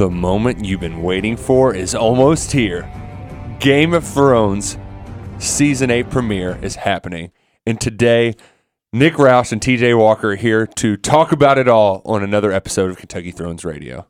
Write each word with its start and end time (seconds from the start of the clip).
The 0.00 0.08
moment 0.08 0.64
you've 0.64 0.80
been 0.80 1.02
waiting 1.02 1.36
for 1.36 1.74
is 1.74 1.94
almost 1.94 2.52
here. 2.52 2.90
Game 3.58 3.92
of 3.92 4.02
Thrones 4.02 4.78
season 5.38 5.90
8 5.90 6.08
premiere 6.08 6.58
is 6.62 6.76
happening. 6.76 7.32
And 7.66 7.78
today, 7.78 8.34
Nick 8.94 9.16
Roush 9.16 9.52
and 9.52 9.60
TJ 9.60 9.98
Walker 9.98 10.32
are 10.32 10.36
here 10.36 10.66
to 10.66 10.96
talk 10.96 11.32
about 11.32 11.58
it 11.58 11.68
all 11.68 12.00
on 12.06 12.22
another 12.22 12.50
episode 12.50 12.88
of 12.88 12.96
Kentucky 12.96 13.30
Thrones 13.30 13.62
Radio. 13.62 14.06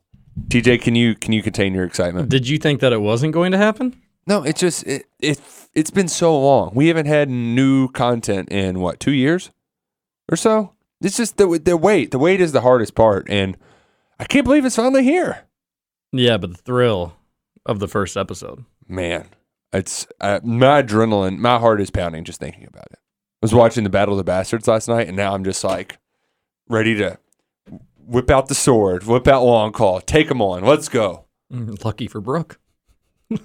TJ, 0.47 0.81
can 0.81 0.95
you 0.95 1.13
can 1.13 1.33
you 1.33 1.43
contain 1.43 1.73
your 1.73 1.83
excitement? 1.83 2.29
Did 2.29 2.47
you 2.47 2.57
think 2.57 2.79
that 2.79 2.93
it 2.93 3.01
wasn't 3.01 3.33
going 3.33 3.51
to 3.51 3.57
happen? 3.57 4.01
No, 4.25 4.43
it's 4.43 4.61
just 4.61 4.87
it, 4.87 5.07
it 5.19 5.41
it's 5.73 5.91
been 5.91 6.07
so 6.07 6.39
long. 6.39 6.71
We 6.73 6.87
haven't 6.87 7.07
had 7.07 7.27
new 7.27 7.89
content 7.89 8.47
in 8.47 8.79
what, 8.79 9.01
2 9.01 9.11
years 9.11 9.51
or 10.31 10.37
so? 10.37 10.71
It's 11.01 11.17
just 11.17 11.35
the 11.35 11.59
the 11.61 11.75
wait. 11.75 12.11
The 12.11 12.17
wait 12.17 12.39
is 12.39 12.53
the 12.53 12.61
hardest 12.61 12.95
part 12.95 13.29
and 13.29 13.57
I 14.17 14.23
can't 14.23 14.45
believe 14.45 14.63
it's 14.63 14.77
finally 14.77 15.03
here. 15.03 15.47
Yeah, 16.11 16.37
but 16.37 16.51
the 16.51 16.57
thrill 16.57 17.15
of 17.65 17.79
the 17.79 17.87
first 17.87 18.17
episode. 18.17 18.65
Man, 18.87 19.29
it's 19.71 20.07
uh, 20.19 20.39
my 20.43 20.81
adrenaline, 20.83 21.37
my 21.37 21.57
heart 21.57 21.81
is 21.81 21.89
pounding 21.89 22.23
just 22.23 22.39
thinking 22.39 22.67
about 22.67 22.87
it. 22.91 22.99
I 22.99 23.45
was 23.45 23.53
watching 23.53 23.83
the 23.83 23.89
Battle 23.89 24.13
of 24.13 24.17
the 24.17 24.23
Bastards 24.23 24.67
last 24.67 24.87
night, 24.87 25.07
and 25.07 25.17
now 25.17 25.33
I'm 25.33 25.43
just 25.43 25.63
like 25.63 25.97
ready 26.67 26.95
to 26.95 27.17
whip 27.97 28.29
out 28.29 28.47
the 28.47 28.55
sword, 28.55 29.03
whip 29.05 29.27
out 29.27 29.43
long 29.43 29.71
call, 29.71 30.01
take 30.01 30.27
them 30.27 30.41
on. 30.41 30.63
Let's 30.63 30.89
go. 30.89 31.25
Mm, 31.51 31.83
Lucky 31.83 32.07
for 32.07 32.21
Brooke. 32.21 32.59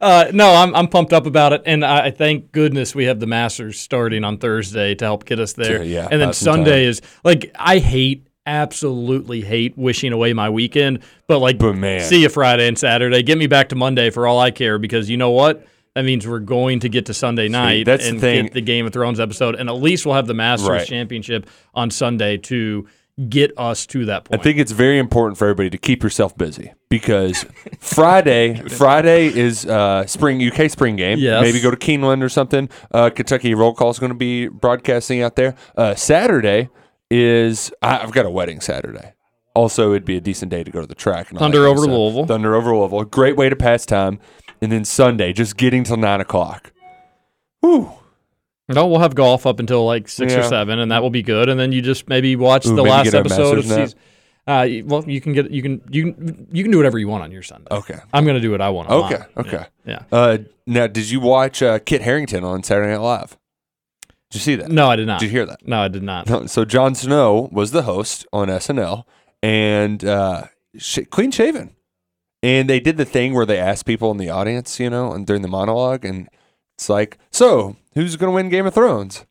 uh, 0.00 0.30
no, 0.32 0.54
I'm 0.54 0.74
I'm 0.74 0.88
pumped 0.88 1.12
up 1.12 1.26
about 1.26 1.52
it, 1.52 1.62
and 1.66 1.84
I, 1.84 2.06
I 2.06 2.10
thank 2.10 2.52
goodness 2.52 2.94
we 2.94 3.04
have 3.04 3.20
the 3.20 3.26
Masters 3.26 3.80
starting 3.80 4.24
on 4.24 4.38
Thursday 4.38 4.94
to 4.94 5.04
help 5.04 5.24
get 5.24 5.40
us 5.40 5.54
there. 5.54 5.78
Sure, 5.78 5.82
yeah, 5.82 6.08
and 6.10 6.20
then 6.20 6.32
Sunday 6.32 6.84
is 6.84 7.02
like 7.24 7.52
I 7.56 7.78
hate, 7.78 8.27
absolutely 8.48 9.42
hate 9.42 9.76
wishing 9.76 10.12
away 10.12 10.32
my 10.32 10.48
weekend, 10.50 11.00
but 11.26 11.38
like 11.38 11.58
But 11.58 11.74
man. 11.76 12.00
see 12.00 12.22
you 12.22 12.28
Friday 12.28 12.66
and 12.66 12.78
Saturday, 12.78 13.22
get 13.22 13.38
me 13.38 13.46
back 13.46 13.68
to 13.68 13.76
Monday 13.76 14.10
for 14.10 14.26
all 14.26 14.40
I 14.40 14.50
care 14.50 14.78
because 14.78 15.08
you 15.10 15.16
know 15.16 15.30
what. 15.30 15.66
That 15.94 16.04
means 16.04 16.28
we're 16.28 16.38
going 16.38 16.80
to 16.80 16.88
get 16.88 17.06
to 17.06 17.14
Sunday 17.14 17.48
night 17.48 17.84
that's 17.86 18.04
the 18.04 18.10
and 18.10 18.20
thing. 18.20 18.44
get 18.44 18.54
the 18.54 18.60
Game 18.60 18.86
of 18.86 18.92
Thrones 18.92 19.18
episode, 19.18 19.56
and 19.56 19.68
at 19.68 19.72
least 19.76 20.06
we'll 20.06 20.14
have 20.14 20.28
the 20.28 20.34
Masters 20.34 20.68
Right. 20.68 20.86
Championship 20.86 21.48
on 21.74 21.90
Sunday 21.90 22.36
to 22.36 22.86
get 23.28 23.50
us 23.58 23.84
to 23.86 24.04
that 24.04 24.24
point. 24.24 24.40
I 24.40 24.44
think 24.44 24.58
it's 24.58 24.70
very 24.70 24.98
important 25.00 25.38
for 25.38 25.46
everybody 25.46 25.70
to 25.70 25.78
keep 25.78 26.04
yourself 26.04 26.38
busy 26.38 26.72
because 26.88 27.44
Friday, 27.80 28.62
Friday 28.68 29.26
is 29.26 29.66
uh, 29.66 30.06
spring 30.06 30.40
UK 30.46 30.70
spring 30.70 30.94
game. 30.94 31.18
Yes. 31.18 31.42
Maybe 31.42 31.60
go 31.60 31.72
to 31.72 31.76
Keeneland 31.76 32.22
or 32.22 32.28
something. 32.28 32.68
Uh, 32.92 33.10
Kentucky 33.10 33.54
Roll 33.54 33.74
Call 33.74 33.90
is 33.90 33.98
going 33.98 34.12
to 34.12 34.18
be 34.18 34.46
broadcasting 34.46 35.20
out 35.22 35.34
there. 35.34 35.56
Uh, 35.76 35.96
Saturday 35.96 36.68
is 37.10 37.72
I, 37.82 37.98
I've 37.98 38.12
got 38.12 38.26
a 38.26 38.30
wedding 38.30 38.60
Saturday. 38.60 39.14
Also, 39.54 39.90
it'd 39.90 40.04
be 40.04 40.16
a 40.16 40.20
decent 40.20 40.50
day 40.50 40.62
to 40.62 40.70
go 40.70 40.80
to 40.80 40.86
the 40.86 40.94
track. 40.94 41.30
and 41.30 41.38
Thunder 41.38 41.66
over 41.66 41.80
stuff. 41.82 41.90
Louisville. 41.90 42.26
Thunder 42.26 42.54
over 42.54 42.76
Louisville. 42.76 43.04
Great 43.04 43.36
way 43.36 43.48
to 43.48 43.56
pass 43.56 43.84
time. 43.84 44.20
And 44.60 44.70
then 44.70 44.84
Sunday, 44.84 45.32
just 45.32 45.56
getting 45.56 45.84
till 45.84 45.96
nine 45.96 46.20
o'clock. 46.20 46.72
Whew. 47.60 47.90
No, 48.68 48.86
we'll 48.86 49.00
have 49.00 49.14
golf 49.14 49.46
up 49.46 49.60
until 49.60 49.84
like 49.86 50.08
six 50.08 50.32
Yeah. 50.32 50.40
or 50.40 50.42
seven, 50.42 50.78
and 50.78 50.92
that 50.92 51.02
will 51.02 51.10
be 51.10 51.22
good. 51.22 51.48
And 51.48 51.58
then 51.58 51.72
you 51.72 51.80
just 51.80 52.06
maybe 52.08 52.36
watch 52.36 52.66
Ooh, 52.66 52.70
the 52.76 52.82
maybe 52.82 52.90
last 52.90 53.14
episode 53.14 53.58
of 53.58 53.64
season. 53.64 53.98
Uh, 54.46 54.66
well, 54.84 55.04
you 55.08 55.20
can 55.20 55.32
get 55.32 55.50
you 55.50 55.62
can 55.62 55.80
you 55.90 56.12
can 56.12 56.46
you 56.52 56.62
can 56.62 56.70
do 56.70 56.76
whatever 56.76 56.98
you 56.98 57.08
want 57.08 57.22
on 57.24 57.30
your 57.32 57.42
Sunday. 57.42 57.66
Okay. 57.70 57.98
I'm 58.12 58.26
gonna 58.26 58.40
do 58.40 58.50
what 58.50 58.60
I 58.60 58.68
want. 58.68 58.90
on 58.90 59.04
Okay. 59.04 59.18
mine. 59.36 59.46
Okay. 59.46 59.64
Yeah. 59.86 60.02
Uh, 60.12 60.38
now, 60.66 60.86
did 60.86 61.10
you 61.10 61.20
watch 61.20 61.62
uh, 61.62 61.78
Kit 61.78 62.02
Harington 62.02 62.44
on 62.44 62.62
Saturday 62.62 62.90
Night 62.92 63.00
Live? 63.00 63.37
Did 64.30 64.38
you 64.38 64.40
see 64.40 64.54
that? 64.56 64.70
No, 64.70 64.88
I 64.90 64.96
did 64.96 65.06
not. 65.06 65.20
Did 65.20 65.26
you 65.26 65.30
hear 65.32 65.46
that? 65.46 65.66
No, 65.66 65.80
I 65.80 65.88
did 65.88 66.02
not. 66.02 66.28
No, 66.28 66.46
So 66.46 66.64
Jon 66.64 66.94
Snow 66.94 67.48
was 67.52 67.70
the 67.70 67.82
host 67.82 68.26
on 68.32 68.48
SNL 68.48 69.04
and 69.42 70.04
uh, 70.04 70.44
sh- 70.76 71.00
clean 71.10 71.30
shaven. 71.30 71.74
And 72.42 72.68
they 72.70 72.78
did 72.78 72.96
the 72.98 73.04
thing 73.04 73.34
where 73.34 73.46
they 73.46 73.58
asked 73.58 73.84
people 73.86 74.10
in 74.12 74.16
the 74.18 74.30
audience, 74.30 74.78
you 74.78 74.90
know, 74.90 75.12
and 75.12 75.26
during 75.26 75.42
the 75.42 75.48
monologue, 75.48 76.04
and 76.04 76.28
it's 76.76 76.88
like, 76.88 77.18
so 77.32 77.76
who's 77.94 78.14
going 78.16 78.30
to 78.30 78.34
win 78.34 78.48
Game 78.48 78.64
of 78.66 78.74
Thrones? 78.74 79.24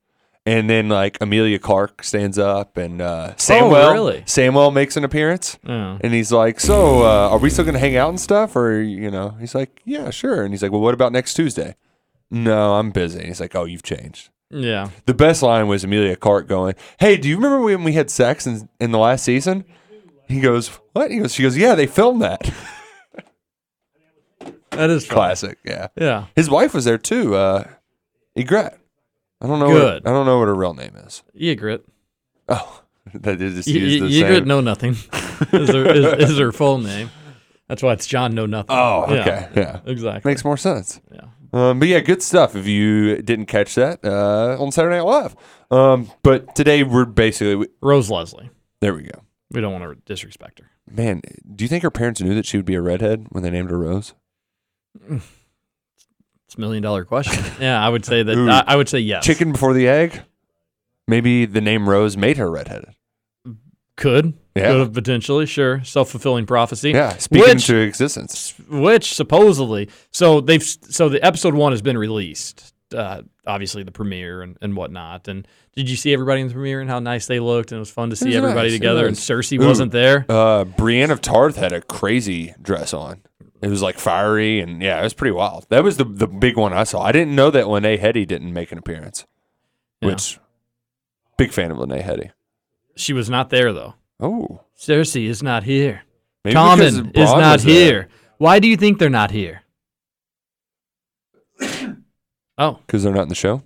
And 0.46 0.69
then 0.69 0.90
like 0.90 1.18
Emilia 1.22 1.59
Clarke 1.59 2.03
stands 2.03 2.38
up, 2.38 2.75
and 2.78 3.02
uh, 3.02 3.34
Samwell 3.38 3.94
really? 3.94 4.22
Samwell 4.22 4.74
makes 4.74 4.97
an 4.97 5.03
appearance, 5.06 5.57
Oh. 5.68 5.97
and 6.02 6.13
he's 6.13 6.31
like, 6.31 6.59
so 6.59 7.03
uh, 7.03 7.30
are 7.30 7.38
we 7.38 7.50
still 7.50 7.63
going 7.66 7.74
to 7.75 7.80
hang 7.80 7.96
out 7.97 8.09
and 8.09 8.19
stuff, 8.19 8.56
or 8.56 8.81
you 8.81 9.12
know? 9.12 9.31
He's 9.40 9.53
like, 9.56 9.81
yeah, 9.86 10.09
sure. 10.09 10.44
And 10.44 10.53
he's 10.53 10.62
like, 10.63 10.72
well, 10.72 10.81
what 10.81 10.94
about 10.94 11.12
next 11.13 11.34
Tuesday? 11.36 11.75
No, 12.31 12.75
I'm 12.75 12.91
busy. 12.91 13.25
He's 13.25 13.40
like, 13.41 13.56
oh, 13.56 13.66
you've 13.66 13.84
changed. 13.84 14.30
Yeah. 14.50 14.90
The 15.06 15.13
best 15.13 15.44
line 15.44 15.68
was 15.68 15.84
Emilia 15.84 16.16
Clarke 16.16 16.47
going, 16.47 16.75
"Hey, 17.00 17.18
do 17.18 17.28
you 17.28 17.35
remember 17.35 17.62
when 17.62 17.84
we 17.84 17.94
had 17.94 18.09
sex 18.09 18.47
in, 18.47 18.69
in 18.80 18.91
the 18.91 18.97
last 19.00 19.24
season?" 19.25 19.66
He 20.28 20.40
goes, 20.40 20.68
"What?" 20.94 21.12
He 21.12 21.19
goes, 21.19 21.34
"She 21.34 21.44
goes, 21.44 21.58
yeah, 21.58 21.75
they 21.75 21.88
filmed 21.88 22.22
that." 22.22 22.50
That 24.72 24.90
is 24.90 25.06
fun. 25.06 25.16
Classic, 25.16 25.57
yeah. 25.66 25.88
Yeah. 25.96 26.25
His 26.36 26.50
wife 26.50 26.74
was 26.74 26.86
there 26.86 26.97
too, 26.97 27.36
uh, 27.36 27.63
Ygritte. 28.38 28.78
I 29.41 29.47
don't 29.47 29.59
know. 29.59 29.68
Good. 29.69 30.03
What, 30.03 30.09
I 30.12 30.13
don't 30.13 30.25
know 30.25 30.40
what 30.40 30.47
her 30.47 30.56
real 30.56 30.74
name 30.74 30.96
is. 31.06 31.24
Ygritte. 31.40 31.81
Oh, 32.47 32.84
that 33.13 33.41
is 33.41 33.56
just 33.56 33.68
Y- 33.68 33.74
y- 33.74 34.07
the 34.07 34.22
Ygritte 34.22 34.38
same. 34.40 34.47
know 34.47 34.62
nothing. 34.62 34.91
is, 35.53 35.69
her, 35.69 35.86
is, 35.91 36.30
is 36.31 36.38
her 36.40 36.52
full 36.52 36.78
name. 36.80 37.09
That's 37.68 37.84
why 37.84 37.94
it's 37.94 38.08
Jon 38.08 38.34
Know 38.34 38.46
Nothing. 38.46 38.76
Oh, 38.76 39.06
Yeah. 39.14 39.22
okay, 39.22 39.48
yeah. 39.56 39.80
Exactly. 39.86 40.30
Makes 40.32 40.46
more 40.46 40.58
sense. 40.58 41.02
Yeah. 41.12 41.22
Um, 41.54 41.80
but 41.80 41.88
yeah, 41.88 42.00
good 42.00 42.22
stuff. 42.22 42.56
If 42.56 42.68
you 42.68 43.22
didn't 43.22 43.46
catch 43.48 43.76
that 43.76 44.04
uh, 44.04 44.58
on 44.62 44.72
Saturday 44.72 44.98
Night 44.98 45.04
Live, 45.06 45.36
um, 45.72 46.12
but 46.24 46.56
today 46.56 46.84
we're 46.84 47.06
basically 47.06 47.68
Rose 47.82 48.10
Leslie. 48.10 48.50
there. 48.82 48.94
We 48.94 49.04
go. 49.04 49.22
We 49.52 49.62
don't 49.62 49.72
want 49.72 49.84
to 49.86 49.96
disrespect 50.06 50.60
her. 50.60 50.70
Man, 50.90 51.22
do 51.56 51.64
you 51.64 51.68
think 51.70 51.84
her 51.84 51.92
parents 51.92 52.22
knew 52.22 52.36
that 52.36 52.46
she 52.46 52.58
would 52.58 52.66
be 52.66 52.76
a 52.76 52.82
redhead 52.82 53.28
when 53.30 53.44
they 53.44 53.50
named 53.50 53.70
her 53.70 53.78
Rose? 53.80 54.14
It's 55.10 56.56
a 56.56 56.60
million 56.60 56.84
dollar 56.84 57.06
question. 57.06 57.44
yeah, 57.62 57.86
I 57.86 57.90
would 57.90 58.06
say 58.06 58.24
that. 58.24 58.38
Ooh. 58.38 58.50
I, 58.50 58.64
I 58.68 58.76
would 58.76 58.90
say 58.90 59.00
yes. 59.00 59.26
chicken 59.26 59.52
before 59.52 59.74
the 59.74 59.88
egg. 59.88 60.22
Maybe 61.08 61.46
the 61.46 61.62
name 61.62 61.88
Rose 61.90 62.18
made 62.18 62.38
her 62.38 62.50
redheaded. 62.52 62.90
Could. 63.97 64.34
Yeah. 64.56 64.68
Could 64.72 64.80
have 64.80 64.94
potentially, 64.94 65.46
sure. 65.46 65.84
Self 65.84 66.09
fulfilling 66.09 66.46
prophecy. 66.46 66.91
Yeah, 66.91 67.18
speaking 67.18 67.50
Which- 67.50 67.69
into 67.69 67.78
existence. 67.81 68.53
which 68.69 69.13
supposedly 69.13 69.90
so 70.12 70.40
they've 70.41 70.63
so 70.63 71.09
the 71.09 71.24
episode 71.24 71.53
one 71.53 71.74
has 71.74 71.81
been 71.81 71.97
released 71.97 72.74
uh 72.96 73.22
obviously 73.46 73.84
the 73.84 73.91
premiere 73.91 74.41
and, 74.41 74.57
and 74.62 74.74
whatnot 74.74 75.28
and 75.28 75.46
did 75.75 75.90
you 75.90 75.97
see 75.97 76.13
everybody 76.13 76.40
in 76.40 76.47
the 76.47 76.53
premiere 76.53 76.80
and 76.80 76.90
how 76.90 77.00
nice 77.00 77.28
they 77.28 77.38
looked 77.41 77.74
and 77.74 77.78
it 77.78 77.80
was 77.80 77.91
fun 77.91 78.09
to 78.09 78.16
see 78.16 78.34
everybody 78.34 78.69
nice, 78.69 78.78
together 78.80 79.06
and 79.07 79.18
cersei 79.18 79.62
Ooh. 79.62 79.68
wasn't 79.68 79.91
there 79.91 80.25
Uh, 80.30 80.63
Brienne 80.63 81.12
of 81.12 81.19
Tarth 81.19 81.57
had 81.57 81.74
a 81.74 81.81
crazy 81.81 82.53
dress 82.62 82.94
on. 82.94 83.22
It 83.62 83.68
was 83.68 83.81
like 83.81 84.00
fiery 84.00 84.62
and 84.62 84.81
yeah, 84.81 85.00
it 85.00 85.03
was 85.03 85.13
pretty 85.13 85.34
wild. 85.34 85.66
That 85.69 85.84
was 85.84 85.97
the 85.97 86.06
the 86.06 86.28
big 86.28 86.56
one 86.56 86.72
I 86.72 86.86
saw. 86.86 87.02
I 87.02 87.12
didn't 87.12 87.36
know 87.36 87.52
that 87.52 87.68
Lene 87.68 87.97
Headey 88.00 88.25
didn't 88.25 88.53
make 88.53 88.72
an 88.72 88.78
appearance. 88.78 89.25
Yeah. 90.02 90.07
Which 90.09 90.40
big 91.38 91.52
fan 91.52 91.72
of 91.72 91.78
Lene 91.80 92.02
Headey. 92.02 92.31
She 93.00 93.13
was 93.13 93.30
not 93.30 93.50
there 93.50 93.72
though 93.74 93.96
Oh, 94.19 94.62
cersei 94.78 95.28
is 95.28 95.44
not 95.44 95.63
here 95.63 96.02
maybe 96.44 96.56
Tommen 96.56 97.16
is 97.18 97.31
not 97.31 97.59
there. 97.59 97.74
here 97.74 98.08
why 98.38 98.59
do 98.59 98.68
you 98.68 98.78
think 98.78 99.00
they're 99.00 99.09
not 99.09 99.31
here 99.31 99.62
oh 102.57 102.80
because 102.86 103.03
they're 103.03 103.13
not 103.13 103.24
in 103.24 103.30
the 103.30 103.36
show 103.36 103.62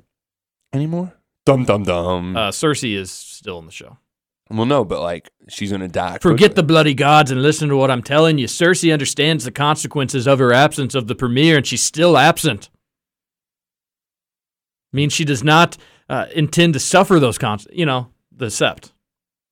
anymore. 0.74 1.14
Dum 1.46 1.66
dum 1.66 1.84
dum. 1.84 2.36
uh 2.38 2.50
cersei 2.52 2.96
is 2.96 3.12
still 3.12 3.59
in 3.59 3.66
the 3.66 3.72
show 3.72 3.97
well, 4.53 4.66
no, 4.66 4.84
but 4.84 5.00
like 5.00 5.30
she's 5.47 5.72
gonna 5.72 5.88
die. 5.88 6.18
Forget 6.18 6.50
quickly. 6.50 6.56
the 6.56 6.64
bloody 6.64 6.94
gods 6.94 7.31
and 7.31 7.41
listen 7.41 7.70
to 7.70 7.78
what 7.78 7.90
I'm 7.90 8.03
telling 8.03 8.38
you. 8.38 8.47
Cersei 8.47 8.91
understands 8.91 9.46
the 9.46 9.52
consequences 9.52 10.28
of 10.28 10.40
her 10.40 10.52
absence 10.52 10.94
of 10.94 11.08
the 11.08 11.16
premiere, 11.16 11.56
and 11.56 11.66
she's 11.66 11.81
still 11.81 12.18
absent. 12.18 12.70
Means 14.91 15.14
she 15.14 15.23
does 15.23 15.41
not 15.41 15.78
uh, 16.09 16.26
intend 16.35 16.73
to 16.73 16.82
suffer 16.82 17.17
those 17.17 17.38
cons. 17.38 17.66
You 17.72 17.85
know, 17.85 18.09
the 18.35 18.47
sept, 18.47 18.91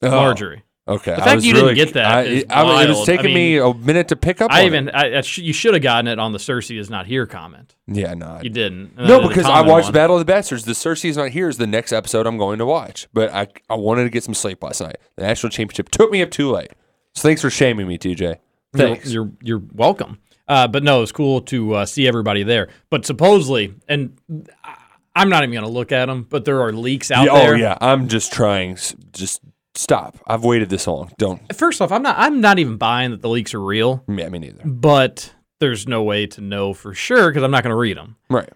Oh, 0.01 0.09
Margaery. 0.11 0.61
Okay, 0.87 1.11
The 1.13 1.21
I 1.21 1.25
fact 1.25 1.35
was 1.35 1.45
you 1.45 1.53
didn't 1.53 1.75
get 1.75 1.93
that 1.93 2.05
I, 2.05 2.21
is 2.23 2.45
I- 2.49 2.83
it 2.85 2.89
was 2.89 3.05
taking 3.05 3.29
I 3.29 3.33
me 3.35 3.57
a 3.57 3.71
minute 3.75 4.07
to 4.07 4.15
pick 4.15 4.41
up. 4.41 4.51
I 4.51 4.65
even. 4.65 4.89
I, 4.89 5.19
I 5.19 5.21
sh- 5.21 5.37
you 5.37 5.53
should 5.53 5.75
have 5.75 5.83
gotten 5.83 6.07
it 6.07 6.17
on 6.17 6.31
the 6.31 6.39
Cersei 6.39 6.79
is 6.79 6.89
not 6.89 7.05
here 7.05 7.27
comment. 7.27 7.75
yeah, 7.85 8.15
no, 8.15 8.39
You 8.41 8.49
didn't. 8.49 8.97
No, 8.97 9.21
the 9.21 9.27
because 9.27 9.45
I 9.45 9.61
watched 9.61 9.85
one. 9.85 9.93
Battle 9.93 10.15
of 10.15 10.19
the 10.21 10.25
Bastards. 10.25 10.65
The 10.65 10.71
Cersei 10.71 11.09
is 11.11 11.17
not 11.17 11.29
here 11.29 11.47
is 11.47 11.57
the 11.57 11.67
next 11.67 11.93
episode 11.93 12.25
I'm 12.25 12.37
going 12.39 12.57
to 12.57 12.65
watch. 12.65 13.07
But 13.13 13.31
I 13.31 13.47
I 13.69 13.75
wanted 13.75 14.05
to 14.05 14.09
get 14.09 14.23
some 14.23 14.33
sleep 14.33 14.63
last 14.63 14.81
night. 14.81 14.95
The 15.15 15.23
national 15.23 15.51
championship 15.51 15.89
took 15.89 16.09
me 16.09 16.23
up 16.23 16.31
too 16.31 16.49
late. 16.49 16.71
So 17.13 17.21
thanks 17.21 17.41
for 17.41 17.51
shaming 17.51 17.87
me, 17.87 17.99
TJ. 17.99 18.37
Thanks. 18.73 19.11
You're 19.11 19.25
you're, 19.43 19.59
you're 19.59 19.67
welcome. 19.75 20.17
Uh, 20.47 20.67
but 20.67 20.81
no, 20.81 21.03
it's 21.03 21.11
cool 21.11 21.41
to 21.41 21.75
uh, 21.75 21.85
see 21.85 22.07
everybody 22.07 22.41
there. 22.41 22.69
But 22.89 23.05
supposedly, 23.05 23.75
and 23.87 24.17
I- 24.63 24.75
I'm 25.15 25.29
not 25.29 25.43
even 25.43 25.51
going 25.53 25.65
to 25.65 25.69
look 25.69 25.91
at 25.91 26.05
them, 26.07 26.25
but 26.27 26.45
there 26.45 26.61
are 26.61 26.71
leaks 26.71 27.11
out 27.11 27.25
Yeah, 27.27 27.33
there. 27.33 27.53
oh 27.53 27.57
yeah, 27.57 27.77
I'm 27.81 28.07
just 28.07 28.31
trying. 28.33 28.77
Just 29.11 29.41
stop. 29.75 30.17
I've 30.27 30.43
waited 30.43 30.69
this 30.69 30.87
long. 30.87 31.11
Don't. 31.17 31.41
First 31.55 31.81
off, 31.81 31.91
I'm 31.91 32.01
not 32.03 32.15
I'm 32.17 32.41
not 32.41 32.59
even 32.59 32.77
buying 32.77 33.11
that 33.11 33.21
the 33.21 33.29
leaks 33.29 33.53
are 33.53 33.61
real, 33.61 34.03
Yeah, 34.07 34.29
me 34.29 34.39
neither. 34.39 34.63
but 34.65 35.33
there's 35.59 35.87
no 35.87 36.03
way 36.03 36.25
to 36.27 36.41
know 36.41 36.73
for 36.73 36.93
sure 36.93 37.29
because 37.29 37.43
I'm 37.43 37.51
not 37.51 37.63
going 37.63 37.71
to 37.73 37.77
read 37.77 37.97
them. 37.97 38.15
Right. 38.29 38.49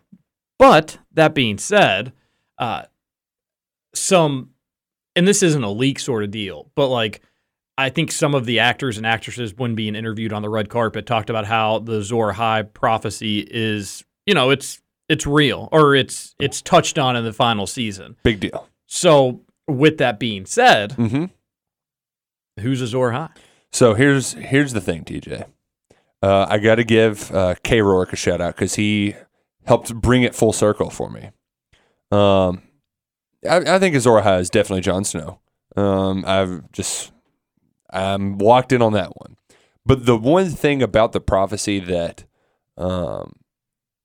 But 0.58 0.98
that 1.14 1.34
being 1.34 1.58
said, 1.58 2.14
uh, 2.58 2.84
some, 3.94 4.52
and 5.16 5.28
this 5.28 5.44
isn't 5.44 5.64
a 5.64 5.70
leak 5.70 6.00
sort 6.00 6.24
of 6.24 6.32
deal, 6.32 6.72
but 6.76 6.88
like 6.88 7.22
I 7.78 7.90
think 7.90 8.12
some 8.12 8.36
of 8.36 8.46
the 8.46 8.60
actors 8.60 8.98
and 8.98 9.06
actresses, 9.06 9.56
when 9.56 9.76
being 9.76 9.96
interviewed 9.96 10.32
on 10.34 10.42
the 10.42 10.50
red 10.50 10.70
carpet, 10.70 11.06
talked 11.06 11.30
about 11.30 11.46
how 11.46 11.80
the 11.80 12.00
Azor 12.00 12.32
Ahai 12.32 12.72
prophecy 12.74 13.40
is, 13.50 14.04
you 14.26 14.34
know, 14.34 14.50
it's 14.52 14.80
it's 15.10 15.28
real 15.28 15.70
or 15.72 15.96
it's 15.96 16.36
it's 16.40 16.62
touched 16.62 16.98
on 16.98 17.16
in 17.16 17.24
the 17.24 17.34
final 17.34 17.68
season. 17.68 18.16
Big 18.24 18.40
deal. 18.40 18.68
So, 18.88 19.42
with 19.68 19.98
that 20.00 20.20
being 20.20 20.46
said, 20.46 20.92
Mm-hmm. 20.92 21.26
who's 22.62 22.82
Azor 22.82 23.12
Ahai? 23.12 23.30
So 23.72 23.94
here's 23.96 24.34
here's 24.34 24.74
the 24.74 24.82
thing, 24.82 25.04
TJ. 25.04 25.46
Uh, 26.22 26.46
I 26.50 26.58
got 26.60 26.76
to 26.76 26.84
give 26.84 27.32
uh, 27.34 27.56
K 27.64 27.82
Rourke 27.82 28.14
a 28.14 28.16
shout 28.16 28.40
out 28.40 28.56
because 28.56 28.76
he 28.76 29.16
helped 29.66 29.94
bring 29.96 30.24
it 30.24 30.36
full 30.36 30.54
circle 30.54 30.90
for 30.90 31.10
me. 31.10 31.32
Um, 32.12 32.62
I, 33.50 33.76
I 33.76 33.80
think 33.80 33.96
Azor 33.96 34.12
Ahai 34.22 34.40
is 34.40 34.50
definitely 34.50 34.82
Jon 34.82 35.04
Snow. 35.04 35.40
Um, 35.76 36.24
I've 36.28 36.72
just 36.72 37.12
I'm 37.92 38.38
locked 38.38 38.72
in 38.72 38.82
on 38.82 38.94
that 38.94 39.18
one. 39.18 39.36
But 39.86 40.06
the 40.06 40.16
one 40.16 40.50
thing 40.50 40.82
about 40.82 41.12
the 41.12 41.20
prophecy 41.20 41.80
that 41.80 42.24
um, 42.78 43.34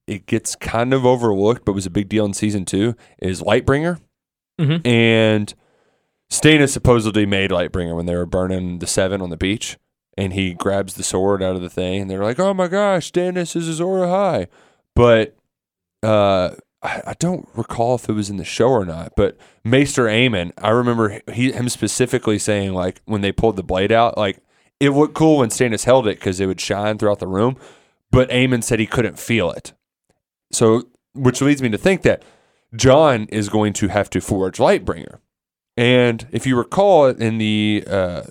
it 0.08 0.26
gets 0.26 0.56
kind 0.56 0.92
of 0.92 1.06
overlooked, 1.06 1.64
but 1.64 1.72
was 1.74 1.86
a 1.86 1.90
big 1.90 2.08
deal 2.08 2.24
in 2.24 2.32
season 2.32 2.64
two, 2.64 2.96
is 3.20 3.42
Lightbringer. 3.42 4.00
Mhm. 4.58 4.86
And 4.86 5.54
Stannis 6.30 6.70
supposedly 6.70 7.26
made 7.26 7.50
Lightbringer 7.50 7.94
when 7.96 8.06
they 8.06 8.14
were 8.14 8.26
burning 8.26 8.78
the 8.80 8.86
Seven 8.86 9.22
on 9.22 9.30
the 9.30 9.36
beach, 9.36 9.78
and 10.16 10.32
he 10.32 10.52
grabs 10.54 10.94
the 10.94 11.02
sword 11.02 11.42
out 11.42 11.56
of 11.56 11.62
the 11.62 11.70
thing, 11.70 12.02
and 12.02 12.10
they're 12.10 12.22
like, 12.22 12.38
"Oh 12.38 12.52
my 12.54 12.68
gosh, 12.68 13.12
Stannis 13.12 13.56
is 13.56 13.68
Azor 13.68 13.84
Ahai." 13.84 14.48
But 14.94 15.36
uh, 16.02 16.50
I, 16.82 17.02
I 17.08 17.14
don't 17.18 17.48
recall 17.54 17.94
if 17.94 18.08
it 18.08 18.12
was 18.12 18.30
in 18.30 18.36
the 18.36 18.44
show 18.44 18.68
or 18.68 18.84
not. 18.84 19.12
But 19.16 19.36
Maester 19.64 20.04
Aemon, 20.06 20.52
I 20.58 20.70
remember 20.70 21.20
he 21.32 21.52
him 21.52 21.68
specifically 21.68 22.38
saying 22.38 22.74
like 22.74 23.00
when 23.04 23.20
they 23.20 23.32
pulled 23.32 23.56
the 23.56 23.62
blade 23.62 23.92
out, 23.92 24.18
like 24.18 24.38
it 24.80 24.90
looked 24.90 25.14
cool 25.14 25.38
when 25.38 25.50
Stannis 25.50 25.84
held 25.84 26.06
it 26.06 26.18
because 26.18 26.40
it 26.40 26.46
would 26.46 26.60
shine 26.60 26.98
throughout 26.98 27.18
the 27.20 27.26
room. 27.26 27.56
But 28.10 28.30
Aemon 28.30 28.62
said 28.64 28.80
he 28.80 28.86
couldn't 28.86 29.18
feel 29.18 29.50
it. 29.50 29.72
So, 30.50 30.84
which 31.14 31.40
leads 31.42 31.60
me 31.62 31.68
to 31.70 31.78
think 31.78 32.02
that 32.02 32.22
Jon 32.74 33.24
is 33.30 33.48
going 33.48 33.72
to 33.74 33.88
have 33.88 34.10
to 34.10 34.20
forge 34.20 34.58
Lightbringer. 34.58 35.18
And 35.76 36.26
if 36.32 36.46
you 36.46 36.56
recall 36.56 37.06
in 37.06 37.38
the 37.38 37.84
uh, 37.86 38.22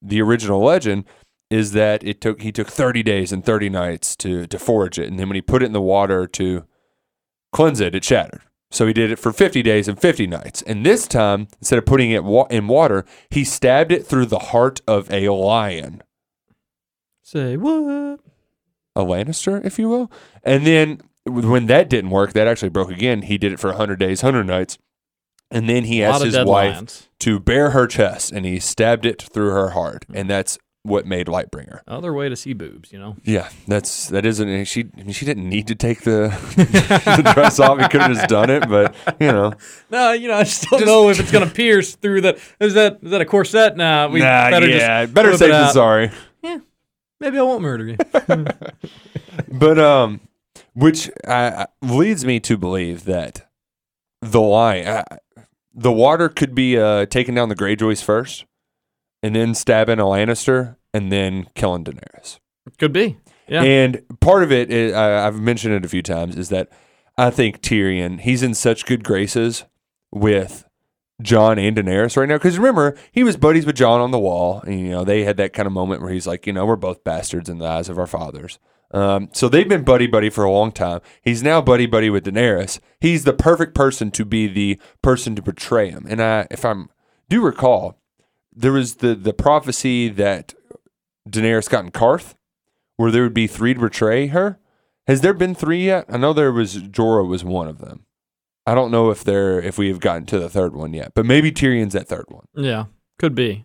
the 0.00 0.20
original 0.22 0.60
legend, 0.62 1.04
is 1.50 1.72
that 1.72 2.02
it 2.02 2.20
took 2.20 2.40
he 2.40 2.50
took 2.50 2.68
30 2.68 3.02
days 3.02 3.30
and 3.32 3.44
30 3.44 3.68
nights 3.68 4.16
to 4.16 4.46
to 4.46 4.58
forge 4.58 4.98
it, 4.98 5.08
and 5.08 5.18
then 5.18 5.28
when 5.28 5.34
he 5.36 5.42
put 5.42 5.62
it 5.62 5.66
in 5.66 5.72
the 5.72 5.80
water 5.80 6.26
to 6.28 6.64
cleanse 7.52 7.80
it, 7.80 7.94
it 7.94 8.04
shattered. 8.04 8.40
So 8.70 8.86
he 8.88 8.92
did 8.92 9.12
it 9.12 9.20
for 9.20 9.32
50 9.32 9.62
days 9.62 9.86
and 9.86 10.00
50 10.00 10.26
nights. 10.26 10.60
And 10.62 10.84
this 10.84 11.06
time, 11.06 11.46
instead 11.60 11.78
of 11.78 11.86
putting 11.86 12.10
it 12.10 12.24
wa- 12.24 12.48
in 12.50 12.66
water, 12.66 13.04
he 13.30 13.44
stabbed 13.44 13.92
it 13.92 14.04
through 14.04 14.26
the 14.26 14.38
heart 14.50 14.80
of 14.88 15.08
a 15.12 15.28
lion 15.28 16.02
Say 17.22 17.56
what? 17.56 18.18
a 18.96 19.00
Lannister, 19.02 19.64
if 19.64 19.78
you 19.78 19.88
will. 19.88 20.10
And 20.42 20.66
then 20.66 21.00
when 21.24 21.66
that 21.66 21.88
didn't 21.88 22.10
work, 22.10 22.32
that 22.34 22.46
actually 22.46 22.68
broke 22.68 22.90
again. 22.90 23.22
He 23.22 23.38
did 23.38 23.52
it 23.52 23.60
for 23.60 23.68
100 23.68 23.98
days, 23.98 24.22
100 24.22 24.44
nights. 24.44 24.78
And 25.50 25.68
then 25.68 25.84
he 25.84 26.02
asked 26.02 26.24
his 26.24 26.36
wife 26.36 26.46
lions. 26.46 27.08
to 27.20 27.38
bare 27.38 27.70
her 27.70 27.86
chest 27.86 28.32
and 28.32 28.44
he 28.44 28.58
stabbed 28.58 29.06
it 29.06 29.22
through 29.22 29.50
her 29.50 29.70
heart. 29.70 30.04
And 30.12 30.28
that's 30.28 30.58
what 30.82 31.06
made 31.06 31.28
Lightbringer. 31.28 31.80
Other 31.86 32.12
way 32.12 32.28
to 32.28 32.36
see 32.36 32.52
boobs, 32.52 32.92
you 32.92 32.98
know. 32.98 33.16
Yeah, 33.24 33.48
that's 33.66 34.08
that 34.08 34.26
isn't 34.26 34.64
she 34.66 34.84
I 34.98 35.02
mean, 35.02 35.12
she 35.12 35.24
didn't 35.24 35.48
need 35.48 35.66
to 35.68 35.74
take 35.74 36.02
the, 36.02 36.28
the 36.56 37.32
dress 37.34 37.58
off. 37.60 37.78
He 37.78 37.88
could 37.88 38.00
have 38.02 38.12
just 38.12 38.28
done 38.28 38.50
it, 38.50 38.68
but 38.68 38.94
you 39.20 39.28
know. 39.28 39.52
No, 39.90 40.12
you 40.12 40.28
know, 40.28 40.34
I 40.34 40.44
just 40.44 40.68
don't 40.68 40.80
Just- 40.80 40.86
know 40.86 41.08
if 41.08 41.20
it's 41.20 41.30
gonna 41.30 41.46
pierce 41.46 41.94
through 41.94 42.20
the. 42.20 42.40
Is 42.60 42.74
that 42.74 42.98
is 43.02 43.10
that 43.12 43.20
a 43.20 43.24
corset? 43.24 43.76
Nah, 43.76 44.08
we 44.08 44.20
nah, 44.20 44.50
better 44.50 44.68
yeah, 44.68 45.04
just 45.04 45.14
better 45.14 45.36
safe 45.36 45.50
than 45.50 45.72
sorry. 45.72 46.10
Maybe 47.20 47.38
I 47.38 47.42
won't 47.42 47.62
murder 47.62 47.86
you. 47.86 47.96
But 49.48 49.78
um, 49.78 50.20
which 50.74 51.10
uh, 51.26 51.66
leads 51.80 52.24
me 52.24 52.40
to 52.40 52.56
believe 52.56 53.04
that 53.04 53.48
the 54.20 54.40
line, 54.40 54.86
uh, 54.86 55.04
the 55.72 55.92
water 55.92 56.28
could 56.28 56.54
be 56.54 56.78
uh, 56.78 57.06
taking 57.06 57.34
down 57.34 57.48
the 57.48 57.56
Greyjoys 57.56 58.02
first, 58.02 58.44
and 59.22 59.34
then 59.34 59.54
stabbing 59.54 59.98
a 59.98 60.04
Lannister, 60.04 60.76
and 60.92 61.10
then 61.10 61.46
killing 61.54 61.84
Daenerys. 61.84 62.38
Could 62.78 62.92
be. 62.92 63.18
Yeah. 63.48 63.62
And 63.62 64.02
part 64.20 64.42
of 64.42 64.52
it, 64.52 64.70
is, 64.70 64.92
I 64.94 65.26
I've 65.26 65.40
mentioned 65.40 65.74
it 65.74 65.84
a 65.84 65.88
few 65.88 66.02
times, 66.02 66.36
is 66.36 66.48
that 66.48 66.70
I 67.16 67.30
think 67.30 67.60
Tyrion, 67.60 68.20
he's 68.20 68.42
in 68.42 68.54
such 68.54 68.86
good 68.86 69.04
graces 69.04 69.64
with 70.10 70.64
Jon 71.22 71.58
and 71.58 71.76
Daenerys 71.76 72.16
right 72.16 72.28
now. 72.28 72.36
Because 72.36 72.58
remember, 72.58 72.96
he 73.12 73.22
was 73.22 73.36
buddies 73.36 73.66
with 73.66 73.76
Jon 73.76 74.00
on 74.00 74.10
the 74.10 74.18
wall, 74.18 74.60
and 74.62 74.80
you 74.80 74.90
know 74.90 75.04
they 75.04 75.24
had 75.24 75.36
that 75.36 75.52
kind 75.52 75.66
of 75.66 75.72
moment 75.72 76.02
where 76.02 76.10
he's 76.10 76.26
like, 76.26 76.46
you 76.46 76.52
know, 76.52 76.66
we're 76.66 76.76
both 76.76 77.04
bastards 77.04 77.48
in 77.48 77.58
the 77.58 77.66
eyes 77.66 77.88
of 77.88 77.98
our 77.98 78.06
fathers. 78.06 78.58
Um, 78.94 79.28
so 79.32 79.48
they've 79.48 79.68
been 79.68 79.82
buddy 79.82 80.06
buddy 80.06 80.30
for 80.30 80.44
a 80.44 80.50
long 80.52 80.70
time. 80.70 81.00
He's 81.20 81.42
now 81.42 81.60
buddy 81.60 81.86
buddy 81.86 82.10
with 82.10 82.24
Daenerys. 82.24 82.78
He's 83.00 83.24
the 83.24 83.32
perfect 83.32 83.74
person 83.74 84.10
to 84.12 84.24
be 84.24 84.46
the 84.46 84.78
person 85.02 85.34
to 85.34 85.42
betray 85.42 85.90
him. 85.90 86.06
And 86.08 86.22
I, 86.22 86.46
if 86.50 86.64
I'm 86.64 86.90
do 87.28 87.42
recall, 87.42 87.98
there 88.52 88.72
was 88.72 88.96
the 88.96 89.16
the 89.16 89.32
prophecy 89.32 90.08
that 90.10 90.54
Daenerys 91.28 91.68
got 91.68 91.84
in 91.84 91.90
Qarth, 91.90 92.34
where 92.96 93.10
there 93.10 93.24
would 93.24 93.34
be 93.34 93.48
three 93.48 93.74
to 93.74 93.80
betray 93.80 94.28
her. 94.28 94.60
Has 95.08 95.22
there 95.22 95.34
been 95.34 95.54
three 95.54 95.84
yet? 95.84 96.06
I 96.08 96.16
know 96.16 96.32
there 96.32 96.52
was 96.52 96.76
Jorah 96.76 97.26
was 97.26 97.44
one 97.44 97.66
of 97.66 97.78
them. 97.78 98.06
I 98.66 98.74
don't 98.74 98.90
know 98.92 99.10
if 99.10 99.24
there 99.24 99.60
if 99.60 99.76
we 99.76 99.88
have 99.88 100.00
gotten 100.00 100.24
to 100.26 100.38
the 100.38 100.48
third 100.48 100.74
one 100.74 100.94
yet, 100.94 101.12
but 101.14 101.26
maybe 101.26 101.50
Tyrion's 101.50 101.94
that 101.94 102.06
third 102.08 102.26
one. 102.28 102.46
yeah. 102.54 102.84
Could 103.18 103.34
be. 103.34 103.64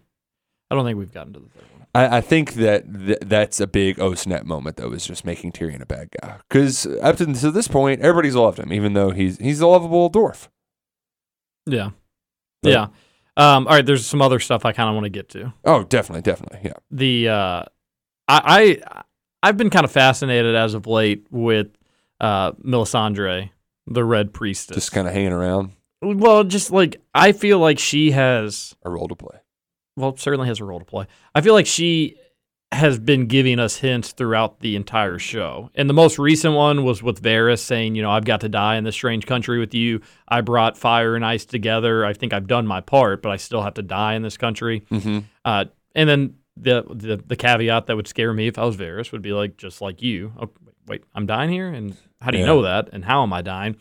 I 0.72 0.76
don't 0.76 0.86
think 0.86 0.98
we've 1.00 1.14
gotten 1.14 1.34
to 1.34 1.40
the 1.40 1.50
third. 1.50 1.64
I, 1.96 2.18
I 2.18 2.22
think 2.22 2.54
that 2.54 2.94
th- 2.94 3.20
that's 3.22 3.60
a 3.60 3.68
big 3.68 4.00
snap 4.18 4.46
moment 4.46 4.78
though, 4.78 4.92
is 4.92 5.06
just 5.06 5.26
making 5.26 5.54
Tyrion 5.54 5.82
a 5.82 5.86
bad 5.86 6.10
guy. 6.22 6.38
Because 6.48 6.86
up 7.02 7.18
to, 7.18 7.26
this 7.26 7.68
point, 7.68 8.02
everybody's 8.02 8.36
loved 8.36 8.60
him, 8.60 8.72
even 8.72 8.94
though 8.94 9.12
he's 9.12 9.38
he's 9.40 9.60
a 9.60 9.68
lovable 9.68 10.10
dwarf. 10.10 10.48
Yeah. 11.66 11.92
Yeah. 12.62 12.88
Um, 13.38 13.68
all 13.68 13.74
right. 13.76 13.86
There's 13.86 14.06
some 14.06 14.22
other 14.22 14.40
stuff 14.40 14.66
I 14.66 14.74
kind 14.74 14.90
of 14.90 14.96
want 14.96 15.06
to 15.06 15.10
get 15.10 15.30
to. 15.30 15.54
Oh, 15.66 15.84
definitely, 15.84 16.22
definitely, 16.22 16.60
yeah. 16.64 16.74
the 16.92 17.30
uh, 17.30 17.64
I, 18.28 18.82
I 18.88 19.04
I've 19.42 19.58
been 19.58 19.70
kind 19.70 19.86
of 19.86 19.92
fascinated 19.92 20.56
as 20.56 20.74
of 20.74 20.86
late 20.88 21.26
with 21.32 21.68
uh, 22.20 22.52
Melisandre, 22.54 23.50
the 23.88 24.04
Red 24.04 24.34
Priestess. 24.34 24.76
Just 24.76 24.92
kind 24.92 25.08
of 25.08 25.14
hanging 25.14 25.32
around, 25.32 25.72
well, 26.02 26.44
just 26.44 26.72
like 26.72 27.02
I 27.16 27.32
feel 27.32 27.60
like 27.60 27.80
she 27.80 28.12
has, 28.12 28.76
a 28.84 28.90
role 28.90 29.08
to 29.08 29.16
play. 29.16 29.40
Well, 30.00 30.16
certainly 30.18 30.48
has 30.48 30.60
a 30.60 30.66
role 30.66 30.80
to 30.80 30.86
play. 30.86 31.06
I 31.36 31.42
feel 31.42 31.54
like 31.54 31.68
she 31.68 32.16
has 32.72 33.00
been 33.00 33.26
giving 33.26 33.58
us 33.60 33.78
hints 33.78 34.12
throughout 34.12 34.60
the 34.60 34.76
entire 34.76 35.18
show. 35.18 35.72
And 35.74 35.90
the 35.90 35.94
most 35.94 36.20
recent 36.20 36.54
one 36.54 36.84
was 36.84 37.02
with 37.02 37.20
Varys 37.22 37.60
saying, 37.60 37.96
you 37.96 38.04
know, 38.04 38.12
I've 38.12 38.26
got 38.26 38.42
to 38.42 38.50
die 38.50 38.76
in 38.76 38.84
this 38.84 38.94
strange 38.94 39.26
country 39.26 39.60
with 39.60 39.74
you. 39.74 40.02
I 40.28 40.42
brought 40.42 40.78
fire 40.78 41.16
and 41.16 41.26
ice 41.26 41.46
together. 41.46 42.06
I 42.06 42.14
think 42.14 42.32
I've 42.32 42.46
done 42.46 42.68
my 42.68 42.80
part, 42.82 43.24
but 43.24 43.32
I 43.32 43.38
still 43.38 43.64
have 43.64 43.74
to 43.76 43.82
die 43.82 44.14
in 44.14 44.22
this 44.22 44.38
country. 44.38 44.82
Mm-hmm. 44.92 45.20
Uh, 45.44 45.66
and 45.96 46.08
then 46.08 46.36
the, 46.58 46.84
the 46.90 47.18
the 47.26 47.36
caveat 47.36 47.88
that 47.88 47.96
would 47.96 48.08
scare 48.08 48.34
me 48.34 48.48
if 48.48 48.60
I 48.60 48.66
was 48.66 48.78
Varys 48.78 49.12
would 49.12 49.24
be 49.24 49.32
like, 49.34 49.58
just 49.58 49.82
like 49.82 50.02
you. 50.04 50.32
Oh, 50.40 50.50
wait, 50.88 51.04
I'm 51.16 51.26
dying 51.26 51.50
here, 51.50 51.70
and 51.70 51.96
how 52.22 52.30
do 52.32 52.38
you 52.38 52.44
Yeah. 52.44 52.50
know 52.50 52.62
that? 52.62 52.90
And 52.94 53.04
how 53.04 53.24
am 53.24 53.34
I 53.34 53.42
dying? 53.42 53.78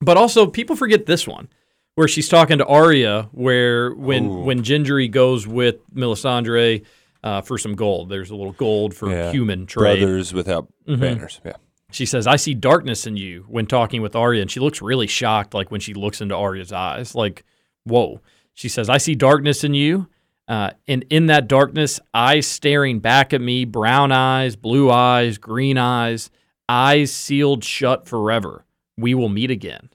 But 0.00 0.16
also, 0.16 0.46
people 0.46 0.76
forget 0.76 1.04
this 1.04 1.26
one, 1.26 1.48
where 1.94 2.08
she's 2.08 2.28
talking 2.28 2.58
to 2.58 2.66
Arya, 2.66 3.28
where 3.32 3.92
when 3.92 4.26
Ooh. 4.26 4.42
when 4.44 4.62
Gendry 4.62 5.10
goes 5.10 5.46
with 5.46 5.76
Melisandre 5.94 6.84
uh, 7.22 7.40
for 7.42 7.58
some 7.58 7.74
gold, 7.74 8.08
there's 8.08 8.30
a 8.30 8.34
little 8.36 8.52
gold 8.52 8.94
for 8.94 9.10
Yeah. 9.10 9.30
human 9.32 9.66
trade. 9.66 9.98
Brothers 10.00 10.32
without 10.32 10.68
Mhm. 10.88 11.00
banners. 11.00 11.40
Yeah. 11.44 11.52
She 11.92 12.06
says, 12.06 12.26
"I 12.26 12.36
see 12.36 12.54
darkness 12.54 13.06
in 13.06 13.16
you." 13.16 13.44
When 13.48 13.66
talking 13.66 14.00
with 14.00 14.14
Arya, 14.16 14.40
and 14.42 14.50
she 14.50 14.60
looks 14.60 14.80
really 14.80 15.06
shocked, 15.06 15.52
like 15.54 15.70
when 15.70 15.80
she 15.80 15.92
looks 15.92 16.20
into 16.20 16.34
Arya's 16.36 16.72
eyes, 16.72 17.14
like, 17.14 17.44
"Whoa!" 17.84 18.20
She 18.54 18.68
says, 18.68 18.88
"I 18.88 18.96
see 18.98 19.14
darkness 19.14 19.64
in 19.64 19.74
you." 19.74 20.06
Uh, 20.48 20.70
and 20.88 21.04
in 21.10 21.26
that 21.26 21.46
darkness, 21.46 22.00
eyes 22.14 22.46
staring 22.46 22.98
back 23.00 23.32
at 23.32 23.40
me, 23.40 23.64
brown 23.64 24.10
eyes, 24.12 24.56
blue 24.56 24.90
eyes, 24.90 25.38
green 25.38 25.78
eyes, 25.78 26.30
eyes 26.68 27.12
sealed 27.12 27.62
shut 27.64 28.06
forever. 28.08 28.64
We 28.96 29.14
will 29.14 29.28
meet 29.28 29.50
again, 29.50 29.90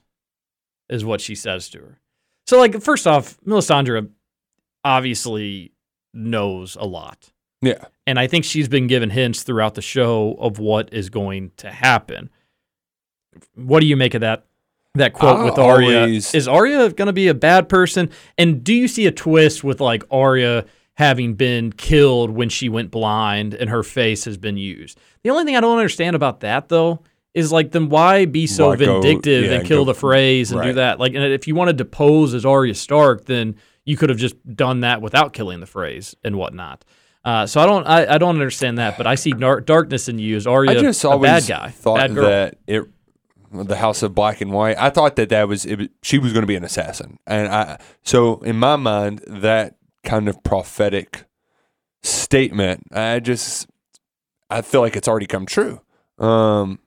is 0.88 1.04
what 1.04 1.20
she 1.20 1.34
says 1.34 1.68
to 1.70 1.78
her. 1.78 2.00
So, 2.46 2.58
like, 2.58 2.80
first 2.80 3.06
off, 3.06 3.38
Melisandre 3.46 4.08
obviously 4.84 5.72
knows 6.14 6.76
a 6.76 6.84
lot. 6.84 7.32
Yeah. 7.62 7.84
And 8.06 8.18
I 8.18 8.26
think 8.26 8.44
she's 8.44 8.68
been 8.68 8.86
given 8.86 9.10
hints 9.10 9.42
throughout 9.42 9.74
the 9.74 9.82
show 9.82 10.36
of 10.38 10.58
what 10.58 10.92
is 10.92 11.10
going 11.10 11.50
to 11.56 11.70
happen. 11.70 12.30
What 13.54 13.80
do 13.80 13.86
you 13.86 13.96
make 13.96 14.14
of 14.14 14.20
that 14.20 14.46
that 14.94 15.12
quote 15.12 15.40
I 15.40 15.44
with 15.44 15.58
Arya? 15.58 15.98
always- 16.00 16.34
Is 16.34 16.48
Arya 16.48 16.90
going 16.90 17.06
to 17.06 17.12
be 17.12 17.28
a 17.28 17.34
bad 17.34 17.68
person? 17.68 18.08
And 18.38 18.64
do 18.64 18.72
you 18.72 18.88
see 18.88 19.06
a 19.06 19.12
twist 19.12 19.62
with 19.62 19.80
like 19.80 20.04
Arya 20.10 20.64
having 20.94 21.34
been 21.34 21.72
killed 21.72 22.30
when 22.30 22.48
she 22.48 22.70
went 22.70 22.90
blind 22.90 23.52
and 23.52 23.68
her 23.68 23.82
face 23.82 24.24
has 24.24 24.38
been 24.38 24.56
used? 24.56 24.98
The 25.22 25.30
only 25.30 25.44
thing 25.44 25.56
I 25.56 25.60
don't 25.60 25.76
understand 25.76 26.16
about 26.16 26.40
that 26.40 26.68
though 26.68 27.02
is 27.36 27.52
like 27.52 27.70
then 27.70 27.90
why 27.90 28.24
be 28.24 28.46
so 28.46 28.70
Why 28.70 28.76
go- 28.76 29.00
vindictive 29.00 29.44
yeah, 29.44 29.58
and 29.58 29.66
kill 29.68 29.84
go- 29.84 29.92
the 29.92 29.98
phrase 29.98 30.50
and 30.50 30.62
do 30.62 30.72
that? 30.72 30.98
Like 30.98 31.14
and 31.14 31.22
if 31.22 31.46
you 31.46 31.54
want 31.54 31.68
to 31.68 31.74
depose 31.74 32.32
as 32.34 32.44
Arya 32.46 32.74
Stark, 32.74 33.26
then 33.26 33.56
you 33.84 33.96
could 33.96 34.08
have 34.08 34.18
just 34.18 34.34
done 34.56 34.80
that 34.80 35.02
without 35.02 35.32
killing 35.34 35.60
the 35.60 35.66
phrase 35.66 36.16
and 36.24 36.36
whatnot. 36.36 36.84
Uh, 37.24 37.46
so 37.46 37.60
I 37.60 37.66
don't 37.66 37.86
I, 37.86 38.14
I 38.14 38.18
don't 38.18 38.34
understand 38.36 38.78
that, 38.78 38.96
but 38.96 39.06
I 39.06 39.16
see 39.16 39.32
dar- 39.32 39.60
darkness 39.60 40.08
in 40.08 40.18
you 40.18 40.34
as 40.36 40.46
Arya, 40.46 40.70
I 40.70 40.74
just 40.76 41.04
a 41.04 41.10
always 41.10 41.30
bad 41.30 41.46
guy, 41.46 41.68
thought 41.70 41.98
bad 41.98 42.14
girl. 42.14 42.24
that 42.24 42.58
it, 42.66 42.84
the 43.52 43.76
House 43.76 44.02
of 44.02 44.14
Black 44.14 44.40
and 44.40 44.50
White. 44.52 44.76
I 44.78 44.88
thought 44.90 45.16
that 45.16 45.28
that 45.28 45.46
was 45.46 45.66
it, 45.66 45.90
she 46.02 46.18
was 46.18 46.32
going 46.32 46.42
to 46.42 46.46
be 46.46 46.56
an 46.56 46.64
assassin, 46.64 47.18
and 47.26 47.48
I 47.48 47.78
so 48.02 48.40
in 48.40 48.56
my 48.58 48.76
mind 48.76 49.22
that 49.26 49.76
kind 50.04 50.28
of 50.28 50.42
prophetic 50.42 51.24
statement, 52.02 52.84
I 52.92 53.20
just 53.20 53.66
I 54.48 54.62
feel 54.62 54.80
like 54.80 54.96
it's 54.96 55.08
already 55.08 55.26
come 55.26 55.44
true. 55.46 55.80
Um, 56.18 56.78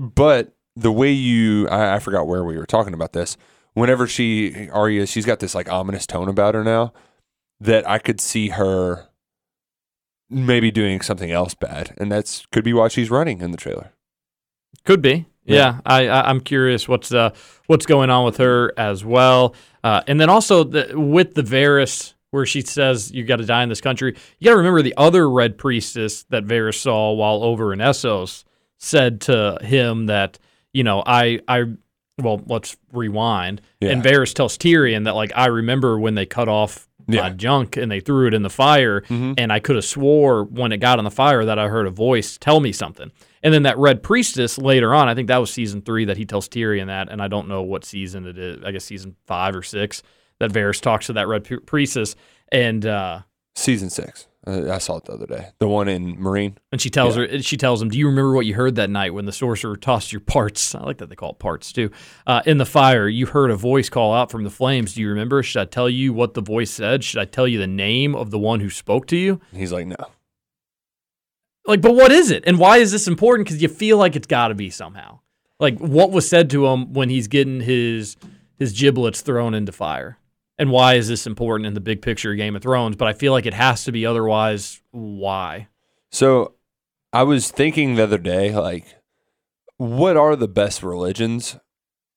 but 0.00 0.54
the 0.76 0.90
way 0.90 1.12
you, 1.12 1.68
I, 1.68 1.96
I 1.96 1.98
forgot 1.98 2.26
where 2.26 2.42
we 2.42 2.56
were 2.56 2.66
talking 2.66 2.94
about 2.94 3.12
this. 3.12 3.36
Whenever 3.74 4.06
she 4.06 4.68
Arya, 4.70 5.06
she's 5.06 5.26
got 5.26 5.38
this 5.38 5.54
like 5.54 5.70
ominous 5.70 6.06
tone 6.06 6.28
about 6.28 6.54
her 6.54 6.64
now 6.64 6.92
that 7.60 7.88
I 7.88 7.98
could 7.98 8.20
see 8.20 8.48
her 8.48 9.08
maybe 10.28 10.70
doing 10.70 11.02
something 11.02 11.30
else 11.30 11.54
bad, 11.54 11.94
and 11.98 12.10
that's 12.10 12.46
could 12.46 12.64
be 12.64 12.72
why 12.72 12.88
she's 12.88 13.10
running 13.10 13.40
in 13.40 13.50
the 13.52 13.56
trailer. 13.56 13.92
Could 14.84 15.02
be. 15.02 15.26
Yeah. 15.44 15.56
Yeah, 15.56 15.80
I, 15.86 16.08
I 16.08 16.28
I'm 16.28 16.40
curious 16.40 16.88
what's 16.88 17.12
uh 17.12 17.30
what's 17.66 17.86
going 17.86 18.10
on 18.10 18.24
with 18.24 18.38
her 18.38 18.72
as 18.76 19.04
well, 19.04 19.54
uh, 19.84 20.02
and 20.06 20.20
then 20.20 20.30
also 20.30 20.64
the, 20.64 20.98
with 20.98 21.34
the 21.34 21.42
Varys 21.42 22.14
where 22.30 22.46
she 22.46 22.60
says 22.62 23.10
you 23.12 23.24
got 23.24 23.36
to 23.36 23.44
die 23.44 23.62
in 23.62 23.68
this 23.68 23.80
country. 23.80 24.16
You 24.38 24.46
got 24.46 24.52
to 24.52 24.56
remember 24.56 24.82
the 24.82 24.94
other 24.96 25.28
Red 25.28 25.58
Priestess 25.58 26.24
that 26.24 26.44
Varys 26.44 26.80
saw 26.80 27.12
while 27.12 27.42
over 27.42 27.72
in 27.72 27.80
Essos 27.80 28.44
said 28.80 29.20
to 29.22 29.58
him 29.62 30.06
that 30.06 30.38
you 30.72 30.82
know 30.82 31.02
I 31.06 31.40
I 31.46 31.64
well 32.20 32.42
let's 32.46 32.76
rewind 32.92 33.60
Yeah. 33.80 33.90
and 33.90 34.02
Varys 34.02 34.34
tells 34.34 34.58
Tyrion 34.58 35.04
that 35.04 35.14
like 35.14 35.32
I 35.36 35.46
remember 35.46 35.98
when 35.98 36.14
they 36.14 36.26
cut 36.26 36.48
off 36.48 36.88
my 37.06 37.14
Yeah. 37.16 37.30
junk 37.30 37.76
and 37.76 37.90
they 37.90 38.00
threw 38.00 38.26
it 38.28 38.34
in 38.34 38.42
the 38.42 38.50
fire 38.50 39.00
Mhm. 39.02 39.34
and 39.38 39.52
I 39.52 39.58
could 39.58 39.76
have 39.76 39.84
swore 39.84 40.44
when 40.44 40.72
it 40.72 40.78
got 40.78 40.98
on 40.98 41.04
the 41.04 41.10
fire 41.10 41.44
that 41.44 41.58
I 41.58 41.68
heard 41.68 41.86
a 41.86 41.90
voice 41.90 42.38
tell 42.38 42.60
me 42.60 42.72
something. 42.72 43.10
And 43.42 43.52
then 43.54 43.62
that 43.64 43.78
red 43.78 44.02
priestess 44.02 44.58
later 44.58 44.94
on, 44.94 45.08
I 45.08 45.14
think 45.14 45.28
that 45.28 45.38
was 45.38 45.50
season 45.50 45.80
three 45.80 46.04
that 46.04 46.18
he 46.18 46.24
tells 46.26 46.46
Tyrion 46.48 46.86
that, 46.88 47.08
and 47.10 47.22
I 47.22 47.26
don't 47.28 47.48
know 47.48 47.62
what 47.62 47.84
season 47.86 48.26
it 48.26 48.36
is. 48.38 48.62
I 48.64 48.70
guess 48.70 48.84
season 48.84 49.16
five 49.26 49.56
or 49.56 49.62
six 49.62 50.02
that 50.40 50.52
Varys 50.52 50.80
talks 50.80 51.06
to 51.06 51.14
that 51.14 51.26
red 51.26 51.48
priestess, 51.66 52.16
and 52.52 52.84
uh, 52.86 53.20
Season 53.56 53.90
six. 53.90 54.26
Uh, 54.46 54.72
I 54.72 54.78
saw 54.78 54.96
it 54.96 55.04
the 55.04 55.12
other 55.12 55.26
day. 55.26 55.48
The 55.58 55.68
one 55.68 55.86
in 55.86 56.16
Meereen. 56.16 56.54
and 56.72 56.80
she 56.80 56.88
tells 56.88 57.14
Yeah. 57.16 57.26
her, 57.26 57.42
she 57.42 57.58
tells 57.58 57.82
him, 57.82 57.90
"Do 57.90 57.98
you 57.98 58.06
remember 58.06 58.32
what 58.32 58.46
you 58.46 58.54
heard 58.54 58.74
that 58.76 58.88
night 58.88 59.12
when 59.12 59.26
the 59.26 59.32
sorcerer 59.32 59.76
tossed 59.76 60.12
your 60.12 60.20
parts? 60.20 60.74
I 60.74 60.82
like 60.82 60.96
that 60.98 61.10
they 61.10 61.14
call 61.14 61.32
it 61.32 61.38
parts 61.38 61.72
too. 61.72 61.90
Uh, 62.26 62.40
in 62.46 62.56
the 62.56 62.64
fire, 62.64 63.06
you 63.06 63.26
heard 63.26 63.50
a 63.50 63.56
voice 63.56 63.90
call 63.90 64.14
out 64.14 64.30
from 64.30 64.44
the 64.44 64.50
flames. 64.50 64.94
Do 64.94 65.02
you 65.02 65.08
remember? 65.10 65.42
Should 65.42 65.60
I 65.60 65.64
tell 65.66 65.90
you 65.90 66.14
what 66.14 66.32
the 66.32 66.40
voice 66.40 66.70
said? 66.70 67.04
Should 67.04 67.20
I 67.20 67.26
tell 67.26 67.46
you 67.46 67.58
the 67.58 67.66
name 67.66 68.14
of 68.14 68.30
the 68.30 68.38
one 68.38 68.60
who 68.60 68.70
spoke 68.70 69.06
to 69.08 69.16
you?" 69.16 69.40
He's 69.52 69.72
like, 69.72 69.86
no. 69.86 69.96
Like, 71.66 71.82
but 71.82 71.94
what 71.94 72.10
is 72.10 72.30
it? 72.30 72.42
And 72.46 72.58
why 72.58 72.78
is 72.78 72.90
this 72.90 73.06
important? 73.06 73.46
Because 73.46 73.60
you 73.60 73.68
feel 73.68 73.98
like 73.98 74.16
it's 74.16 74.26
got 74.26 74.48
to 74.48 74.54
be 74.54 74.70
somehow. 74.70 75.20
Like, 75.58 75.78
what 75.78 76.10
was 76.10 76.26
said 76.26 76.48
to 76.50 76.66
him 76.66 76.94
when 76.94 77.10
he's 77.10 77.28
getting 77.28 77.60
his 77.60 78.16
his 78.58 78.72
giblets 78.72 79.20
thrown 79.20 79.52
into 79.52 79.72
fire? 79.72 80.16
And 80.60 80.70
why 80.70 80.94
is 80.94 81.08
this 81.08 81.26
important 81.26 81.66
in 81.66 81.72
the 81.72 81.80
big 81.80 82.02
picture 82.02 82.32
of 82.32 82.36
Game 82.36 82.54
of 82.54 82.60
Thrones? 82.60 82.94
But 82.94 83.08
I 83.08 83.14
feel 83.14 83.32
like 83.32 83.46
it 83.46 83.54
has 83.54 83.84
to 83.84 83.92
be. 83.92 84.04
Otherwise, 84.04 84.82
why? 84.90 85.68
So 86.12 86.52
I 87.14 87.22
was 87.22 87.50
thinking 87.50 87.94
the 87.94 88.02
other 88.02 88.18
day, 88.18 88.54
like, 88.54 88.84
what 89.78 90.18
are 90.18 90.36
the 90.36 90.48
best 90.48 90.82
religions 90.82 91.56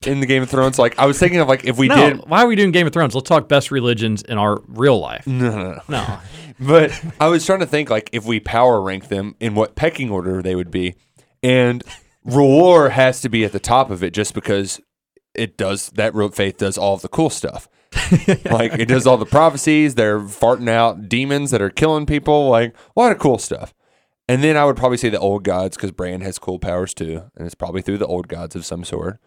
in 0.05 0.19
the 0.19 0.25
Game 0.25 0.43
of 0.43 0.49
Thrones? 0.49 0.77
Like, 0.77 0.99
I 0.99 1.05
was 1.05 1.17
thinking 1.17 1.39
of 1.39 1.47
like 1.47 1.63
if 1.63 1.77
we 1.77 1.87
no, 1.87 1.95
did. 1.95 2.17
why 2.27 2.43
are 2.43 2.47
we 2.47 2.57
doing 2.57 2.73
Game 2.73 2.85
of 2.85 2.91
Thrones? 2.91 3.15
Let's 3.15 3.29
talk 3.29 3.47
best 3.47 3.71
religions 3.71 4.23
in 4.23 4.37
our 4.37 4.59
real 4.67 4.99
life. 4.99 5.25
No, 5.25 5.49
no, 5.49 5.71
no. 5.71 5.79
No, 5.87 6.19
But 6.59 7.01
I 7.21 7.29
was 7.29 7.45
trying 7.45 7.61
to 7.61 7.65
think 7.65 7.89
like 7.89 8.09
if 8.11 8.25
we 8.25 8.41
power 8.41 8.81
rank 8.81 9.07
them 9.07 9.37
in 9.39 9.55
what 9.55 9.75
pecking 9.75 10.11
order 10.11 10.41
they 10.41 10.53
would 10.55 10.69
be, 10.69 10.95
and 11.41 11.81
R'hllor 12.27 12.91
has 12.91 13.21
to 13.21 13.29
be 13.29 13.45
at 13.45 13.53
the 13.53 13.59
top 13.61 13.89
of 13.89 14.03
it 14.03 14.13
just 14.13 14.33
because 14.33 14.81
it 15.33 15.55
does 15.55 15.91
that 15.91 16.13
faith 16.35 16.57
does 16.57 16.77
all 16.77 16.95
of 16.95 17.01
the 17.01 17.07
cool 17.07 17.29
stuff. 17.29 17.69
like 18.51 18.73
it 18.73 18.87
does 18.87 19.05
all 19.07 19.17
the 19.17 19.25
prophecies. 19.25 19.95
They're 19.95 20.19
farting 20.19 20.69
out 20.69 21.07
demons 21.09 21.51
that 21.51 21.61
are 21.61 21.69
killing 21.69 22.05
people. 22.05 22.49
Like 22.49 22.75
a 22.95 22.99
lot 22.99 23.11
of 23.11 23.19
cool 23.19 23.37
stuff. 23.37 23.73
And 24.29 24.43
then 24.43 24.55
I 24.55 24.63
would 24.65 24.77
probably 24.77 24.97
say 24.97 25.09
the 25.09 25.19
old 25.19 25.43
gods 25.43 25.75
because 25.75 25.91
Bran 25.91 26.21
has 26.21 26.39
cool 26.39 26.57
powers 26.59 26.93
too, 26.93 27.29
and 27.35 27.45
it's 27.45 27.55
probably 27.55 27.81
through 27.81 27.97
the 27.97 28.07
old 28.07 28.27
gods 28.27 28.55
of 28.55 28.65
some 28.65 28.83
sort. 28.83 29.19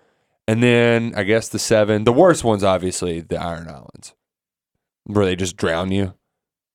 And 0.49 0.63
then 0.63 1.13
I 1.17 1.23
guess 1.25 1.49
the 1.49 1.59
seven, 1.59 2.05
the 2.05 2.13
worst 2.13 2.45
ones, 2.45 2.65
obviously 2.65 3.21
the 3.21 3.37
Iron 3.37 3.69
Islands, 3.69 4.15
where 5.05 5.25
they 5.27 5.37
just 5.37 5.57
drown 5.57 5.91
you. 5.93 6.15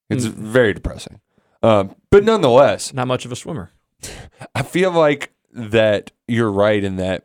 It's 0.10 0.26
Mm. 0.26 0.34
very 0.34 0.74
depressing. 0.74 1.20
Um, 1.64 1.96
but 2.10 2.24
nonetheless, 2.24 2.94
not 2.94 3.08
much 3.08 3.26
of 3.26 3.32
a 3.32 3.36
swimmer. 3.36 3.72
I 4.56 4.62
feel 4.64 4.92
like 4.92 5.32
that 5.54 6.12
you're 6.28 6.52
right 6.52 6.84
in 6.84 6.98
that. 6.98 7.24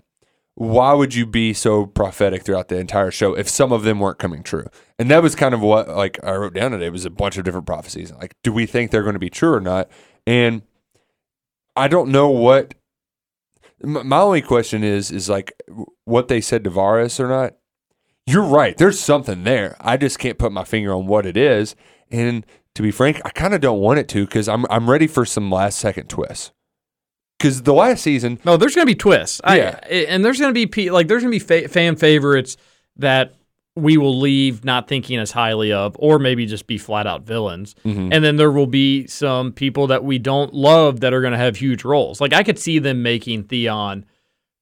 Why 0.57 0.95
would 0.95 1.15
you 1.15 1.27
be 1.27 1.53
so 1.53 1.85
prophetic 1.85 2.43
throughout 2.43 2.69
the 2.69 2.79
entire 2.79 3.11
show 3.11 3.35
if 3.35 3.47
some 3.47 3.73
of 3.73 3.83
them 3.83 4.01
weren't 4.01 4.19
coming 4.19 4.43
true? 4.43 4.65
And 4.99 5.11
that 5.11 5.23
was 5.23 5.35
kind 5.35 5.55
of 5.55 5.61
what 5.61 5.87
like 5.89 6.19
I 6.25 6.35
wrote 6.35 6.55
down 6.55 6.71
today 6.71 6.89
was 6.89 7.05
a 7.05 7.11
bunch 7.11 7.37
of 7.37 7.45
different 7.45 7.67
prophecies. 7.67 8.11
Like, 8.13 8.35
do 8.43 8.55
we 8.55 8.65
think 8.65 8.91
they're 8.91 9.03
going 9.03 9.13
to 9.13 9.19
be 9.19 9.29
true 9.29 9.53
or 9.53 9.61
not? 9.61 9.91
And 10.27 10.63
I 11.77 11.89
don't 11.89 12.11
know 12.11 12.31
what. 12.31 12.75
My 13.83 14.21
only 14.21 14.41
question 14.41 14.83
is 14.83 15.11
is 15.11 15.29
like 15.29 15.53
what 16.07 16.29
they 16.29 16.41
said 16.41 16.65
to 16.65 16.71
Varys 16.71 17.21
or 17.21 17.29
not. 17.29 17.53
You're 18.27 18.43
right. 18.43 18.79
There's 18.79 18.99
something 18.99 19.45
there. 19.45 19.77
I 19.79 19.99
just 19.99 20.19
can't 20.19 20.39
put 20.39 20.53
my 20.53 20.65
finger 20.65 20.95
on 20.95 21.07
what 21.07 21.27
it 21.27 21.37
is. 21.37 21.77
And 22.11 22.47
to 22.75 22.83
be 22.83 22.91
frank, 22.91 23.21
I 23.27 23.29
kind 23.29 23.53
of 23.53 23.61
don't 23.61 23.81
want 23.81 23.99
it 23.99 24.09
to 24.09 24.25
because 24.25 24.49
I'm 24.49 24.65
I'm 24.71 24.89
ready 24.89 25.07
for 25.07 25.27
some 25.27 25.51
last 25.51 25.79
second 25.79 26.09
twists. 26.09 26.53
Because 27.39 27.63
the 27.63 27.75
last 27.75 28.03
season, 28.03 28.39
No, 28.45 28.57
there's 28.57 28.75
going 28.75 28.87
to 28.87 28.91
be 28.91 28.95
twists. 28.97 29.41
I- 29.45 29.59
Yeah. 29.59 29.79
and 30.09 30.25
there's 30.25 30.41
going 30.41 30.55
to 30.55 30.67
be 30.67 30.91
like 30.91 31.09
there's 31.09 31.23
going 31.23 31.33
to 31.39 31.45
be 31.47 31.63
fa- 31.63 31.69
fan 31.69 31.97
favorites 31.97 32.57
that 32.97 33.35
we 33.75 33.99
will 33.99 34.19
leave 34.19 34.65
not 34.65 34.89
thinking 34.89 35.19
as 35.19 35.33
highly 35.33 35.71
of, 35.71 35.95
or 35.99 36.19
maybe 36.19 36.47
just 36.47 36.67
be 36.67 36.79
flat 36.79 37.07
out 37.07 37.27
villains. 37.27 37.75
Mhm. 37.85 38.09
And 38.11 38.25
then 38.25 38.37
there 38.37 38.51
will 38.51 38.67
be 38.67 39.07
some 39.07 39.53
people 39.53 39.87
that 39.89 40.03
we 40.03 40.19
don't 40.19 40.55
love 40.55 41.01
that 41.01 41.13
are 41.13 41.21
going 41.21 41.33
to 41.35 41.39
have 41.39 41.57
huge 41.57 41.85
roles. 41.85 42.19
Like 42.19 42.33
I 42.33 42.43
could 42.43 42.59
see 42.59 42.79
them 42.79 43.03
making 43.03 43.43
Theon 43.45 44.07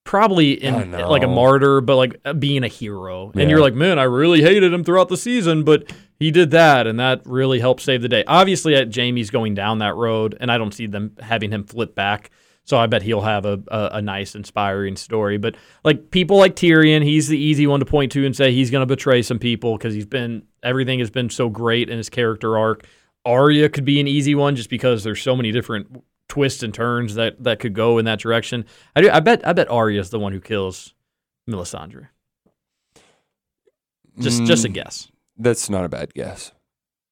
probably 0.02 0.52
in 0.52 0.90
like 0.92 1.22
a 1.22 1.28
martyr, 1.28 1.80
but 1.80 1.94
like 1.96 2.16
uh, 2.24 2.32
being 2.32 2.64
a 2.64 2.68
hero. 2.68 3.30
And 3.36 3.48
you're 3.48 3.60
like, 3.60 3.74
man, 3.74 3.98
I 4.00 4.02
really 4.02 4.42
hated 4.42 4.72
him 4.72 4.82
throughout 4.82 5.08
the 5.08 5.16
season, 5.16 5.62
but 5.62 5.90
he 6.18 6.30
did 6.32 6.50
that, 6.50 6.86
and 6.88 6.98
that 6.98 7.22
really 7.24 7.60
helped 7.60 7.82
save 7.82 8.02
the 8.02 8.08
day. 8.08 8.24
Obviously, 8.26 8.74
uh, 8.76 8.84
Jaime's 8.92 9.30
going 9.30 9.54
down 9.54 9.78
that 9.78 9.94
road, 9.94 10.36
and 10.40 10.50
I 10.50 10.58
don't 10.58 10.74
see 10.74 10.86
them 10.86 11.12
having 11.20 11.52
him 11.52 11.64
flip 11.64 11.94
back. 11.94 12.30
So 12.66 12.78
I 12.78 12.86
bet 12.86 13.02
he'll 13.02 13.20
have 13.20 13.44
a, 13.44 13.62
a, 13.68 13.90
a 13.94 14.02
nice, 14.02 14.34
inspiring 14.34 14.96
story. 14.96 15.36
But 15.36 15.56
like 15.84 16.10
people 16.10 16.38
like 16.38 16.56
Tyrion, 16.56 17.02
he's 17.04 17.28
the 17.28 17.38
easy 17.38 17.66
one 17.66 17.80
to 17.80 17.86
point 17.86 18.10
to 18.12 18.24
and 18.24 18.34
say 18.34 18.52
he's 18.52 18.70
going 18.70 18.80
to 18.82 18.86
betray 18.86 19.20
some 19.20 19.38
people 19.38 19.76
because 19.76 19.92
he's 19.94 20.06
been 20.06 20.44
everything 20.62 20.98
has 21.00 21.10
been 21.10 21.28
so 21.28 21.48
great 21.50 21.90
in 21.90 21.98
his 21.98 22.08
character 22.08 22.56
arc. 22.56 22.86
Arya 23.26 23.68
could 23.68 23.84
be 23.84 24.00
an 24.00 24.08
easy 24.08 24.34
one 24.34 24.56
just 24.56 24.70
because 24.70 25.04
there's 25.04 25.20
so 25.20 25.36
many 25.36 25.52
different 25.52 26.02
twists 26.28 26.62
and 26.62 26.72
turns 26.72 27.14
that 27.16 27.42
that 27.44 27.58
could 27.58 27.74
go 27.74 27.98
in 27.98 28.06
that 28.06 28.18
direction. 28.18 28.64
I 28.96 29.02
do. 29.02 29.10
I 29.10 29.20
bet. 29.20 29.46
I 29.46 29.52
bet 29.52 29.70
Arya's 29.70 30.10
the 30.10 30.18
one 30.18 30.32
who 30.32 30.40
kills 30.40 30.94
Melisandre. 31.48 32.08
Just 34.18 34.44
just 34.44 34.64
a 34.64 34.68
Mm, 34.68 34.74
guess. 34.74 35.10
That's 35.36 35.68
not 35.68 35.84
a 35.84 35.88
bad 35.88 36.14
guess. 36.14 36.52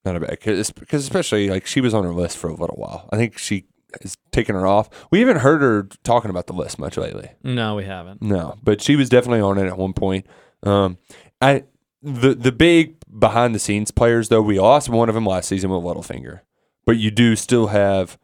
Not 0.04 0.16
a 0.16 0.20
bad 0.20 0.30
because 0.30 0.70
because 0.70 1.02
especially 1.02 1.50
like 1.50 1.66
she 1.66 1.80
was 1.80 1.94
on 1.94 2.04
her 2.04 2.12
list 2.14 2.38
for 2.38 2.48
a 2.48 2.54
little 2.54 2.76
while. 2.76 3.08
I 3.12 3.16
think 3.16 3.38
she 3.38 3.66
has 4.02 4.16
taken 4.30 4.54
her 4.54 4.66
off. 4.66 4.88
We 5.10 5.20
haven't 5.20 5.38
heard 5.38 5.60
her 5.60 5.88
talking 6.04 6.30
about 6.30 6.46
the 6.46 6.52
list 6.52 6.78
much 6.78 6.96
lately. 6.96 7.30
No, 7.42 7.74
we 7.76 7.84
haven't. 7.84 8.22
No, 8.22 8.56
but 8.62 8.80
she 8.80 8.96
was 8.96 9.08
definitely 9.08 9.40
on 9.40 9.58
it 9.58 9.66
at 9.66 9.76
one 9.76 9.92
point. 9.92 10.26
Um, 10.62 10.98
I 11.40 11.64
the 12.02 12.34
the 12.34 12.52
big 12.52 12.96
behind 13.18 13.54
the 13.54 13.58
scenes 13.58 13.90
players 13.90 14.28
though 14.28 14.42
we 14.42 14.58
lost 14.58 14.88
one 14.88 15.08
of 15.08 15.14
them 15.14 15.26
last 15.26 15.48
season 15.48 15.70
with 15.70 15.82
Littlefinger, 15.82 16.40
but 16.86 16.96
you 16.96 17.10
do 17.10 17.36
still 17.36 17.68
have 17.68 18.18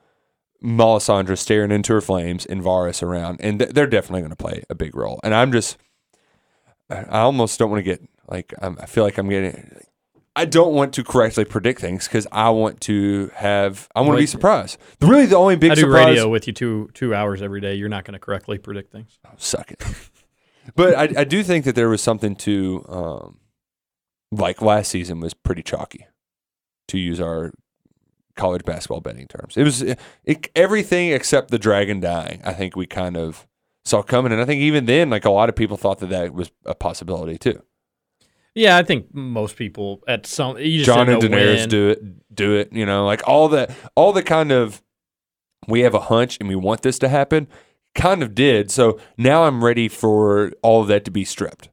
Melisandre 0.62 1.38
staring 1.38 1.70
into 1.70 1.92
her 1.92 2.00
flames 2.00 2.44
and 2.46 2.62
Varys 2.62 3.02
around, 3.02 3.40
and 3.40 3.58
th- 3.60 3.72
they're 3.72 3.87
definitely 3.87 4.22
going 4.22 4.30
to 4.30 4.37
play 4.37 4.64
a 4.68 4.75
big 4.75 4.96
role. 4.96 5.20
And 5.22 5.34
I'm 5.34 5.52
just, 5.52 5.76
I 6.90 6.96
I 7.04 7.20
almost 7.20 7.58
don't 7.58 7.70
want 7.70 7.80
to 7.80 7.90
get 7.90 8.02
like 8.28 8.52
I'm, 8.60 8.76
I 8.80 8.87
feel 8.87 9.04
like 9.04 9.18
I'm 9.18 9.28
getting. 9.28 9.80
I 10.38 10.45
don't 10.45 10.73
want 10.73 10.92
to 10.95 11.02
correctly 11.02 11.45
predict 11.45 11.80
things 11.80 12.07
because 12.07 12.28
I 12.30 12.50
want 12.50 12.80
to 12.83 13.28
have. 13.35 13.88
I 13.97 14.02
want 14.02 14.18
to 14.18 14.23
be 14.23 14.26
surprised. 14.26 14.78
Really, 15.00 15.26
the 15.26 15.35
only 15.35 15.57
big 15.57 15.75
surprise. 15.75 15.78
I 15.78 15.83
do 15.83 15.90
surprise. 15.90 16.07
radio 16.07 16.28
with 16.28 16.47
you 16.47 16.52
two 16.52 16.90
two 16.95 17.12
hours 17.12 17.42
every 17.42 17.61
day. 17.61 17.75
You're 17.75 17.88
not 17.88 18.04
going 18.04 18.12
to 18.12 18.21
correctly 18.21 18.57
predict 18.57 18.92
things. 18.92 19.18
suck 19.37 19.73
it. 19.73 19.83
but 20.76 20.95
I, 20.95 21.23
I 21.23 21.25
do 21.25 21.42
think 21.42 21.64
that 21.64 21.75
there 21.75 21.88
was 21.88 22.00
something 22.00 22.37
to, 22.37 22.85
um, 22.88 23.38
like 24.30 24.62
last 24.62 24.92
season 24.92 25.18
was 25.18 25.35
pretty 25.35 25.64
chalky, 25.64 26.07
to 26.87 26.99
use 26.99 27.21
our 27.21 27.50
college 28.37 28.64
basketball 28.64 29.00
betting 29.00 29.26
terms. 29.26 29.57
It 29.57 29.64
was 29.64 29.83
it, 29.83 29.99
everything 30.54 31.11
except 31.11 31.50
the 31.50 31.59
dragon 31.59 31.99
dying. 31.99 32.42
I 32.45 32.52
think 32.52 32.76
we 32.76 32.87
kind 32.87 33.16
of 33.16 33.49
saw 33.85 34.02
coming, 34.04 34.30
and 34.30 34.40
I 34.40 34.45
think 34.45 34.61
even 34.61 34.87
then, 34.87 35.11
like 35.11 35.25
a 35.25 35.30
lot 35.30 35.49
of 35.49 35.57
people 35.57 35.76
thought 35.76 35.99
that 35.99 36.11
that 36.11 36.33
was 36.33 36.52
a 36.64 36.76
possibility 36.76 37.38
too. 37.38 37.61
Yeah, 38.55 38.76
I 38.76 38.83
think 38.83 39.14
most 39.14 39.57
people 39.57 40.02
at 40.09 40.26
some 40.26 40.59
you 40.59 40.85
just 40.85 40.87
Jon 40.87 41.09
and 41.09 41.23
Daenerys 41.23 41.61
when. 41.61 41.69
do 41.69 41.88
it, 41.90 42.35
do 42.35 42.55
it. 42.55 42.73
You 42.73 42.87
know, 42.87 43.07
like 43.07 43.26
all 43.26 43.49
the 43.49 43.73
all 43.95 44.12
the 44.12 44.23
kind 44.23 44.50
of 44.50 44.83
we 45.67 45.81
have 45.81 45.95
a 45.95 46.00
hunch 46.00 46.38
and 46.40 46.49
we 46.49 46.57
want 46.57 46.83
this 46.83 46.99
to 47.00 47.09
happen. 47.09 47.47
Kind 47.95 48.23
of 48.23 48.35
did. 48.35 48.71
So 48.71 49.00
now 49.17 49.45
I'm 49.45 49.64
ready 49.64 49.88
for 49.88 50.52
all 50.62 50.83
of 50.83 50.88
that 50.88 51.05
to 51.05 51.11
be 51.11 51.25
stripped. 51.25 51.69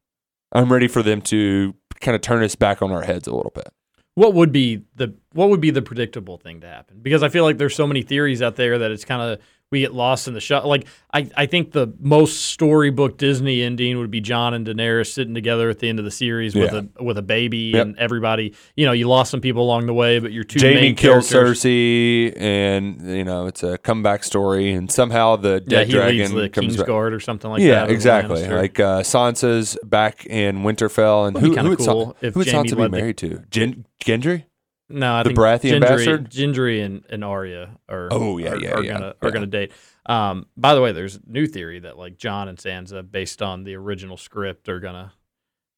I'm 0.51 0.71
ready 0.71 0.87
for 0.87 1.03
them 1.03 1.21
to 1.23 1.75
kind 2.01 2.15
of 2.15 2.21
turn 2.21 2.43
us 2.43 2.55
back 2.55 2.81
on 2.81 2.91
our 2.91 3.03
heads 3.03 3.27
a 3.27 3.35
little 3.35 3.51
bit. 3.53 3.69
What 4.15 4.33
would 4.33 4.51
be 4.51 4.83
the 4.95 5.13
what 5.33 5.49
would 5.49 5.59
be 5.59 5.71
the 5.71 5.81
predictable 5.81 6.37
thing 6.37 6.61
to 6.61 6.67
happen? 6.67 6.99
Because 7.01 7.23
I 7.23 7.29
feel 7.29 7.43
like 7.43 7.57
there's 7.57 7.75
so 7.75 7.85
many 7.85 8.01
theories 8.01 8.41
out 8.41 8.55
there 8.55 8.77
that 8.79 8.91
it's 8.91 9.05
kind 9.05 9.21
of 9.21 9.39
we 9.71 9.79
get 9.81 9.93
lost 9.93 10.27
in 10.27 10.33
the 10.33 10.39
shot. 10.39 10.65
Like 10.67 10.87
I, 11.13 11.29
I 11.35 11.45
think 11.47 11.71
the 11.71 11.91
most 11.99 12.45
storybook 12.45 13.17
Disney 13.17 13.61
ending 13.63 13.97
would 13.97 14.11
be 14.11 14.21
Jon 14.21 14.53
and 14.53 14.65
Daenerys 14.65 15.11
sitting 15.11 15.33
together 15.33 15.69
at 15.69 15.79
the 15.79 15.89
end 15.89 15.97
of 15.99 16.05
the 16.05 16.11
series 16.11 16.53
with 16.55 16.71
Yeah. 16.71 16.81
a 16.99 17.03
with 17.03 17.17
a 17.17 17.21
baby 17.23 17.71
Yep. 17.73 17.81
and 17.85 17.97
everybody. 17.99 18.53
You 18.75 18.85
know, 18.85 18.91
you 18.91 19.07
lost 19.07 19.31
some 19.31 19.41
people 19.41 19.63
along 19.63 19.87
the 19.87 19.93
way, 19.93 20.19
but 20.19 20.31
your 20.31 20.43
two 20.43 20.59
Jaime 20.59 20.75
main 20.81 20.95
kills. 20.95 21.29
Cersei, 21.29 22.33
and 22.39 23.01
you 23.09 23.23
know 23.23 23.47
it's 23.47 23.63
a 23.63 23.77
comeback 23.79 24.23
story, 24.23 24.71
and 24.71 24.91
somehow 24.91 25.35
the 25.35 25.63
Yeah, 25.65 25.79
dead 25.79 25.87
he 25.87 25.93
dragon 25.93 26.17
leads 26.19 26.31
the 26.33 26.49
comes. 26.49 26.77
Kingsguard 26.77 27.11
or 27.11 27.19
something 27.19 27.49
like 27.49 27.61
yeah, 27.61 27.81
that. 27.81 27.87
the 27.87 27.93
exactly. 27.93 28.47
Like 28.47 28.79
uh, 28.79 29.01
Sansa's 29.01 29.77
back 29.83 30.25
in 30.27 30.57
Winterfell, 30.63 31.27
and 31.27 31.37
who, 31.37 31.53
kinda 31.55 31.69
would, 31.69 31.79
cool 31.79 31.85
Sa- 32.21 32.29
who 32.29 32.39
would 32.39 32.47
Sansa 32.47 32.75
be 32.75 32.81
led 32.83 32.91
the- 32.91 32.97
married 32.97 33.17
to? 33.17 33.41
Gen- 33.49 33.85
Gendry? 34.03 34.43
No, 34.89 35.13
I 35.15 35.23
The 35.23 35.29
think 35.29 35.39
Baratheon 35.39 35.71
Gendry, 35.79 35.79
bastard? 35.81 36.29
Gendry 36.29 36.85
and, 36.85 37.03
and 37.09 37.23
Arya 37.23 37.77
are 37.89 38.09
Oh, 38.11 38.37
yeah, 38.37 38.51
are, 38.51 38.59
yeah, 38.61 38.71
are 38.71 38.83
yeah, 38.83 38.91
gonna 38.93 39.05
yeah. 39.21 39.27
are 39.27 39.31
gonna 39.31 39.45
date. 39.47 39.71
Um, 40.05 40.45
by 40.55 40.75
the 40.75 40.81
way, 40.81 40.91
there's 40.91 41.15
a 41.15 41.21
new 41.25 41.47
theory 41.47 41.79
that 41.79 41.97
like 41.97 42.17
Jon 42.17 42.47
and 42.47 42.57
Sansa, 42.57 43.09
based 43.09 43.41
on 43.41 43.63
the 43.63 43.75
original 43.75 44.15
script, 44.17 44.69
are 44.69 44.79
gonna 44.79 45.11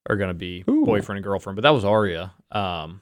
are 0.09 0.17
gonna 0.17 0.33
be 0.33 0.65
Ooh. 0.69 0.83
boyfriend 0.85 1.17
and 1.17 1.23
girlfriend. 1.23 1.55
But 1.55 1.61
that 1.63 1.69
was 1.73 1.85
Arya. 1.85 2.33
Um, 2.51 3.01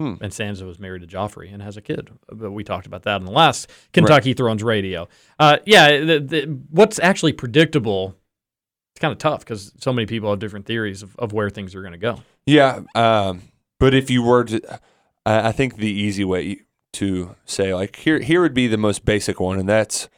Hmm. 0.00 0.14
and 0.20 0.30
Sansa 0.30 0.64
was 0.64 0.78
married 0.78 1.02
to 1.02 1.08
Joffrey 1.08 1.52
and 1.52 1.60
has 1.60 1.76
a 1.76 1.80
kid. 1.82 2.08
But 2.30 2.52
we 2.52 2.62
talked 2.62 2.86
about 2.86 3.02
that 3.02 3.16
in 3.16 3.24
the 3.24 3.32
last 3.32 3.68
Kentucky 3.92 4.32
Thrones 4.32 4.62
radio. 4.62 5.08
Uh, 5.40 5.56
yeah, 5.66 5.98
the, 5.98 6.20
the, 6.20 6.42
what's 6.70 7.00
actually 7.00 7.32
predictable? 7.32 8.14
It's 8.94 9.00
kind 9.00 9.10
of 9.10 9.18
tough 9.18 9.40
because 9.40 9.72
so 9.80 9.92
many 9.92 10.06
people 10.06 10.30
have 10.30 10.38
different 10.38 10.66
theories 10.66 11.02
of, 11.02 11.16
of 11.16 11.32
where 11.32 11.50
things 11.50 11.74
are 11.74 11.80
going 11.80 11.94
to 11.94 11.98
go. 11.98 12.20
Yeah, 12.46 12.82
um, 12.94 13.42
but 13.80 13.92
if 13.92 14.08
you 14.08 14.22
were 14.22 14.44
to, 14.44 14.78
I, 15.28 15.48
I 15.48 15.52
think 15.52 15.76
the 15.76 15.90
easy 15.90 16.24
way 16.24 16.62
to 16.94 17.36
say 17.44 17.74
like 17.74 17.96
here 17.96 18.18
here 18.18 18.40
would 18.40 18.54
be 18.54 18.66
the 18.66 18.78
most 18.78 19.04
basic 19.04 19.38
one, 19.38 19.58
and 19.58 19.68
that's 19.68 20.08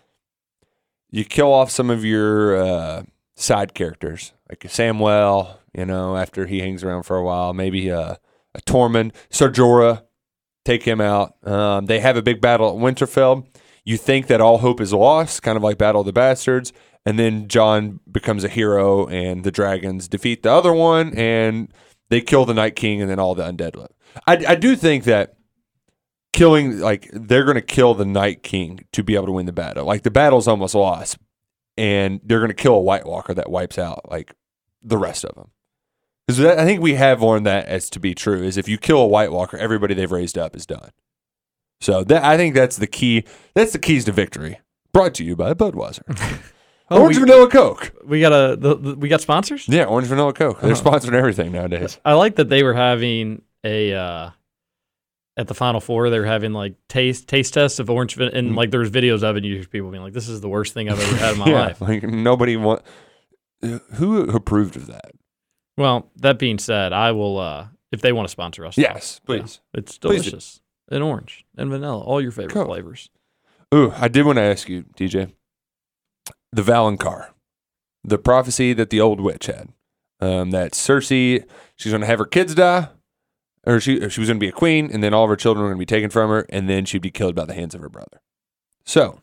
you 1.10 1.24
kill 1.24 1.52
off 1.52 1.70
some 1.70 1.90
of 1.90 2.04
your 2.04 2.56
uh, 2.56 3.02
side 3.34 3.74
characters, 3.74 4.32
like 4.48 4.60
Samwell. 4.60 5.56
You 5.74 5.84
know, 5.84 6.16
after 6.16 6.46
he 6.46 6.60
hangs 6.60 6.82
around 6.82 7.04
for 7.04 7.16
a 7.16 7.24
while, 7.24 7.52
maybe 7.52 7.88
a, 7.88 8.18
a 8.54 8.60
Tormund, 8.62 9.12
Ser 9.30 9.50
Jorah, 9.50 10.02
take 10.64 10.82
him 10.82 11.00
out. 11.00 11.36
Um, 11.46 11.86
they 11.86 12.00
have 12.00 12.16
a 12.16 12.22
big 12.22 12.40
battle 12.40 12.68
at 12.68 12.82
Winterfell. 12.82 13.46
You 13.84 13.96
think 13.96 14.26
that 14.26 14.40
all 14.40 14.58
hope 14.58 14.80
is 14.80 14.92
lost, 14.92 15.42
kind 15.42 15.56
of 15.56 15.62
like 15.62 15.78
Battle 15.78 16.00
of 16.00 16.06
the 16.06 16.12
Bastards, 16.12 16.72
and 17.06 17.18
then 17.18 17.46
Jon 17.46 18.00
becomes 18.10 18.42
a 18.42 18.48
hero, 18.48 19.06
and 19.06 19.44
the 19.44 19.52
dragons 19.52 20.08
defeat 20.08 20.42
the 20.42 20.52
other 20.52 20.72
one, 20.72 21.14
and 21.14 21.72
they 22.08 22.20
kill 22.20 22.44
the 22.44 22.54
Night 22.54 22.74
King, 22.74 23.00
and 23.00 23.08
then 23.08 23.20
all 23.20 23.36
the 23.36 23.44
undead 23.44 23.76
live. 23.76 23.94
I, 24.26 24.32
I 24.48 24.54
do 24.54 24.76
think 24.76 25.04
that 25.04 25.34
killing, 26.32 26.78
like, 26.80 27.08
they're 27.12 27.44
going 27.44 27.54
to 27.56 27.60
kill 27.62 27.94
the 27.94 28.04
Night 28.04 28.42
King 28.42 28.84
to 28.92 29.02
be 29.02 29.14
able 29.14 29.26
to 29.26 29.32
win 29.32 29.46
the 29.46 29.52
battle. 29.52 29.84
Like, 29.84 30.02
the 30.02 30.10
battle's 30.10 30.46
almost 30.48 30.74
lost, 30.74 31.18
and 31.76 32.20
they're 32.24 32.38
going 32.38 32.50
to 32.50 32.54
kill 32.54 32.74
a 32.74 32.80
White 32.80 33.06
Walker 33.06 33.34
that 33.34 33.50
wipes 33.50 33.78
out, 33.78 34.10
like, 34.10 34.34
the 34.82 34.98
rest 34.98 35.24
of 35.24 35.34
them. 35.34 35.50
Because 36.26 36.44
I 36.44 36.64
think 36.64 36.80
we 36.80 36.94
have 36.94 37.22
learned 37.22 37.47
that 37.47 37.66
as 37.66 37.90
to 37.90 37.99
be 38.00 38.14
true 38.14 38.42
is 38.42 38.56
if 38.56 38.68
you 38.68 38.78
kill 38.78 38.99
a 39.00 39.06
White 39.06 39.32
Walker, 39.32 39.56
everybody 39.56 39.95
they've 39.95 40.10
raised 40.12 40.38
up 40.38 40.54
is 40.54 40.64
done. 40.64 40.90
So 41.80 42.04
that 42.04 42.23
I 42.23 42.36
think 42.36 42.54
that's 42.54 42.76
the 42.76 42.86
key. 42.86 43.25
That's 43.54 43.73
the 43.73 43.78
keys 43.80 44.04
to 44.04 44.12
victory. 44.12 44.60
Brought 44.92 45.14
to 45.14 45.25
you 45.25 45.34
by 45.36 45.54
Budweiser. 45.54 46.02
Oh, 46.92 47.02
Orange 47.02 47.18
we- 47.18 47.21
Vanilla 47.23 47.49
Coke. 47.49 47.92
We 48.04 48.21
got 48.21 48.32
a 48.32 48.56
the, 48.56 48.75
the, 48.76 48.95
we 48.97 49.08
got 49.08 49.21
sponsors. 49.21 49.68
Yeah, 49.68 49.84
Orange 49.84 50.08
Vanilla 50.08 50.32
Coke. 50.32 50.60
They're 50.60 50.73
Uh-huh. 50.73 50.82
sponsoring 50.90 51.12
everything 51.12 51.52
nowadays. 51.52 52.00
I 52.04 52.14
like 52.14 52.34
that 52.34 52.49
they 52.49 52.64
were 52.64 52.75
having 52.75 53.42
a 53.64 53.92
uh, 53.94 54.30
at 55.36 55.49
the 55.49 55.54
final 55.54 55.80
four. 55.80 56.10
They 56.10 56.18
were 56.18 56.26
having 56.26 56.52
like 56.52 56.75
taste 56.88 57.28
taste 57.28 57.54
tests 57.54 57.78
of 57.78 57.88
orange, 57.90 58.14
vin- 58.14 58.34
and 58.34 58.50
Mm. 58.52 58.56
like 58.56 58.70
there's 58.70 58.90
videos 58.90 59.23
of 59.23 59.36
it. 59.36 59.38
And 59.38 59.46
you 59.46 59.56
hear 59.56 59.64
people 59.64 59.90
being 59.90 60.02
like, 60.02 60.12
"This 60.12 60.28
is 60.28 60.40
the 60.40 60.49
worst 60.49 60.75
thing 60.75 60.88
I've 60.90 61.00
ever 61.00 61.16
had 61.16 61.32
in 61.34 61.38
my 61.38 61.46
yeah, 61.50 61.60
life." 61.66 61.80
like 61.80 62.02
nobody 62.02 62.56
want. 62.56 62.82
Who 63.94 64.23
approved 64.30 64.76
of 64.76 64.86
that? 64.86 65.10
Well, 65.76 66.10
that 66.16 66.38
being 66.38 66.58
said, 66.58 66.92
I 66.92 67.12
will 67.12 67.38
uh, 67.38 67.68
if 67.92 68.00
they 68.00 68.12
want 68.12 68.26
to 68.26 68.30
sponsor 68.32 68.64
us. 68.66 68.76
Yes, 68.78 69.20
Yeah. 69.23 69.26
please. 69.26 69.60
it's 69.75 69.99
Please 69.99 70.23
delicious 70.23 70.60
and 70.90 71.02
orange 71.02 71.44
and 71.56 71.70
vanilla, 71.70 72.00
all 72.02 72.20
your 72.20 72.32
favorite 72.32 72.52
Cool. 72.54 72.64
flavors. 72.66 73.10
Ooh, 73.75 73.92
I 73.96 74.08
did 74.08 74.25
want 74.26 74.36
to 74.36 74.42
ask 74.42 74.68
you, 74.68 74.84
TJ. 74.96 75.32
The 76.52 76.62
Valonqar, 76.62 77.28
the 78.02 78.18
prophecy 78.18 78.73
that 78.73 78.90
the 78.90 79.00
old 79.00 79.20
witch 79.20 79.46
had, 79.46 79.68
um, 80.20 80.50
that 80.50 80.73
Cersei, 80.73 81.44
she's 81.76 81.92
going 81.92 82.00
to 82.00 82.06
have 82.08 82.18
her 82.18 82.25
kids 82.25 82.54
die, 82.56 82.88
or 83.66 83.80
she 83.80 83.96
she 84.08 84.20
was 84.20 84.28
going 84.28 84.38
to 84.38 84.44
be 84.44 84.49
a 84.49 84.52
queen, 84.52 84.90
and 84.92 85.02
then 85.02 85.14
all 85.14 85.25
of 85.25 85.30
her 85.30 85.36
children 85.36 85.62
were 85.62 85.70
going 85.70 85.78
to 85.78 85.86
be 85.86 85.86
taken 85.86 86.10
from 86.10 86.30
her, 86.30 86.46
and 86.49 86.68
then 86.68 86.84
she'd 86.84 87.02
be 87.02 87.10
killed 87.10 87.34
by 87.34 87.44
the 87.44 87.54
hands 87.54 87.75
of 87.75 87.80
her 87.80 87.88
brother. 87.88 88.20
So, 88.84 89.20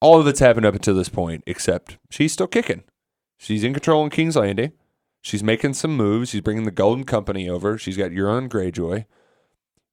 all 0.00 0.20
of 0.20 0.26
it's 0.26 0.40
happened 0.40 0.66
up 0.66 0.74
until 0.74 0.94
this 0.94 1.08
point, 1.08 1.42
except 1.46 1.98
she's 2.10 2.32
still 2.32 2.46
kicking. 2.46 2.84
She's 3.38 3.64
in 3.64 3.72
control 3.74 4.04
in 4.04 4.10
King's 4.10 4.36
Landing. 4.36 4.72
She's 5.22 5.42
making 5.42 5.74
some 5.74 5.96
moves. 5.96 6.30
She's 6.30 6.40
bringing 6.40 6.64
the 6.64 6.70
Golden 6.70 7.04
Company 7.04 7.48
over. 7.48 7.78
She's 7.78 7.96
got 7.96 8.10
Euron 8.10 8.48
Greyjoy. 8.48 9.06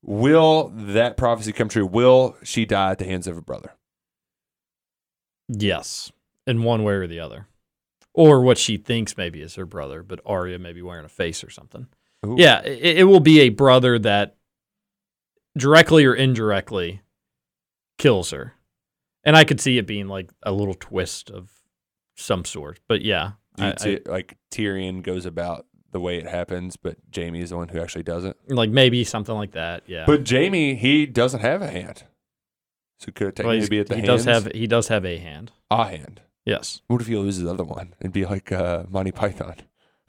Will 0.01 0.71
that 0.75 1.17
prophecy 1.17 1.53
come 1.53 1.69
true? 1.69 1.85
Will 1.85 2.35
she 2.43 2.65
die 2.65 2.91
at 2.91 2.99
the 2.99 3.05
hands 3.05 3.25
of 3.25 3.35
her 3.35 3.41
brother? 3.41 3.73
Yes, 5.47 6.11
in 6.45 6.63
one 6.63 6.83
way 6.83 6.93
or 6.93 7.07
the 7.07 7.19
other, 7.19 7.47
or 8.13 8.41
what 8.41 8.57
she 8.57 8.77
thinks 8.77 9.17
maybe 9.17 9.41
is 9.41 9.55
her 9.55 9.65
brother, 9.65 10.03
but 10.03 10.19
Arya 10.25 10.59
maybe 10.59 10.81
wearing 10.81 11.05
a 11.05 11.09
face 11.09 11.43
or 11.43 11.49
something. 11.49 11.87
Ooh. 12.25 12.35
Yeah, 12.37 12.61
it, 12.61 12.99
it 12.99 13.03
will 13.03 13.19
be 13.19 13.41
a 13.41 13.49
brother 13.49 13.99
that 13.99 14.35
directly 15.57 16.05
or 16.05 16.13
indirectly 16.15 17.01
kills 17.97 18.31
her. 18.31 18.53
And 19.23 19.35
I 19.37 19.43
could 19.43 19.61
see 19.61 19.77
it 19.77 19.87
being 19.87 20.07
like 20.07 20.31
a 20.43 20.51
little 20.51 20.73
twist 20.73 21.29
of 21.29 21.49
some 22.17 22.45
sort. 22.45 22.79
But 22.87 23.01
yeah, 23.01 23.31
I- 23.57 23.75
see 23.77 23.93
it, 23.93 24.07
like 24.07 24.37
Tyrion 24.51 25.01
goes 25.03 25.25
about 25.25 25.65
the 25.91 25.99
way 25.99 26.17
it 26.17 26.27
happens, 26.27 26.75
but 26.75 26.97
Jaime 27.15 27.39
is 27.41 27.51
the 27.51 27.57
one 27.57 27.69
who 27.69 27.79
actually 27.79 28.03
does 28.03 28.25
it. 28.25 28.35
Like 28.49 28.69
maybe 28.71 29.03
something 29.03 29.35
like 29.35 29.51
that. 29.51 29.83
Yeah. 29.85 30.05
But 30.07 30.27
Jaime, 30.29 30.75
he 30.75 31.05
doesn't 31.05 31.41
have 31.41 31.61
a 31.61 31.67
hand, 31.69 32.03
so 32.99 33.11
could 33.11 33.27
it 33.27 33.43
Well, 33.43 33.53
technically 33.53 33.57
he's- 33.57 33.69
be 33.69 33.79
at 33.79 33.87
the 33.87 33.95
he 33.95 34.01
hands? 34.01 34.25
does 34.25 34.25
have 34.25 34.51
he 34.53 34.67
does 34.67 34.87
have 34.87 35.05
a 35.05 35.17
hand. 35.17 35.51
a 35.69 35.87
hand. 35.87 36.21
Yes. 36.45 36.81
What 36.87 36.99
if 36.99 37.07
he 37.07 37.15
loses 37.15 37.43
the 37.43 37.51
other 37.51 37.63
one? 37.63 37.93
It'd 38.01 38.11
be 38.11 38.25
like 38.25 38.51
uh, 38.51 38.83
Monty 38.89 39.11
Python. 39.13 39.55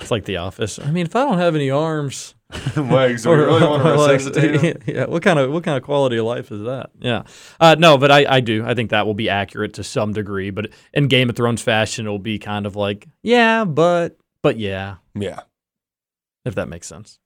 It's 0.01 0.11
like 0.11 0.25
the 0.25 0.39
office. 0.39 0.79
I 0.79 0.91
mean, 0.91 1.07
if 1.07 1.15
I 1.15 1.25
don't 1.25 1.39
have 1.39 1.55
any 1.55 1.71
arms, 1.71 2.35
Legs. 2.77 3.27
or- 3.27 3.49
like, 3.97 4.21
yeah, 4.87 5.07
what 5.07 5.23
kind 5.23 5.39
of 5.39 5.51
what 5.53 5.63
kind 5.65 5.77
of 5.77 5.83
quality 5.83 6.17
of 6.19 6.27
life 6.27 6.51
is 6.51 6.63
that? 6.65 6.91
Yeah, 6.99 7.23
uh, 7.61 7.77
no, 7.79 7.97
but 7.97 8.11
I, 8.11 8.27
I 8.29 8.41
do. 8.41 8.65
I 8.67 8.75
think 8.75 8.91
that 8.91 9.07
will 9.07 9.15
be 9.15 9.29
accurate 9.29 9.75
to 9.75 9.85
some 9.85 10.13
degree. 10.13 10.51
But 10.51 10.71
in 10.93 11.07
Game 11.09 11.31
of 11.31 11.37
Thrones 11.37 11.63
fashion, 11.63 12.07
it'll 12.07 12.19
be 12.19 12.39
kind 12.39 12.67
of 12.67 12.75
like, 12.77 13.07
yeah, 13.23 13.65
but 13.65 14.17
but 14.43 14.59
yeah, 14.59 14.97
Yeah, 15.15 15.41
if 16.45 16.55
that 16.57 16.69
makes 16.69 16.87
sense. 16.87 17.19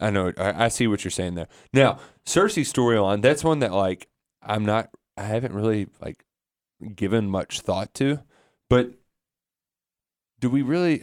I 0.00 0.10
know. 0.10 0.32
I, 0.38 0.64
I 0.64 0.68
see 0.68 0.86
what 0.86 1.04
you're 1.04 1.10
saying 1.12 1.34
there. 1.34 1.48
Now, 1.72 1.98
Cersei's 2.26 2.72
storyline. 2.72 3.20
That's 3.22 3.44
one 3.44 3.58
that 3.60 3.72
like 3.72 4.08
I'm 4.42 4.64
not. 4.64 4.90
I 5.16 5.24
haven't 5.24 5.54
really 5.54 5.88
like 6.00 6.24
given 6.94 7.28
much 7.28 7.60
thought 7.60 7.92
to, 7.94 8.20
but 8.70 8.90
do 10.40 10.48
we 10.50 10.62
really? 10.62 11.02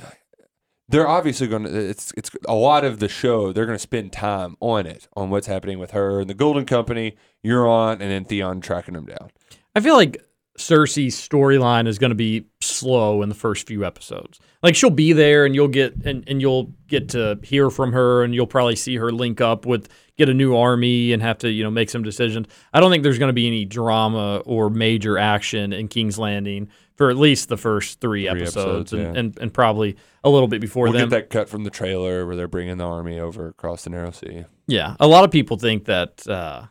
They're 0.89 1.07
obviously 1.07 1.47
going 1.47 1.63
to. 1.63 1.89
It's 1.89 2.11
it's 2.17 2.31
a 2.47 2.55
lot 2.55 2.83
of 2.83 2.99
the 2.99 3.07
show. 3.07 3.53
They're 3.53 3.65
going 3.67 3.77
to 3.77 3.81
spend 3.81 4.11
time 4.11 4.57
on 4.59 4.87
it, 4.87 5.07
on 5.13 5.29
what's 5.29 5.47
happening 5.47 5.77
with 5.77 5.91
her 5.91 6.19
and 6.19 6.29
the 6.29 6.33
Golden 6.33 6.65
Company, 6.65 7.15
Euron, 7.45 7.93
and 7.93 8.01
then 8.01 8.25
Theon 8.25 8.59
tracking 8.59 8.95
them 8.95 9.05
down. 9.05 9.29
I 9.75 9.81
feel 9.81 9.95
like 9.95 10.17
Cersei's 10.57 11.15
storyline 11.15 11.87
is 11.87 11.99
going 11.99 12.09
to 12.09 12.15
be 12.15 12.47
slow 12.59 13.21
in 13.21 13.29
the 13.29 13.35
first 13.35 13.67
few 13.67 13.85
episodes. 13.85 14.39
Like 14.61 14.75
she'll 14.75 14.89
be 14.89 15.13
there, 15.13 15.45
and 15.45 15.53
you'll 15.55 15.67
get 15.67 15.95
and, 16.05 16.23
and 16.27 16.41
you'll 16.41 16.73
get 16.87 17.09
to 17.09 17.39
hear 17.43 17.69
from 17.69 17.93
her, 17.93 18.23
and 18.23 18.33
you'll 18.33 18.47
probably 18.47 18.75
see 18.75 18.97
her 18.97 19.11
link 19.11 19.41
up 19.41 19.65
with 19.65 19.89
get 20.19 20.29
a 20.29 20.33
new 20.33 20.55
army 20.55 21.13
and 21.13 21.23
have 21.23 21.39
to 21.39 21.49
you 21.49 21.63
know 21.63 21.71
make 21.71 21.89
some 21.89 22.03
decisions. 22.03 22.45
I 22.71 22.79
don't 22.79 22.91
think 22.91 23.01
there's 23.01 23.17
going 23.17 23.29
to 23.29 23.33
be 23.33 23.47
any 23.47 23.65
drama 23.65 24.43
or 24.45 24.69
major 24.69 25.17
action 25.17 25.73
in 25.73 25.87
King's 25.87 26.19
Landing 26.19 26.69
for 26.95 27.09
at 27.09 27.15
least 27.17 27.47
the 27.49 27.57
first 27.57 28.01
three, 28.01 28.27
Three 28.27 28.41
episodes, 28.41 28.93
episodes, 28.93 28.93
and, 28.93 29.01
yeah. 29.01 29.19
and 29.19 29.39
and 29.39 29.53
probably 29.53 29.95
a 30.23 30.29
little 30.29 30.49
bit 30.49 30.61
before 30.61 30.83
We'll 30.83 30.93
them. 30.93 31.09
get 31.09 31.15
that 31.15 31.29
cut 31.31 31.49
from 31.49 31.63
the 31.63 31.69
trailer 31.71 32.27
where 32.27 32.35
they're 32.35 32.47
bringing 32.47 32.77
the 32.77 32.85
army 32.85 33.19
over 33.19 33.47
across 33.47 33.85
the 33.85 33.89
narrow 33.89 34.11
sea. 34.11 34.45
Yeah, 34.67 34.95
a 34.99 35.07
lot 35.07 35.23
of 35.23 35.31
people 35.31 35.57
think 35.57 35.85
that 35.85 36.27
uh, 36.27 36.65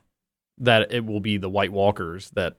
that 0.59 0.93
it 0.93 1.05
will 1.05 1.21
be 1.21 1.39
the 1.39 1.51
White 1.51 1.73
Walkers 1.73 2.31
that 2.35 2.59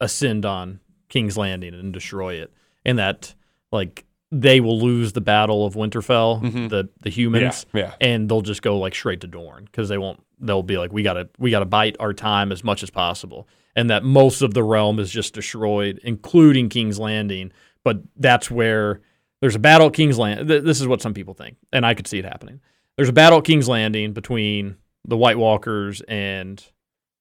ascend 0.00 0.46
on 0.46 0.80
King's 1.08 1.36
Landing 1.36 1.74
and 1.74 1.92
destroy 1.92 2.34
it, 2.34 2.52
and 2.86 2.98
that 2.98 3.34
like 3.72 4.04
they 4.34 4.60
will 4.60 4.80
lose 4.80 5.12
the 5.12 5.20
battle 5.20 5.66
of 5.66 5.74
Winterfell, 5.74 6.40
Mhm. 6.42 6.70
the 6.70 6.88
the 7.02 7.10
humans, 7.10 7.66
yeah. 7.74 7.92
and 8.00 8.28
they'll 8.28 8.40
just 8.40 8.62
go 8.62 8.78
like 8.78 8.94
straight 8.94 9.20
to 9.20 9.26
Dorne 9.26 9.66
because 9.66 9.88
they 9.90 9.98
won't. 9.98 10.20
They'll 10.40 10.62
be 10.62 10.78
like, 10.78 10.90
we 10.92 11.02
gotta 11.02 11.28
we 11.38 11.50
gotta 11.50 11.66
bite 11.66 11.96
our 12.00 12.12
time 12.14 12.50
as 12.50 12.64
much 12.64 12.82
as 12.82 12.88
possible, 12.90 13.46
and 13.76 13.90
that 13.90 14.02
most 14.04 14.40
of 14.42 14.54
the 14.54 14.62
realm 14.64 14.98
is 14.98 15.10
just 15.10 15.34
destroyed, 15.34 16.00
including 16.02 16.68
King's 16.70 16.98
Landing. 16.98 17.52
But 17.84 17.98
that's 18.16 18.50
where 18.50 19.00
there's 19.42 19.54
a 19.54 19.58
battle 19.60 19.88
at 19.88 19.92
King's 19.92 20.18
Landing. 20.18 20.48
Th- 20.48 20.62
this 20.64 20.80
is 20.80 20.88
what 20.88 21.02
some 21.02 21.12
people 21.14 21.34
think, 21.34 21.56
and 21.72 21.84
I 21.84 21.92
could 21.94 22.06
see 22.06 22.18
it 22.18 22.24
happening. 22.24 22.60
There's 22.96 23.08
a 23.10 23.12
battle 23.12 23.38
at 23.38 23.44
King's 23.44 23.68
Landing 23.68 24.12
between 24.14 24.76
the 25.06 25.16
White 25.16 25.36
Walkers 25.38 26.00
and 26.08 26.64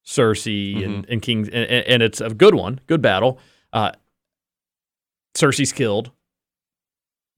Cersei 0.06 0.84
and, 0.86 1.06
and 1.10 1.22
King's, 1.22 1.48
and, 1.50 1.66
and 1.66 1.86
and 1.88 2.04
it's 2.04 2.22
a 2.22 2.30
good 2.30 2.56
one, 2.56 2.80
good 2.88 3.02
battle. 3.02 3.38
Uh, 3.74 3.92
Cersei's 5.36 5.72
killed. 5.74 6.12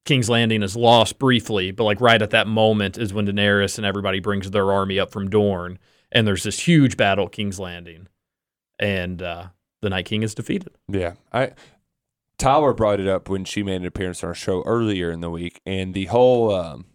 King's 0.05 0.29
Landing 0.29 0.63
is 0.63 0.75
lost 0.75 1.17
briefly, 1.17 1.71
but 1.71 1.85
like 1.85 2.01
right 2.01 2.21
at 2.21 2.31
that 2.31 2.47
moment 2.47 2.97
is 2.97 3.13
when 3.13 3.25
Daenerys 3.25 3.77
and 3.77 3.85
everybody 3.85 4.19
brings 4.19 4.51
their 4.51 4.71
army 4.71 4.99
up 4.99 5.11
from 5.11 5.29
Dorne, 5.29 5.79
and 6.11 6.27
there's 6.27 6.43
this 6.43 6.59
huge 6.59 6.97
battle 6.97 7.25
at 7.25 7.31
King's 7.31 7.59
Landing, 7.59 8.07
and 8.79 9.21
uh, 9.21 9.47
the 9.81 9.89
Night 9.89 10.05
King 10.05 10.23
is 10.23 10.35
defeated. 10.35 10.71
Yeah, 10.89 11.13
I 11.31 11.53
Tyler 12.37 12.73
brought 12.73 12.99
it 12.99 13.07
up 13.07 13.29
when 13.29 13.45
she 13.45 13.63
made 13.63 13.81
an 13.81 13.85
appearance 13.85 14.23
on 14.23 14.29
our 14.29 14.35
show 14.35 14.63
earlier 14.63 15.09
in 15.09 15.21
the 15.21 15.29
week, 15.29 15.61
and 15.65 15.93
the 15.93 16.05
whole 16.05 16.53
um, 16.53 16.85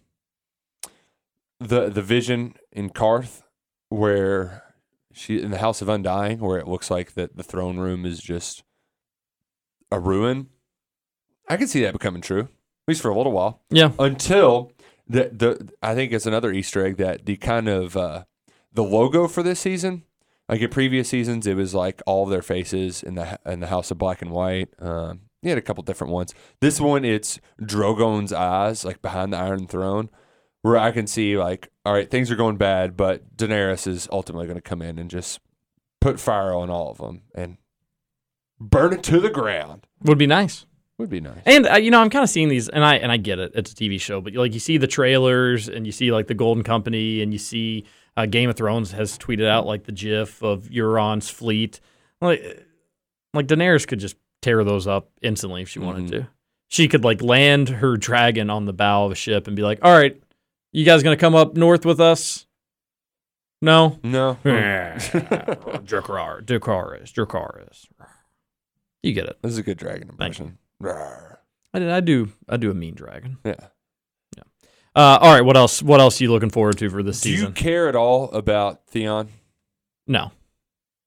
the 1.59 1.89
the 1.89 2.03
vision 2.03 2.55
in 2.71 2.91
Qarth 2.91 3.41
where 3.89 4.63
she 5.11 5.41
in 5.41 5.51
the 5.51 5.57
House 5.57 5.81
of 5.81 5.89
Undying, 5.89 6.39
where 6.39 6.59
it 6.59 6.67
looks 6.67 6.91
like 6.91 7.13
that 7.13 7.35
the 7.35 7.43
throne 7.43 7.77
room 7.77 8.05
is 8.05 8.21
just 8.21 8.63
a 9.91 9.99
ruin. 9.99 10.49
I 11.47 11.57
can 11.57 11.67
see 11.67 11.81
that 11.81 11.93
becoming 11.93 12.21
true, 12.21 12.47
least 12.89 13.01
for 13.01 13.09
a 13.09 13.17
little 13.17 13.31
while 13.31 13.61
Yeah, 13.69 13.91
until 13.99 14.71
the 15.07 15.29
the 15.33 15.69
I 15.81 15.95
think 15.95 16.11
it's 16.11 16.25
another 16.25 16.51
Easter 16.51 16.85
egg 16.85 16.97
that 16.97 17.25
the 17.25 17.37
kind 17.37 17.67
of 17.67 17.95
uh, 17.95 18.23
the 18.73 18.83
logo 18.83 19.27
for 19.27 19.43
this 19.43 19.59
season, 19.59 20.03
like 20.47 20.61
in 20.61 20.69
previous 20.69 21.09
seasons, 21.09 21.47
it 21.47 21.55
was 21.55 21.73
like 21.73 22.01
all 22.05 22.23
of 22.23 22.29
their 22.29 22.41
faces 22.41 23.01
in 23.03 23.15
the 23.15 23.39
in 23.45 23.59
the 23.59 23.67
House 23.67 23.91
of 23.91 23.97
Black 23.97 24.21
and 24.21 24.31
White. 24.31 24.69
Um, 24.79 25.21
you 25.41 25.49
had 25.49 25.57
a 25.57 25.61
couple 25.61 25.83
different 25.83 26.13
ones. 26.13 26.33
This 26.59 26.81
one, 26.81 27.05
it's 27.05 27.39
Drogon's 27.61 28.33
eyes, 28.33 28.83
like 28.83 29.01
behind 29.01 29.31
the 29.31 29.37
Iron 29.37 29.67
Throne, 29.67 30.09
where 30.61 30.77
I 30.77 30.91
can 30.91 31.07
see 31.07 31.37
like, 31.37 31.69
all 31.85 31.93
right, 31.93 32.09
things 32.09 32.29
are 32.29 32.35
going 32.35 32.57
bad, 32.57 32.97
but 32.97 33.37
Daenerys 33.37 33.87
is 33.87 34.09
ultimately 34.11 34.47
going 34.47 34.57
to 34.57 34.61
come 34.61 34.81
in 34.81 34.99
and 34.99 35.09
just 35.09 35.39
put 36.01 36.19
fire 36.19 36.53
on 36.53 36.69
all 36.69 36.91
of 36.91 36.97
them 36.97 37.23
and 37.33 37.57
burn 38.59 38.93
it 38.93 39.03
to 39.03 39.19
the 39.19 39.29
ground. 39.29 39.87
would 40.03 40.17
be 40.17 40.27
nice. 40.27 40.65
Would 40.99 41.09
be 41.09 41.21
nice. 41.21 41.39
And 41.45 41.65
uh, 41.65 41.77
you 41.77 41.89
know, 41.91 42.01
I'm 42.01 42.09
kind 42.11 42.23
of 42.23 42.29
seeing 42.29 42.49
these, 42.49 42.69
and 42.69 42.83
I 42.85 42.95
and 42.97 43.11
I 43.11 43.17
get 43.17 43.39
it. 43.39 43.53
It's 43.55 43.71
a 43.71 43.75
TV 43.75 43.99
show, 43.99 44.21
but 44.21 44.33
like 44.35 44.53
you 44.53 44.59
see 44.59 44.77
the 44.77 44.85
trailers, 44.85 45.67
and 45.67 45.85
you 45.85 45.91
see 45.91 46.11
like 46.11 46.27
the 46.27 46.33
Golden 46.35 46.63
Company, 46.63 47.21
and 47.21 47.31
you 47.33 47.39
see 47.39 47.85
uh, 48.17 48.25
Game 48.25 48.49
of 48.49 48.57
Thrones 48.57 48.91
has 48.91 49.17
tweeted 49.17 49.47
out 49.47 49.65
like 49.65 49.85
the 49.85 49.91
GIF 49.93 50.43
of 50.43 50.65
Euron's 50.65 51.29
fleet. 51.29 51.79
Like, 52.21 52.65
like 53.33 53.47
Daenerys 53.47 53.87
could 53.87 53.99
just 53.99 54.17
tear 54.41 54.61
those 54.65 54.87
up 54.87 55.09
instantly 55.21 55.61
if 55.61 55.69
she 55.69 55.79
wanted 55.79 56.07
Mhm. 56.07 56.11
to. 56.11 56.27
She 56.67 56.87
could 56.89 57.03
like 57.05 57.21
land 57.21 57.69
her 57.69 57.95
dragon 57.97 58.49
on 58.49 58.65
the 58.65 58.73
bow 58.73 59.05
of 59.05 59.11
a 59.13 59.15
ship 59.15 59.47
and 59.47 59.55
be 59.55 59.61
like, 59.63 59.79
"All 59.81 59.97
right, 59.97 60.21
you 60.73 60.83
guys 60.83 61.01
gonna 61.01 61.15
come 61.17 61.33
up 61.33 61.55
north 61.55 61.85
with 61.85 62.01
us?" 62.01 62.45
No. 63.61 63.99
No. 64.03 64.37
Dracarys, 64.43 65.85
Dracarys, 66.45 67.13
Dracarys. 67.13 67.85
You 69.01 69.13
get 69.13 69.27
it. 69.27 69.37
This 69.41 69.53
is 69.53 69.57
a 69.57 69.63
good 69.63 69.77
dragon 69.77 70.09
impression. 70.09 70.57
Rawr. 70.81 71.37
I, 71.73 71.79
did- 71.79 71.89
I 71.91 71.99
do. 71.99 72.29
I 72.47 72.57
do 72.57 72.71
a 72.71 72.73
mean 72.73 72.95
dragon. 72.95 73.37
Yeah. 73.45 73.55
Uh, 74.95 75.19
all 75.21 75.33
right. 75.33 75.45
What 75.45 75.55
else? 75.55 75.83
What 75.83 75.99
else 75.99 76.19
are 76.19 76.23
you 76.23 76.31
looking 76.31 76.49
forward 76.49 76.77
to 76.79 76.89
for 76.89 77.03
this 77.03 77.19
season? 77.19 77.51
Do 77.53 77.59
you 77.61 77.71
care 77.71 77.87
at 77.87 77.95
all 77.95 78.31
about 78.31 78.87
Theon? 78.87 79.29
no, 80.07 80.31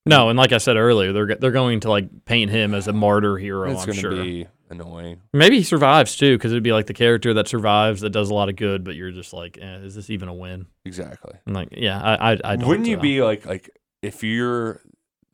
no. 0.06 0.28
And 0.28 0.38
like 0.38 0.52
I 0.52 0.58
said 0.58 0.76
earlier, 0.76 1.12
they're 1.12 1.34
they're 1.34 1.50
going 1.50 1.80
to 1.80 1.90
like 1.90 2.24
paint 2.24 2.50
him 2.50 2.74
as 2.74 2.86
a 2.86 2.92
martyr 2.92 3.36
hero. 3.36 3.70
it's 3.70 3.80
I'm 3.80 3.86
going 3.86 3.96
to 3.96 4.00
sure. 4.00 4.10
be 4.12 4.46
annoying. 4.70 5.20
Maybe 5.32 5.58
he 5.58 5.64
survives 5.64 6.16
too, 6.16 6.38
because 6.38 6.52
it'd 6.52 6.62
be 6.62 6.72
like 6.72 6.86
the 6.86 6.94
character 6.94 7.34
that 7.34 7.48
survives 7.48 8.02
that 8.02 8.10
does 8.10 8.30
a 8.30 8.34
lot 8.34 8.48
of 8.48 8.56
good, 8.56 8.84
but 8.84 8.94
you're 8.94 9.10
just 9.10 9.32
like, 9.32 9.58
eh, 9.60 9.78
is 9.78 9.96
this 9.96 10.10
even 10.10 10.28
a 10.28 10.34
win? 10.34 10.66
Exactly. 10.84 11.34
I'm 11.46 11.52
like, 11.52 11.68
yeah, 11.72 12.00
I, 12.00 12.32
I, 12.32 12.38
I 12.44 12.56
don't. 12.56 12.68
Wouldn't 12.68 12.88
you 12.88 12.98
uh, 12.98 13.00
be 13.00 13.22
like 13.22 13.44
like 13.44 13.68
if 14.00 14.22
you're 14.22 14.80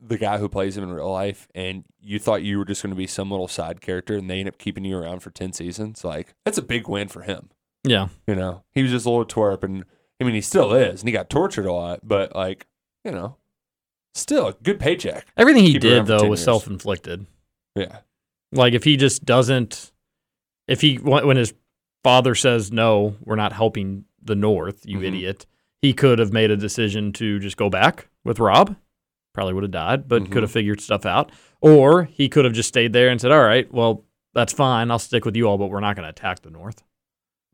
the 0.01 0.19
guy 0.19 0.39
who 0.39 0.49
plays 0.49 0.77
him 0.77 0.85
in 0.85 0.91
real 0.93 1.11
life 1.11 1.49
and 1.55 1.85
you 2.01 2.19
thought 2.19 2.43
you 2.43 2.57
were 2.59 2.65
just 2.65 2.83
going 2.83 2.91
to 2.95 2.97
be 2.97 3.07
some 3.07 3.31
little 3.31 3.49
side 3.49 3.81
character 3.81 4.15
and 4.17 4.31
they 4.31 4.39
end 4.41 4.49
up 4.49 4.57
keeping 4.59 4.85
you 4.85 4.97
around 4.97 5.21
for 5.21 5.31
10 5.31 5.53
seasons 5.53 6.05
like 6.05 6.35
that's 6.45 6.59
a 6.59 6.63
big 6.63 6.89
win 6.89 7.09
for 7.09 7.23
him 7.23 7.51
Yeah, 7.85 8.09
you 8.27 8.35
know 8.37 8.63
he 8.73 8.83
was 8.83 8.93
just 8.93 9.07
a 9.07 9.11
little 9.11 9.27
twerp 9.27 9.65
and 9.65 9.85
i 10.21 10.25
mean 10.25 10.35
he 10.35 10.41
still 10.41 10.73
is 10.73 11.01
and 11.01 11.09
he 11.09 11.13
got 11.13 11.29
tortured 11.29 11.67
a 11.67 11.73
lot 11.73 12.01
but 12.05 12.35
like 12.37 12.67
you 13.05 13.11
know 13.11 13.37
still 14.15 14.47
a 14.49 14.53
good 14.53 14.79
paycheck 14.79 15.27
everything 15.37 15.65
he 15.65 15.73
Keep 15.73 15.83
did 15.83 16.07
though 16.07 16.27
was 16.29 16.39
years. 16.41 16.45
self 16.45 16.67
inflicted. 16.69 17.27
yeah 17.75 17.99
Like 18.53 18.73
if 18.75 18.85
he 18.85 18.97
just 18.97 19.25
doesn't, 19.25 19.93
if 20.69 20.81
he 20.81 20.97
when 20.97 21.37
his 21.37 21.55
father 22.05 22.35
says 22.35 22.71
no, 22.73 23.17
we're 23.25 23.37
not 23.37 23.53
helping 23.53 24.05
the 24.23 24.35
North, 24.37 24.87
you 24.87 24.99
Mhm. 25.01 25.05
idiot. 25.09 25.47
He 25.83 25.93
could 25.93 26.19
have 26.19 26.33
made 26.33 26.51
a 26.51 26.57
decision 26.57 27.13
to 27.15 27.39
just 27.39 27.57
go 27.57 27.69
back 27.69 28.09
with 28.25 28.39
Robb. 28.41 28.77
Probably 29.39 29.55
would 29.55 29.63
have 29.63 29.71
died, 29.71 30.09
but 30.09 30.25
Mhm. 30.25 30.33
could 30.33 30.43
have 30.43 30.51
figured 30.51 30.81
stuff 30.81 31.07
out. 31.07 31.31
Or 31.61 32.03
he 32.03 32.29
could 32.29 32.45
have 32.45 32.55
just 32.55 32.69
stayed 32.69 32.93
there 32.93 33.09
and 33.09 33.21
said, 33.21 33.31
"All 33.31 33.45
right, 33.45 33.73
well, 33.73 34.03
that's 34.35 34.53
fine. 34.53 34.91
I'll 34.91 34.99
stick 34.99 35.25
with 35.25 35.37
you 35.37 35.47
all, 35.49 35.57
but 35.59 35.69
we're 35.69 35.79
not 35.79 35.95
going 35.95 36.03
to 36.03 36.11
attack 36.11 36.43
the 36.43 36.51
North. 36.51 36.83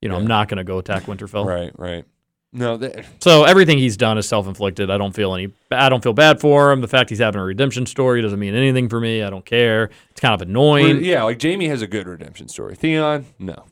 You 0.01 0.09
know, 0.09 0.17
I'm 0.17 0.27
not 0.27 0.49
going 0.49 0.57
to 0.57 0.65
go 0.65 0.79
attack 0.79 1.03
Winterfell." 1.03 1.45
right 1.45 1.73
right 1.77 2.07
no 2.55 2.81
So 3.21 3.45
everything 3.45 3.77
he's 3.77 3.99
done 3.99 4.17
is 4.17 4.27
self-inflicted. 4.27 4.91
I 4.91 4.97
don't 4.97 5.15
feel 5.15 5.35
any. 5.35 5.53
I 5.71 5.91
don't 5.91 6.03
feel 6.03 6.15
bad 6.15 6.41
for 6.41 6.73
him. 6.73 6.81
The 6.81 6.89
fact 6.89 7.11
he's 7.11 7.19
having 7.19 7.39
a 7.39 7.45
redemption 7.45 7.85
story 7.85 8.23
doesn't 8.23 8.39
mean 8.41 8.55
anything 8.55 8.89
for 8.89 8.99
me. 8.99 9.23
I 9.23 9.29
don't 9.29 9.45
care. 9.45 9.91
It's 10.11 10.23
kind 10.23 10.33
of 10.33 10.41
annoying. 10.41 11.05
yeah 11.05 11.23
like 11.25 11.43
jaime 11.43 11.69
has 11.69 11.83
a 11.83 11.87
good 11.87 12.07
redemption 12.07 12.49
story 12.49 12.77
theon 12.77 13.27
no 13.39 13.65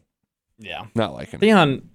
yeah. 0.58 0.84
not 0.94 1.14
like 1.14 1.30
him 1.30 1.40
Theon, 1.40 1.88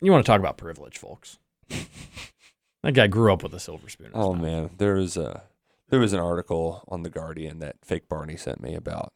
you 0.00 0.12
want 0.12 0.24
to 0.24 0.30
talk 0.30 0.38
about 0.38 0.58
privilege, 0.58 0.96
folks. 0.96 1.38
that 2.82 2.92
guy 2.94 3.06
grew 3.08 3.32
up 3.32 3.42
with 3.42 3.52
a 3.52 3.58
silver 3.60 3.88
spoon. 3.88 4.10
Oh 4.14 4.32
man, 4.34 4.70
there 4.78 4.96
is 4.96 5.16
a 5.16 5.42
there 5.88 6.00
was 6.00 6.12
an 6.12 6.20
article 6.20 6.84
on 6.88 7.02
the 7.02 7.10
Guardian 7.10 7.58
that 7.60 7.76
fake 7.84 8.08
Barney 8.08 8.36
sent 8.36 8.60
me 8.60 8.74
about 8.74 9.12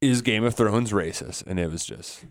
is 0.00 0.22
Game 0.22 0.44
of 0.44 0.54
Thrones 0.54 0.92
racist, 0.92 1.46
and 1.46 1.58
it 1.58 1.70
was 1.70 1.84
just 1.84 2.24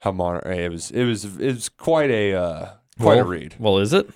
how 0.00 0.12
mon- 0.12 0.46
it 0.46 0.70
was 0.70 0.90
it 0.90 1.04
was 1.04 1.24
it 1.24 1.54
was 1.54 1.68
quite 1.68 2.10
a 2.10 2.34
uh, 2.34 2.70
quite 3.00 3.18
a 3.18 3.24
read. 3.24 3.56
Well, 3.58 3.78
is 3.78 3.92
it? 3.92 4.08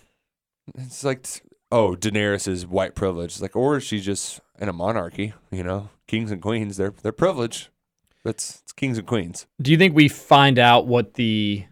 It's 0.76 1.04
like 1.04 1.26
oh 1.70 1.96
Daenerys 1.96 2.46
is 2.46 2.66
white 2.66 2.94
privilege, 2.94 3.32
it's 3.32 3.42
like 3.42 3.56
or 3.56 3.78
is 3.78 3.84
she 3.84 4.00
just 4.00 4.40
in 4.60 4.68
a 4.68 4.72
monarchy? 4.72 5.34
You 5.50 5.64
know, 5.64 5.90
kings 6.06 6.30
and 6.30 6.40
queens 6.40 6.76
they're 6.76 6.94
they're 7.02 7.12
privileged. 7.12 7.68
That's 8.24 8.60
it's 8.62 8.72
kings 8.72 8.98
and 8.98 9.06
queens. 9.06 9.46
Do 9.60 9.72
you 9.72 9.78
think 9.78 9.96
we 9.96 10.08
find 10.08 10.58
out 10.58 10.86
what 10.86 11.14
the 11.14 11.64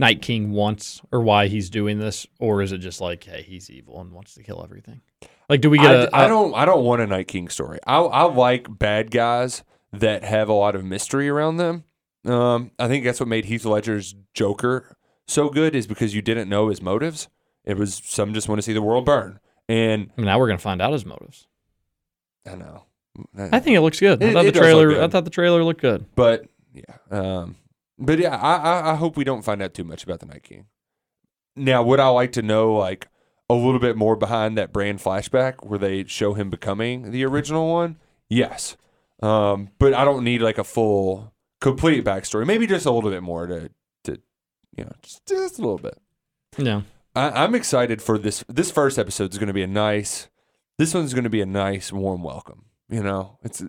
Night 0.00 0.22
King 0.22 0.50
wants 0.50 1.00
or 1.12 1.20
why 1.20 1.46
he's 1.46 1.70
doing 1.70 1.98
this, 2.00 2.26
or 2.40 2.62
is 2.62 2.72
it 2.72 2.78
just 2.78 3.00
like, 3.00 3.22
hey, 3.22 3.42
he's 3.42 3.70
evil 3.70 4.00
and 4.00 4.10
wants 4.10 4.34
to 4.34 4.42
kill 4.42 4.64
everything? 4.64 5.02
Like, 5.48 5.60
do 5.60 5.70
we 5.70 5.78
get 5.78 5.90
I, 5.90 5.94
a? 5.94 6.08
I 6.12 6.24
a- 6.24 6.28
don't 6.28 6.54
I 6.54 6.64
don't 6.64 6.84
want 6.84 7.02
a 7.02 7.06
Night 7.06 7.28
King 7.28 7.48
story. 7.48 7.78
I 7.86 7.98
I 7.98 8.22
like 8.24 8.78
bad 8.78 9.10
guys 9.10 9.62
that 9.92 10.24
have 10.24 10.48
a 10.48 10.52
lot 10.52 10.74
of 10.74 10.84
mystery 10.84 11.28
around 11.28 11.58
them. 11.58 11.84
Um, 12.24 12.70
I 12.78 12.88
think 12.88 13.04
that's 13.04 13.20
what 13.20 13.28
made 13.28 13.44
Heath 13.46 13.64
Ledger's 13.64 14.14
Joker 14.34 14.96
so 15.26 15.48
good 15.48 15.74
is 15.74 15.86
because 15.86 16.14
you 16.14 16.22
didn't 16.22 16.48
know 16.48 16.68
his 16.68 16.82
motives. 16.82 17.28
It 17.64 17.76
was 17.76 18.00
some 18.04 18.34
just 18.34 18.48
want 18.48 18.58
to 18.58 18.62
see 18.62 18.72
the 18.72 18.82
world 18.82 19.04
burn, 19.04 19.38
and 19.68 20.10
now 20.16 20.38
we're 20.38 20.48
gonna 20.48 20.58
find 20.58 20.82
out 20.82 20.92
his 20.92 21.04
motives. 21.06 21.46
I 22.50 22.56
know. 22.56 22.84
I 23.36 23.60
think 23.60 23.76
it 23.76 23.80
looks 23.80 24.00
good. 24.00 24.22
I 24.22 24.32
thought 24.32 24.44
the 24.44 24.52
trailer. 24.52 25.02
I 25.02 25.08
thought 25.08 25.24
the 25.24 25.30
trailer 25.30 25.62
looked 25.62 25.80
good. 25.80 26.06
but 26.14 26.46
yeah, 26.72 26.96
um, 27.10 27.56
but 28.00 28.18
yeah, 28.18 28.36
I, 28.36 28.56
I 28.56 28.92
I 28.92 28.94
hope 28.96 29.16
we 29.16 29.24
don't 29.24 29.42
find 29.42 29.62
out 29.62 29.74
too 29.74 29.84
much 29.84 30.02
about 30.02 30.20
the 30.20 30.26
Night 30.26 30.42
King. 30.42 30.66
Now, 31.54 31.82
would 31.82 32.00
I 32.00 32.08
like 32.08 32.32
to 32.32 32.42
know 32.42 32.74
like 32.74 33.08
a 33.48 33.54
little 33.54 33.80
bit 33.80 33.96
more 33.96 34.16
behind 34.16 34.56
that 34.56 34.72
Bran 34.72 34.98
flashback 34.98 35.66
where 35.66 35.78
they 35.78 36.04
show 36.04 36.34
him 36.34 36.50
becoming 36.50 37.10
the 37.10 37.24
original 37.24 37.70
one? 37.70 37.98
Yes, 38.28 38.76
um, 39.22 39.70
but 39.78 39.94
I 39.94 40.04
don't 40.04 40.24
need 40.24 40.40
like 40.40 40.58
a 40.58 40.64
full, 40.64 41.34
complete 41.60 42.04
backstory. 42.04 42.46
Maybe 42.46 42.66
just 42.66 42.86
a 42.86 42.90
little 42.90 43.10
bit 43.10 43.22
more 43.22 43.46
to 43.46 43.70
to 44.04 44.20
you 44.76 44.84
know 44.84 44.92
just 45.02 45.26
just 45.26 45.58
a 45.58 45.62
little 45.62 45.78
bit. 45.78 45.98
Yeah. 46.58 46.82
I, 47.14 47.30
I'm 47.44 47.54
excited 47.54 48.00
for 48.00 48.18
this. 48.18 48.44
This 48.48 48.70
first 48.70 48.98
episode 48.98 49.32
is 49.32 49.38
going 49.38 49.48
to 49.48 49.52
be 49.52 49.62
a 49.62 49.66
nice. 49.68 50.28
This 50.78 50.94
one's 50.94 51.12
going 51.12 51.24
to 51.24 51.30
be 51.30 51.40
a 51.40 51.46
nice, 51.46 51.92
warm 51.92 52.22
welcome. 52.22 52.66
You 52.88 53.02
know, 53.02 53.38
it's 53.42 53.62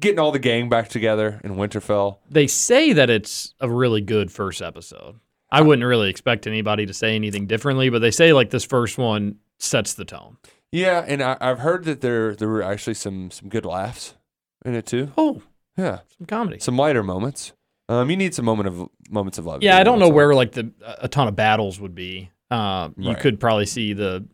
getting 0.00 0.18
all 0.18 0.32
the 0.32 0.38
gang 0.38 0.68
back 0.68 0.88
together 0.88 1.40
in 1.44 1.56
Winterfell. 1.56 2.18
They 2.30 2.46
say 2.46 2.92
that 2.92 3.10
it's 3.10 3.54
a 3.60 3.68
really 3.70 4.00
good 4.00 4.30
first 4.32 4.62
episode. 4.62 5.16
I 5.50 5.60
wouldn't 5.62 5.86
really 5.86 6.10
expect 6.10 6.46
anybody 6.46 6.84
to 6.86 6.94
say 6.94 7.14
anything 7.14 7.46
differently, 7.46 7.88
but 7.90 8.00
they 8.00 8.10
say 8.10 8.32
like 8.32 8.50
this 8.50 8.64
first 8.64 8.98
one 8.98 9.36
sets 9.58 9.94
the 9.94 10.04
tone. 10.04 10.36
Yeah, 10.72 11.04
and 11.06 11.22
I, 11.22 11.36
I've 11.40 11.60
heard 11.60 11.84
that 11.84 12.00
there 12.00 12.34
there 12.34 12.48
were 12.48 12.62
actually 12.62 12.94
some 12.94 13.30
some 13.30 13.48
good 13.48 13.64
laughs 13.64 14.14
in 14.64 14.74
it 14.74 14.86
too. 14.86 15.12
Oh, 15.16 15.42
Yeah, 15.76 16.00
Some 16.18 16.26
comedy. 16.26 16.58
some 16.58 16.76
lighter 16.76 17.02
moments. 17.04 17.52
Um, 17.88 18.10
you 18.10 18.16
need 18.16 18.34
some 18.34 18.44
moment 18.46 18.66
of 18.68 18.88
moments 19.10 19.38
of 19.38 19.44
love. 19.46 19.62
Yeah, 19.62 19.76
I 19.78 19.84
don't 19.84 19.98
know 20.00 20.08
where 20.08 20.34
like 20.34 20.52
the 20.52 20.72
a 20.98 21.06
ton 21.06 21.28
of 21.28 21.36
battles 21.36 21.78
would 21.78 21.94
be. 21.94 22.30
Uh, 22.50 22.88
you 22.96 23.10
Right. 23.10 23.20
could 23.20 23.38
probably 23.38 23.66
see 23.66 23.92
the 23.92 24.26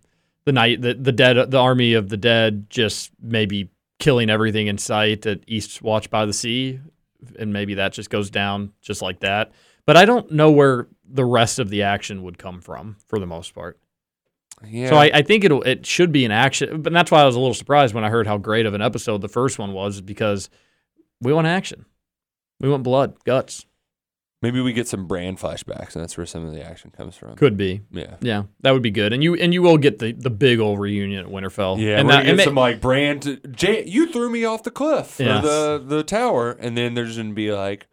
the 0.47 0.53
night 0.53 0.81
the 0.81 0.95
the 0.95 1.13
dead 1.13 1.51
the 1.51 1.59
army 1.59 1.93
of 1.95 2.09
the 2.09 2.17
dead 2.17 2.71
just 2.71 3.11
maybe 3.21 3.69
killing 4.01 4.29
everything 4.31 4.67
in 4.67 4.79
sight 4.79 5.27
at 5.27 5.41
East 5.47 5.83
Watch 5.83 6.11
by 6.11 6.27
the 6.27 6.33
Sea, 6.33 6.81
and 7.39 7.53
maybe 7.53 7.75
that 7.75 7.93
just 7.93 8.11
goes 8.11 8.31
down 8.31 8.73
just 8.81 9.03
like 9.03 9.21
that. 9.21 9.53
But 9.87 9.97
I 9.97 10.05
don't 10.05 10.31
know 10.33 10.51
where 10.51 10.89
the 11.09 11.25
rest 11.25 11.59
of 11.59 11.71
the 11.71 11.83
action 11.83 12.23
would 12.23 12.39
come 12.39 12.61
from 12.61 12.97
for 13.07 13.19
the 13.19 13.27
most 13.27 13.55
part. 13.55 13.79
Yeah. 14.67 14.91
So 14.91 14.97
I, 14.97 15.11
I 15.15 15.23
think 15.23 15.45
it'll 15.45 15.63
it 15.63 15.87
should 15.87 16.13
be 16.13 16.25
an 16.25 16.33
action, 16.33 16.83
but 16.83 16.93
that's 16.93 17.11
why 17.11 17.23
I 17.23 17.27
was 17.27 17.37
a 17.37 17.41
little 17.41 17.55
surprised 17.55 17.95
when 17.95 18.05
I 18.05 18.11
heard 18.11 18.27
how 18.27 18.39
great 18.39 18.67
of 18.67 18.75
an 18.75 18.83
episode 18.83 19.21
the 19.21 19.29
first 19.29 19.59
one 19.59 19.73
was 19.73 20.01
because 20.01 20.51
we 21.21 21.33
want 21.33 21.47
action, 21.47 21.87
we 22.61 22.69
want 22.69 22.83
blood, 22.83 23.17
guts. 23.25 23.65
Maybe 24.43 24.61
we 24.63 24.73
get 24.73 24.89
some 24.89 25.07
Bran 25.07 25.37
flashbacks, 25.37 25.95
and 25.95 26.03
that's 26.03 26.17
where 26.17 26.25
some 26.25 26.47
of 26.47 26.55
the 26.55 26.65
action 26.65 26.91
comes 26.91 27.15
from. 27.15 27.37
Could 27.37 27.59
be. 27.59 27.83
Yeah. 27.91 28.17
Yeah, 28.23 28.45
that 28.63 28.71
would 28.73 28.81
be 28.83 28.91
good, 28.91 29.13
and 29.13 29.23
you 29.23 29.35
and 29.35 29.53
you 29.53 29.61
will 29.61 29.77
get 29.77 29.99
the, 29.99 30.13
the 30.13 30.31
big 30.31 30.61
old 30.61 30.79
reunion 30.81 31.27
at 31.27 31.31
Winterfell. 31.31 31.79
Yeah, 31.79 31.99
and 32.01 32.09
that, 32.09 32.25
and 32.25 32.39
get 32.39 32.45
some 32.45 32.55
like 32.55 32.81
Bran. 32.81 33.21
Jay, 33.53 33.85
you 33.87 34.11
threw 34.11 34.31
me 34.31 34.45
off 34.47 34.63
the 34.63 34.71
cliff 34.71 35.17
Yes. 35.21 35.45
or 35.45 35.79
the 35.79 35.85
the 35.97 36.03
tower, 36.03 36.53
and 36.53 36.75
then 36.77 36.95
there's 36.95 37.19
gonna 37.19 37.35
be 37.35 37.53
like, 37.53 37.87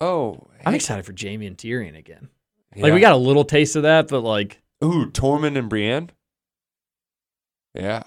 oh, 0.00 0.48
I'm 0.66 0.74
excited 0.74 1.04
for 1.06 1.14
Jaime 1.18 1.46
and 1.46 1.56
Tyrion 1.56 1.96
again. 1.96 2.30
yeah. 2.74 2.82
Like 2.82 2.92
we 2.92 2.98
got 3.00 3.12
a 3.12 3.16
little 3.16 3.44
taste 3.44 3.76
of 3.76 3.84
that, 3.84 4.08
but 4.08 4.22
like 4.22 4.60
ooh 4.82 5.06
Tormund 5.06 5.56
and 5.56 5.68
Brienne. 5.68 6.10
Yeah. 7.76 7.98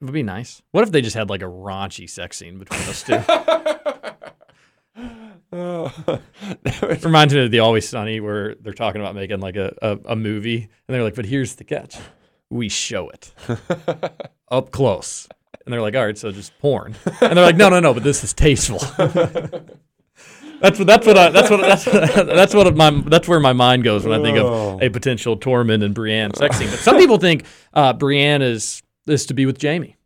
it 0.00 0.04
would 0.04 0.12
be 0.12 0.24
nice. 0.24 0.62
What 0.72 0.82
if 0.82 0.90
they 0.90 1.00
just 1.00 1.14
had 1.14 1.30
like 1.30 1.42
a 1.42 1.46
raunchy 1.46 2.10
sex 2.10 2.38
scene 2.38 2.58
between 2.58 2.80
those 2.86 3.04
two? 3.04 3.20
Oh, 4.96 5.92
that 6.62 7.00
Reminds 7.04 7.34
me 7.34 7.44
of 7.44 7.50
the 7.50 7.60
Always 7.60 7.88
Sunny 7.88 8.20
where 8.20 8.54
they're 8.56 8.72
talking 8.72 9.00
about 9.00 9.14
making 9.14 9.40
like 9.40 9.56
a, 9.56 9.74
a, 9.82 9.98
a 10.12 10.16
movie, 10.16 10.62
and 10.62 10.94
they're 10.94 11.02
like, 11.02 11.14
"But 11.14 11.26
here's 11.26 11.54
the 11.56 11.64
catch: 11.64 11.96
we 12.50 12.68
show 12.68 13.08
it 13.10 13.32
up 14.50 14.70
close." 14.70 15.28
And 15.64 15.72
they're 15.72 15.80
like, 15.82 15.94
"All 15.96 16.04
right, 16.04 16.18
so 16.18 16.30
just 16.32 16.56
porn." 16.58 16.94
And 17.20 17.36
they're 17.36 17.44
like, 17.44 17.56
"No, 17.56 17.68
no, 17.68 17.80
no, 17.80 17.94
but 17.94 18.02
this 18.02 18.24
is 18.24 18.32
tasteful." 18.34 18.78
that's 20.60 20.78
what 20.78 20.86
that's 20.86 21.06
what 21.06 21.18
I, 21.18 21.30
that's 21.30 21.50
what 21.50 21.60
that's 21.60 21.84
that's 21.84 22.54
what 22.54 22.74
my 22.76 22.90
that's 23.06 23.28
where 23.28 23.40
my 23.40 23.52
mind 23.52 23.84
goes 23.84 24.04
when 24.04 24.18
I 24.18 24.22
think 24.22 24.38
Oh. 24.38 24.74
of 24.76 24.82
a 24.82 24.90
potential 24.90 25.36
Tormund 25.36 25.84
and 25.84 25.94
Brienne 25.94 26.34
sex 26.34 26.56
scene. 26.58 26.70
But 26.70 26.78
some 26.80 26.96
people 26.96 27.18
think 27.18 27.44
uh, 27.72 27.92
Brienne 27.92 28.42
is 28.42 28.82
is 29.06 29.26
to 29.26 29.34
be 29.34 29.46
with 29.46 29.60
Jaime. 29.60 29.96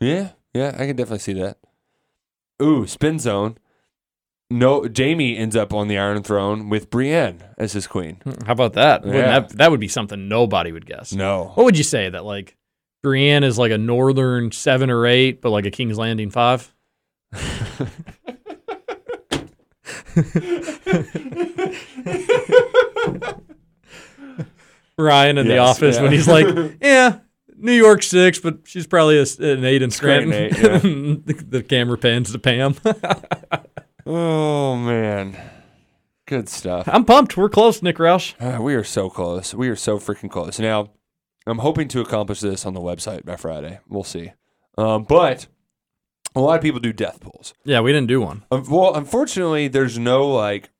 yeah, 0.00 0.30
yeah, 0.54 0.68
I 0.74 0.86
can 0.86 0.96
definitely 0.96 1.18
see 1.18 1.34
that. 1.34 1.58
Ooh, 2.62 2.86
spin 2.86 3.18
zone. 3.18 3.58
No, 4.50 4.86
Jaime 4.96 5.36
ends 5.36 5.54
up 5.56 5.74
on 5.74 5.88
the 5.88 5.98
Iron 5.98 6.22
Throne 6.22 6.70
with 6.70 6.88
Brienne 6.88 7.44
as 7.58 7.72
his 7.74 7.86
queen. 7.86 8.16
Hmm, 8.24 8.44
how 8.46 8.52
about 8.52 8.72
that? 8.74 9.02
Wouldn't 9.04 9.18
Yeah. 9.22 9.40
that 9.40 9.50
that 9.58 9.70
would 9.70 9.80
be 9.80 9.88
something 9.88 10.26
nobody 10.28 10.72
would 10.72 10.86
guess. 10.86 11.12
No, 11.12 11.52
What 11.54 11.64
would 11.64 11.76
you 11.76 11.84
say 11.84 12.08
that 12.08 12.24
like 12.24 12.56
Brienne 13.02 13.44
is 13.44 13.58
like 13.58 13.72
a 13.72 13.78
northern 13.78 14.50
seven 14.50 14.88
or 14.90 15.06
eight, 15.06 15.42
but 15.42 15.50
like 15.50 15.66
a 15.66 15.70
King's 15.70 15.98
Landing 15.98 16.30
five? 16.30 16.74
Ryan 24.96 25.38
in 25.38 25.46
the 25.46 25.58
office 25.58 25.96
yeah. 25.96 26.02
when 26.02 26.12
he's 26.12 26.26
like, 26.28 26.46
"Yeah, 26.80 27.18
New 27.56 27.72
York 27.72 28.02
six, 28.02 28.38
but 28.40 28.60
she's 28.64 28.86
probably 28.86 29.18
a, 29.18 29.24
an 29.52 29.64
eight 29.64 29.82
in 29.82 29.90
Scranton." 29.90 30.32
eight, 30.32 30.56
yeah. 30.58 30.78
the, 30.78 31.44
the 31.48 31.62
camera 31.62 31.96
pans 31.96 32.32
to 32.32 32.38
Pam. 32.38 32.74
Oh 34.10 34.74
man, 34.74 35.38
good 36.26 36.48
stuff. 36.48 36.88
I'm 36.90 37.04
pumped. 37.04 37.36
We're 37.36 37.50
close, 37.50 37.82
Nick 37.82 37.98
Roush. 37.98 38.32
Ah, 38.40 38.58
we 38.58 38.74
are 38.74 38.82
so 38.82 39.10
close. 39.10 39.54
We 39.54 39.68
are 39.68 39.76
so 39.76 39.98
freaking 39.98 40.30
close. 40.30 40.58
Now, 40.58 40.92
I'm 41.46 41.58
hoping 41.58 41.88
to 41.88 42.00
accomplish 42.00 42.40
this 42.40 42.64
on 42.64 42.72
the 42.72 42.80
website 42.80 43.26
by 43.26 43.36
Friday. 43.36 43.80
We'll 43.86 44.04
see. 44.04 44.32
Um, 44.78 45.04
but 45.04 45.46
a 46.34 46.40
lot 46.40 46.56
of 46.56 46.62
people 46.62 46.80
do 46.80 46.90
death 46.90 47.20
pools. 47.20 47.52
Yeah, 47.64 47.80
we 47.80 47.92
didn't 47.92 48.08
do 48.08 48.22
one. 48.22 48.46
Um, 48.50 48.64
well, 48.70 48.94
unfortunately, 48.94 49.68
there's 49.68 49.98
no 49.98 50.26
like, 50.26 50.70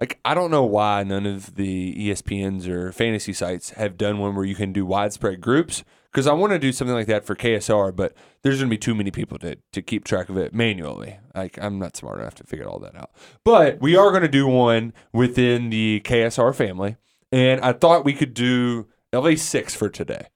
like 0.00 0.18
I 0.24 0.34
don't 0.34 0.50
know 0.50 0.64
why 0.64 1.04
none 1.04 1.24
of 1.24 1.54
the 1.54 1.94
ESPNs 1.94 2.66
or 2.66 2.90
fantasy 2.90 3.32
sites 3.32 3.70
have 3.70 3.96
done 3.96 4.18
one 4.18 4.34
where 4.34 4.44
you 4.44 4.56
can 4.56 4.72
do 4.72 4.84
widespread 4.84 5.40
groups. 5.40 5.84
Because 6.16 6.26
I 6.26 6.32
want 6.32 6.54
to 6.54 6.58
do 6.58 6.72
something 6.72 6.94
like 6.94 7.08
that 7.08 7.26
for 7.26 7.36
KSR, 7.36 7.94
but 7.94 8.14
there's 8.40 8.56
going 8.56 8.70
to 8.70 8.74
be 8.74 8.78
too 8.78 8.94
many 8.94 9.10
people 9.10 9.36
to, 9.40 9.58
to 9.74 9.82
keep 9.82 10.02
track 10.02 10.30
of 10.30 10.38
it 10.38 10.54
manually. 10.54 11.18
Like 11.34 11.58
I'm 11.60 11.78
not 11.78 11.94
smart 11.94 12.20
enough 12.20 12.36
to 12.36 12.44
figure 12.44 12.66
all 12.66 12.78
that 12.78 12.96
out. 12.96 13.10
But 13.44 13.82
we 13.82 13.98
are 13.98 14.08
going 14.08 14.22
to 14.22 14.28
do 14.28 14.46
one 14.46 14.94
within 15.12 15.68
the 15.68 16.00
KSR 16.06 16.54
family, 16.54 16.96
and 17.30 17.60
I 17.60 17.74
thought 17.74 18.06
we 18.06 18.14
could 18.14 18.32
do 18.32 18.88
LA 19.12 19.34
six 19.34 19.74
for 19.74 19.90
today. 19.90 20.28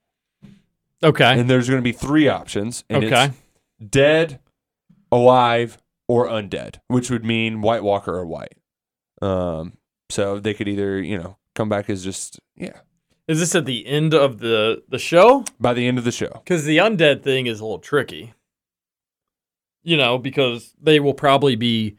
Okay. 1.03 1.41
And 1.41 1.49
there's 1.49 1.67
going 1.71 1.81
to 1.81 1.83
be 1.83 1.93
three 1.93 2.29
options. 2.29 2.85
And 2.91 3.03
Okay. 3.05 3.25
It's 3.25 3.91
dead, 3.91 4.39
alive, 5.11 5.79
or 6.07 6.29
undead, 6.29 6.81
which 6.89 7.09
would 7.09 7.25
mean 7.25 7.63
White 7.63 7.83
Walker 7.83 8.15
or 8.15 8.27
wight. 8.27 8.53
Um, 9.23 9.79
so 10.11 10.41
they 10.41 10.53
could 10.53 10.69
either, 10.69 11.01
you 11.01 11.17
know, 11.17 11.39
come 11.55 11.71
back 11.71 11.89
as 11.89 12.05
just 12.05 12.39
yeah 12.55 12.81
Is 13.31 13.39
this 13.41 13.55
at 13.55 13.65
the 13.65 13.87
end 13.87 14.13
of 14.15 14.39
the 14.39 14.83
the 14.89 14.99
show? 14.99 15.45
by 15.61 15.73
the 15.75 15.87
end 15.87 15.99
of 15.99 16.05
the 16.05 16.13
show. 16.13 16.31
Because 16.45 16.65
the 16.65 16.79
undead 16.79 17.23
thing 17.23 17.47
is 17.47 17.61
a 17.61 17.65
little 17.65 17.79
tricky. 17.79 18.35
You 19.83 19.97
know, 19.97 20.19
because 20.19 20.75
they 20.81 21.01
will 21.01 21.15
probably 21.15 21.57
be. 21.57 21.97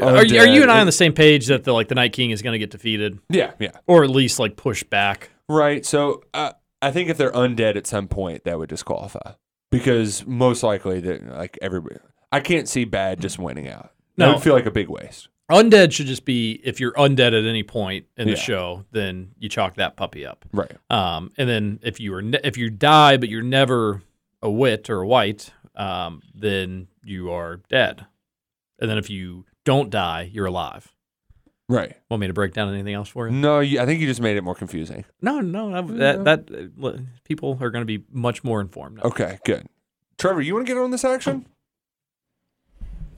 Are, 0.00 0.24
you- 0.24 0.38
are 0.38 0.46
you 0.46 0.62
and 0.62 0.70
I 0.70 0.80
on 0.80 0.86
the 0.86 0.92
same 0.92 1.12
page 1.14 1.46
that 1.46 1.64
the 1.64 1.72
like 1.72 1.88
the 1.88 1.94
Night 1.94 2.12
King 2.12 2.30
is 2.30 2.42
going 2.42 2.52
to 2.52 2.58
get 2.58 2.70
defeated, 2.70 3.18
Yeah, 3.30 3.52
yeah, 3.58 3.70
or 3.86 4.04
at 4.04 4.10
least 4.10 4.38
like 4.38 4.56
pushed 4.56 4.90
back? 4.90 5.30
right. 5.48 5.84
So 5.84 6.22
uh, 6.34 6.52
I 6.82 6.90
think 6.90 7.08
if 7.08 7.16
they're 7.16 7.32
undead 7.32 7.76
at 7.76 7.86
some 7.86 8.06
point, 8.06 8.44
that 8.44 8.58
would 8.58 8.68
disqualify 8.68 9.32
because 9.70 10.26
most 10.26 10.62
likely 10.62 11.00
that 11.00 11.26
like 11.26 11.58
everybody, 11.62 11.96
I 12.30 12.40
can't 12.40 12.68
see 12.68 12.84
bad 12.84 13.20
just 13.20 13.38
winning 13.38 13.68
out. 13.68 13.90
That 14.16 14.26
No. 14.26 14.34
would 14.34 14.42
feel 14.42 14.54
like 14.54 14.66
a 14.66 14.70
big 14.70 14.88
waste. 14.88 15.28
Undead 15.50 15.92
should 15.92 16.06
just 16.06 16.24
be 16.26 16.60
if 16.62 16.78
you're 16.78 16.92
undead 16.92 17.28
at 17.28 17.44
any 17.48 17.62
point 17.62 18.06
in 18.16 18.26
the 18.26 18.34
Yeah. 18.34 18.38
show, 18.38 18.84
then 18.92 19.30
you 19.38 19.48
chalk 19.48 19.76
that 19.76 19.96
puppy 19.96 20.26
up. 20.26 20.44
Right. 20.52 20.72
Um, 20.90 21.32
and 21.38 21.48
then 21.48 21.80
if 21.82 21.98
you 22.00 22.12
were 22.12 22.20
ne- 22.22 22.40
if 22.44 22.58
you 22.58 22.68
die 22.70 23.16
but 23.16 23.28
you're 23.30 23.42
never 23.42 24.02
a 24.42 24.50
wit 24.50 24.90
or 24.90 25.00
a 25.00 25.06
white, 25.06 25.50
um, 25.74 26.22
then 26.34 26.88
you 27.02 27.30
are 27.32 27.56
dead. 27.70 28.04
And 28.78 28.90
then 28.90 28.98
if 28.98 29.08
you 29.08 29.46
don't 29.64 29.88
die, 29.90 30.28
you're 30.32 30.46
alive. 30.46 30.92
Right. 31.70 31.96
Want 32.10 32.20
me 32.20 32.26
to 32.28 32.32
break 32.32 32.52
down 32.54 32.72
anything 32.72 32.94
else 32.94 33.08
for 33.08 33.26
you? 33.28 33.34
No, 33.34 33.60
you, 33.60 33.80
I 33.80 33.86
think 33.86 34.00
you 34.00 34.06
just 34.06 34.20
made 34.22 34.36
it 34.36 34.42
more 34.44 34.54
confusing. 34.54 35.04
No, 35.20 35.40
no, 35.40 35.82
that 35.82 36.24
that, 36.24 36.46
that 36.48 36.72
uh, 36.82 36.92
people 37.24 37.58
are 37.60 37.70
going 37.70 37.82
to 37.82 37.86
be 37.86 38.04
much 38.10 38.42
more 38.44 38.60
informed. 38.60 38.96
Now. 38.96 39.02
Okay, 39.04 39.38
good. 39.44 39.66
Trevor, 40.18 40.40
you 40.40 40.54
want 40.54 40.66
to 40.66 40.72
get 40.74 40.80
on 40.80 40.90
this 40.90 41.04
action? 41.04 41.46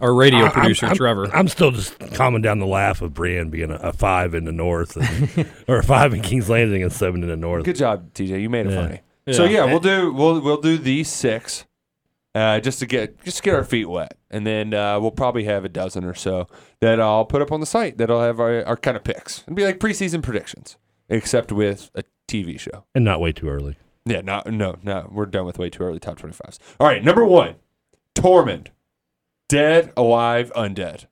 Our 0.00 0.14
radio 0.14 0.40
I- 0.40 0.42
I'm- 0.44 0.52
producer 0.52 0.86
I'm, 0.86 0.96
Trevor. 0.96 1.34
I'm 1.34 1.48
still 1.48 1.70
just 1.70 1.98
calming 2.14 2.42
down 2.42 2.58
the 2.58 2.66
laugh 2.66 3.02
of 3.02 3.14
Brienne 3.14 3.50
being 3.50 3.70
a, 3.70 3.76
a 3.76 3.92
five 3.92 4.34
in 4.34 4.44
the 4.44 4.52
north, 4.52 4.96
and, 4.96 5.46
or 5.68 5.78
a 5.78 5.82
five 5.82 6.14
in 6.14 6.22
King's 6.22 6.48
Landing 6.48 6.82
and 6.82 6.92
seven 6.92 7.22
in 7.22 7.28
the 7.28 7.36
north. 7.36 7.64
Good 7.64 7.76
job, 7.76 8.12
TJ. 8.14 8.40
You 8.40 8.48
made 8.50 8.66
it 8.66 8.72
Yeah. 8.72 8.82
funny. 8.82 9.00
So 9.32 9.44
Yeah. 9.44 9.50
yeah, 9.50 9.64
we'll 9.66 9.80
do 9.80 10.12
we'll 10.12 10.40
we'll 10.40 10.60
do 10.60 10.78
these 10.78 11.08
six, 11.08 11.66
uh, 12.34 12.58
just 12.60 12.78
to 12.80 12.86
get 12.86 13.22
just 13.24 13.36
to 13.38 13.42
get 13.42 13.54
our 13.54 13.62
feet 13.64 13.84
wet, 13.88 14.16
and 14.30 14.46
then 14.46 14.72
uh, 14.74 14.98
we'll 14.98 15.10
probably 15.10 15.44
have 15.44 15.64
a 15.64 15.68
dozen 15.68 16.04
or 16.04 16.14
so 16.14 16.46
that 16.80 16.98
I'll 17.00 17.24
put 17.26 17.42
up 17.42 17.52
on 17.52 17.60
the 17.60 17.66
site 17.66 17.98
that'll 17.98 18.22
have 18.22 18.40
our, 18.40 18.64
our 18.64 18.76
kind 18.76 18.96
of 18.96 19.04
picks. 19.04 19.42
It'll 19.42 19.54
be 19.54 19.64
like 19.64 19.78
preseason 19.78 20.22
predictions, 20.22 20.76
except 21.08 21.52
with 21.52 21.90
a 21.94 22.02
TV 22.26 22.58
show. 22.58 22.84
and 22.94 23.04
not 23.04 23.20
way 23.20 23.32
too 23.32 23.48
early. 23.48 23.76
Yeah, 24.06 24.22
no, 24.22 24.42
no, 24.46 24.76
no. 24.82 25.08
We're 25.12 25.26
done 25.26 25.44
with 25.44 25.58
way 25.58 25.68
too 25.68 25.82
early 25.84 26.00
top 26.00 26.18
twenty 26.18 26.32
fives. 26.34 26.58
All 26.80 26.86
right, 26.86 27.04
number 27.04 27.24
one, 27.24 27.56
Tormund, 28.14 28.68
dead, 29.50 29.92
alive, 29.96 30.52
undead. 30.56 31.06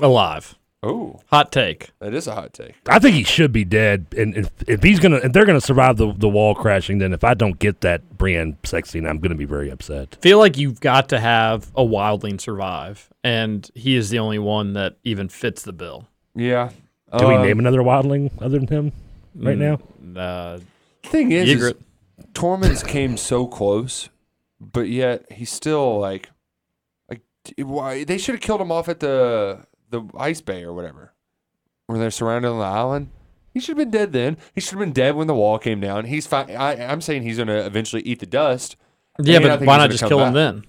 Alive. 0.00 0.54
Oh, 0.80 1.18
Hot 1.26 1.50
take. 1.50 1.90
that 1.98 2.14
is 2.14 2.28
a 2.28 2.34
hot 2.36 2.52
take. 2.52 2.76
I 2.88 3.00
think 3.00 3.16
he 3.16 3.24
should 3.24 3.50
be 3.50 3.64
dead, 3.64 4.06
and 4.16 4.36
if, 4.36 4.48
if 4.68 4.80
he's 4.80 5.00
gonna, 5.00 5.16
if 5.16 5.32
they're 5.32 5.44
gonna 5.44 5.60
survive 5.60 5.96
the, 5.96 6.12
the 6.16 6.28
wall 6.28 6.54
crashing, 6.54 6.98
then 6.98 7.12
if 7.12 7.24
I 7.24 7.34
don't 7.34 7.58
get 7.58 7.80
that 7.80 8.16
Brienne 8.16 8.56
sex 8.62 8.90
scene, 8.90 9.04
I'm 9.04 9.18
gonna 9.18 9.34
be 9.34 9.44
very 9.44 9.70
upset. 9.70 10.16
Feel 10.20 10.38
like 10.38 10.56
you've 10.56 10.78
got 10.78 11.08
to 11.08 11.18
have 11.18 11.72
a 11.74 11.82
wildling 11.82 12.40
survive, 12.40 13.08
and 13.24 13.68
he 13.74 13.96
is 13.96 14.10
the 14.10 14.20
only 14.20 14.38
one 14.38 14.74
that 14.74 14.94
even 15.02 15.28
fits 15.28 15.62
the 15.62 15.72
bill. 15.72 16.06
Yeah. 16.36 16.70
Can 17.18 17.26
we 17.26 17.34
Um, 17.34 17.42
name 17.42 17.58
another 17.58 17.80
wildling 17.80 18.30
other 18.40 18.60
than 18.60 18.68
him 18.68 18.92
right 19.34 19.58
now? 19.58 19.80
Uh, 20.14 20.60
Thing 21.02 21.32
is, 21.32 21.48
is 21.60 21.74
Tormund's 22.34 22.84
came 22.84 23.16
so 23.16 23.48
close, 23.48 24.10
but 24.60 24.82
yet 24.88 25.24
he's 25.32 25.50
still 25.50 25.98
like, 25.98 26.28
like 26.28 26.28
d- 26.28 26.37
why 27.58 28.04
they 28.04 28.18
should 28.18 28.34
have 28.34 28.42
killed 28.42 28.60
him 28.60 28.70
off 28.72 28.88
at 28.88 29.00
the 29.00 29.66
the 29.90 30.02
ice 30.18 30.40
bay 30.40 30.62
or 30.64 30.72
whatever, 30.72 31.12
where 31.86 31.98
they're 31.98 32.10
surrounded 32.10 32.48
on 32.48 32.58
the 32.58 32.64
island. 32.64 33.10
He 33.54 33.60
should 33.60 33.76
have 33.78 33.90
been 33.90 33.90
dead 33.90 34.12
then. 34.12 34.36
He 34.54 34.60
should 34.60 34.72
have 34.72 34.80
been 34.80 34.92
dead 34.92 35.16
when 35.16 35.26
the 35.26 35.34
wall 35.34 35.58
came 35.58 35.80
down. 35.80 36.04
He's 36.04 36.26
fine. 36.26 36.50
I, 36.54 36.84
I'm 36.90 37.00
saying 37.00 37.22
he's 37.22 37.38
gonna 37.38 37.58
eventually 37.60 38.02
eat 38.02 38.20
the 38.20 38.26
dust 38.26 38.76
yeah, 39.20 39.40
but 39.40 39.60
why 39.62 39.78
not 39.78 39.90
just 39.90 40.00
come 40.00 40.08
kill 40.10 40.24
him 40.24 40.34
then? 40.34 40.64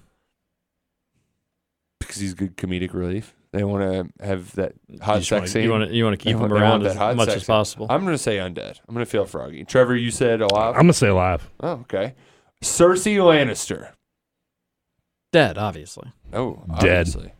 because 2.00 2.16
he's 2.16 2.34
good 2.34 2.56
comedic 2.56 2.92
relief. 2.92 3.34
They 3.52 3.62
want 3.64 3.82
to 4.18 4.24
have 4.24 4.52
that 4.56 4.72
hot 5.02 5.18
you 5.18 5.22
sex 5.24 5.30
wanna, 5.32 5.48
scene. 5.48 5.62
You 5.64 5.70
want 5.70 5.88
to 5.88 5.94
you 5.94 6.04
want 6.04 6.14
to 6.14 6.16
keep 6.24 6.36
They 6.36 6.42
him 6.44 6.50
want- 6.50 6.52
around 6.52 6.82
that 6.84 6.96
as 6.96 7.16
much 7.16 7.26
sex 7.28 7.36
as 7.36 7.42
scene. 7.42 7.46
possible. 7.46 7.86
I'm 7.90 8.02
going 8.04 8.14
to 8.14 8.18
say 8.18 8.36
undead. 8.38 8.80
I'm 8.88 8.94
going 8.94 9.04
to 9.04 9.10
feel 9.10 9.24
froggy. 9.26 9.64
Trevor, 9.64 9.96
you 9.96 10.10
said 10.10 10.40
alive. 10.40 10.74
I'm 10.74 10.82
gonna 10.82 10.92
say 10.92 11.08
alive. 11.08 11.48
oh, 11.60 11.72
okay. 11.82 12.14
Cersei 12.62 13.16
Lannister. 13.16 13.92
Dead, 15.32 15.58
obviously. 15.58 16.12
Oh, 16.32 16.62
Dead. 16.80 17.06
obviously. 17.08 17.32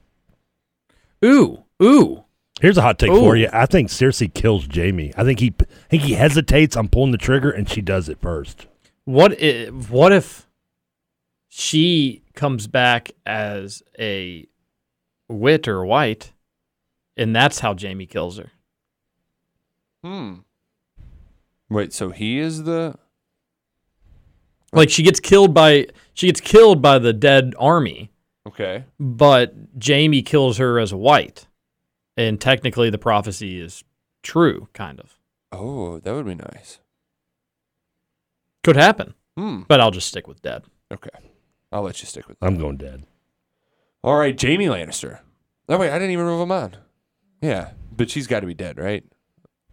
Ooh, 1.25 1.65
ooh. 1.83 2.25
Here's 2.61 2.77
a 2.77 2.83
hot 2.83 2.99
take 2.99 3.11
for 3.11 3.37
you. 3.37 3.49
I 3.53 3.65
think 3.67 3.89
Cersei 3.89 4.33
kills 4.33 4.67
Jaime. 4.73 5.13
I 5.17 5.25
think 5.25 5.41
he 5.41 5.55
I 5.61 5.89
think 5.89 6.03
he 6.03 6.13
hesitates 6.13 6.77
on 6.77 6.89
pulling 6.89 7.11
the 7.13 7.19
trigger 7.19 7.51
and 7.51 7.69
she 7.69 7.81
does 7.81 8.09
it 8.09 8.19
first. 8.21 8.67
What 9.05 9.41
if, 9.41 9.91
what 9.91 10.13
if 10.13 10.47
she 11.49 12.23
comes 12.35 12.67
back 12.67 13.11
as 13.25 13.83
a 13.99 14.47
wit 15.29 15.69
or 15.69 15.85
white, 15.87 16.33
and 17.17 17.35
that's 17.35 17.61
how 17.61 17.75
Jaime 17.75 18.07
kills 18.07 18.37
her? 18.39 18.51
Hmm. 20.05 20.35
Wait, 21.71 21.93
so 21.93 22.11
he 22.11 22.39
is 22.39 22.65
the 22.65 22.95
Like 24.73 24.91
she 24.91 25.03
gets 25.03 25.21
killed 25.21 25.55
by 25.55 25.87
she 26.13 26.27
gets 26.27 26.41
killed 26.41 26.83
by 26.83 26.99
the 26.99 27.13
dead 27.13 27.55
army, 27.59 28.11
okay? 28.47 28.85
but 28.99 29.55
Jaime 29.85 30.23
kills 30.23 30.59
her 30.59 30.79
as 30.79 30.93
a 30.93 30.97
wight, 30.97 31.47
and 32.17 32.41
technically 32.41 32.91
the 32.91 32.99
prophecy 32.99 33.61
is 33.61 33.85
true, 34.23 34.69
kind 34.73 35.01
of. 35.01 35.19
Oh, 35.53 35.99
that 35.99 36.13
would 36.15 36.27
be 36.27 36.35
nice. 36.35 36.79
Could 38.63 38.77
happen, 38.77 39.15
Hmm. 39.37 39.63
but 39.69 39.81
I'll 39.81 39.91
just 39.91 40.09
stick 40.09 40.27
with 40.27 40.43
dead. 40.43 40.63
Okay, 40.93 41.09
I'll 41.73 41.83
let 41.83 42.01
you 42.01 42.07
stick 42.07 42.29
with 42.29 42.39
that. 42.39 42.47
I'm 42.47 42.59
going 42.59 42.77
dead. 42.77 43.05
All 44.05 44.17
right, 44.19 44.41
Jaime 44.41 44.67
Lannister. 44.67 45.21
Oh 45.69 45.79
wait, 45.79 45.91
I 45.91 45.99
didn't 45.99 46.11
even 46.11 46.27
move 46.27 46.41
him 46.43 46.53
on. 46.53 46.77
Yeah, 47.41 47.71
but 47.97 48.11
she's 48.11 48.27
got 48.27 48.41
to 48.41 48.47
be 48.47 48.55
dead, 48.55 48.79
right? 48.79 49.05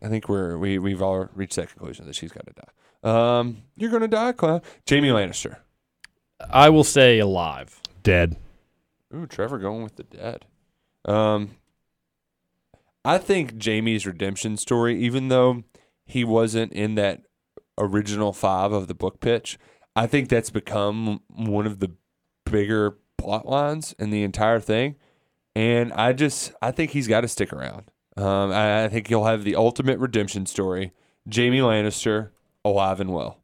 I 0.01 0.07
think 0.09 0.29
we're 0.29 0.57
we 0.57 0.77
we've 0.79 1.01
all 1.01 1.27
reached 1.33 1.55
that 1.57 1.69
conclusion 1.69 2.05
that 2.05 2.15
she's 2.15 2.31
got 2.31 2.45
to 2.47 2.53
die. 2.53 3.37
Um, 3.39 3.63
you're 3.75 3.91
gonna 3.91 4.07
die, 4.07 4.31
Clown. 4.31 4.61
Jaime 4.89 5.09
Lannister. 5.09 5.57
I 6.49 6.69
will 6.69 6.83
say 6.83 7.19
alive. 7.19 7.81
Dead. 8.03 8.37
Ooh, 9.15 9.25
Trevor 9.25 9.57
going 9.57 9.83
with 9.83 9.95
the 9.95 10.03
dead. 10.03 10.45
Um, 11.05 11.51
I 13.05 13.17
think 13.17 13.63
Jaime's 13.63 14.05
redemption 14.05 14.57
story, 14.57 14.99
even 14.99 15.29
though 15.29 15.63
he 16.05 16.23
wasn't 16.23 16.73
in 16.73 16.95
that 16.95 17.23
original 17.77 18.33
five 18.33 18.73
of 18.73 18.87
the 18.87 18.93
book 18.93 19.19
pitch, 19.19 19.57
I 19.95 20.07
think 20.07 20.29
that's 20.29 20.49
become 20.49 21.21
one 21.27 21.65
of 21.65 21.79
the 21.79 21.91
bigger 22.45 22.97
plot 23.17 23.47
lines 23.47 23.95
in 23.97 24.09
the 24.09 24.23
entire 24.23 24.59
thing. 24.59 24.95
And 25.55 25.91
I 25.93 26.13
just, 26.13 26.51
I 26.61 26.71
think 26.71 26.91
he's 26.91 27.07
got 27.07 27.21
to 27.21 27.27
stick 27.27 27.51
around. 27.51 27.89
Um, 28.15 28.51
I, 28.51 28.85
I 28.85 28.89
think 28.89 29.07
he'll 29.07 29.23
have 29.23 29.43
the 29.43 29.55
ultimate 29.55 29.99
redemption 29.99 30.45
story. 30.45 30.91
Jaime 31.33 31.59
Lannister, 31.59 32.29
alive 32.63 32.99
and 32.99 33.13
well. 33.13 33.39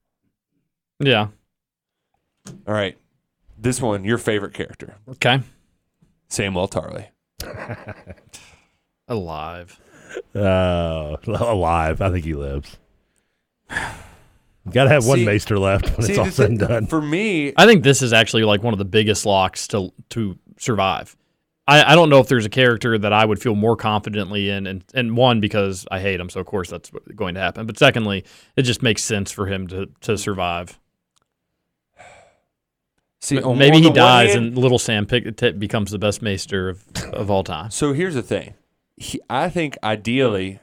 Yeah. 1.00 1.28
All 2.68 2.74
right, 2.74 2.98
this 3.64 3.82
one, 3.82 4.04
your 4.04 4.18
favorite 4.18 4.54
character, 4.54 4.96
Okay. 5.10 5.42
Samwell 6.30 6.70
Tarly. 6.70 7.08
Alive. 9.08 9.80
Uh, 10.36 11.18
alive. 11.28 12.02
I 12.02 12.12
think 12.12 12.24
he 12.26 12.34
lives. 12.36 12.78
Got 14.70 14.84
to 14.86 14.90
have 14.90 15.06
one 15.06 15.20
See- 15.20 15.26
maester 15.26 15.60
left 15.60 15.98
when 15.98 16.06
See, 16.08 16.14
it's 16.14 16.20
all 16.20 16.26
said 16.32 16.52
and 16.52 16.60
done. 16.60 16.88
For 16.88 17.02
me, 17.02 17.54
I 17.58 17.66
think 17.66 17.84
this 17.84 18.02
is 18.02 18.14
actually 18.14 18.44
like 18.44 18.64
one 18.64 18.74
of 18.74 18.78
the 18.80 18.86
biggest 18.86 19.26
locks 19.26 19.68
to 19.70 19.92
to 20.10 20.38
survive. 20.58 21.16
I, 21.68 21.94
I 21.94 21.96
don't 21.96 22.10
know 22.10 22.20
if 22.20 22.28
there's 22.28 22.46
a 22.46 22.50
character 22.50 22.98
that 22.98 23.14
I 23.14 23.26
would 23.26 23.42
feel 23.42 23.56
more 23.56 23.76
confidently 23.78 24.50
in, 24.50 24.68
and, 24.68 24.84
and 24.94 25.16
one 25.16 25.40
because 25.40 25.86
I 25.90 26.00
hate 26.02 26.20
him, 26.20 26.30
so 26.30 26.40
of 26.42 26.46
course 26.46 26.70
that's 26.70 26.92
going 27.16 27.36
to 27.36 27.40
happen. 27.42 27.66
But 27.66 27.78
secondly, 27.80 28.26
it 28.58 28.64
just 28.64 28.84
makes 28.84 29.02
sense 29.02 29.32
for 29.32 29.48
him 29.48 29.68
to 29.68 29.88
to 30.02 30.18
survive. 30.18 30.80
See, 33.24 33.38
M- 33.38 33.58
Maybe 33.58 33.80
he 33.80 33.90
dies 33.90 34.34
hand- 34.34 34.48
and 34.48 34.58
Little 34.58 34.78
Sam 34.80 35.06
pick, 35.06 35.38
t- 35.38 35.52
becomes 35.54 35.92
the 35.92 35.98
best 36.00 36.22
maester 36.22 36.68
of 36.70 36.84
of 37.14 37.32
all 37.32 37.44
time. 37.44 37.72
So 37.72 37.94
here's 37.94 38.16
the 38.16 38.22
thing. 38.22 38.56
He, 38.98 39.22
I 39.30 39.50
think 39.50 39.78
ideally, 39.84 40.60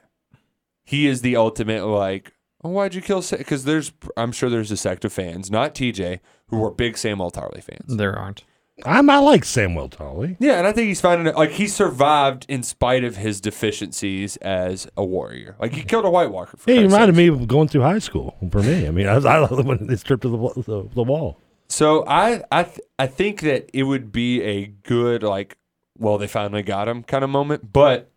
he 0.84 1.06
is 1.06 1.22
the 1.22 1.36
ultimate 1.36 1.86
like. 1.86 2.32
Oh, 2.62 2.68
why'd 2.68 2.94
you 2.94 3.00
kill? 3.00 3.22
Sam? 3.22 3.38
Because 3.38 3.64
there's, 3.64 3.92
I'm 4.18 4.32
sure 4.32 4.50
there's 4.50 4.70
a 4.70 4.76
sect 4.76 5.06
of 5.06 5.12
fans, 5.14 5.50
not 5.50 5.74
TJ, 5.74 6.20
who 6.48 6.62
are 6.62 6.70
big 6.70 6.94
Samwell 6.96 7.32
Tarly 7.32 7.62
fans. 7.64 7.96
There 7.96 8.14
aren't. 8.14 8.44
I'm, 8.84 9.08
I 9.08 9.16
like 9.18 9.46
Samuel 9.46 9.88
Tully. 9.88 10.36
Yeah, 10.38 10.58
and 10.58 10.66
I 10.66 10.72
think 10.72 10.88
he's 10.88 11.00
finding 11.00 11.26
it 11.26 11.36
like 11.36 11.52
he 11.52 11.66
survived 11.66 12.44
in 12.48 12.62
spite 12.62 13.04
of 13.04 13.16
his 13.16 13.40
deficiencies 13.40 14.36
as 14.38 14.86
a 14.96 15.04
warrior. 15.04 15.56
Like 15.58 15.72
he 15.72 15.82
killed 15.82 16.04
a 16.04 16.10
White 16.10 16.30
Walker. 16.30 16.56
For 16.58 16.70
He 16.70 16.78
reminded 16.80 17.14
sakes. 17.14 17.16
me 17.16 17.26
of 17.28 17.48
going 17.48 17.68
through 17.68 17.82
high 17.82 17.98
school 17.98 18.36
for 18.50 18.62
me. 18.62 18.86
I 18.86 18.90
mean, 18.90 19.06
I 19.08 19.14
was 19.16 19.24
I 19.24 19.40
when 19.62 19.86
they 19.86 19.96
stripped 19.96 20.22
to 20.22 20.28
the, 20.28 20.62
the 20.62 20.88
the 20.94 21.02
wall. 21.02 21.38
So 21.70 22.04
I 22.06 22.42
I 22.50 22.64
th- 22.64 22.80
I 22.98 23.06
think 23.06 23.40
that 23.42 23.70
it 23.72 23.84
would 23.84 24.10
be 24.12 24.42
a 24.42 24.66
good 24.66 25.22
like 25.22 25.56
well 25.98 26.18
they 26.18 26.26
finally 26.26 26.62
got 26.62 26.88
him 26.88 27.02
kind 27.04 27.22
of 27.24 27.30
moment, 27.30 27.72
but 27.72 28.10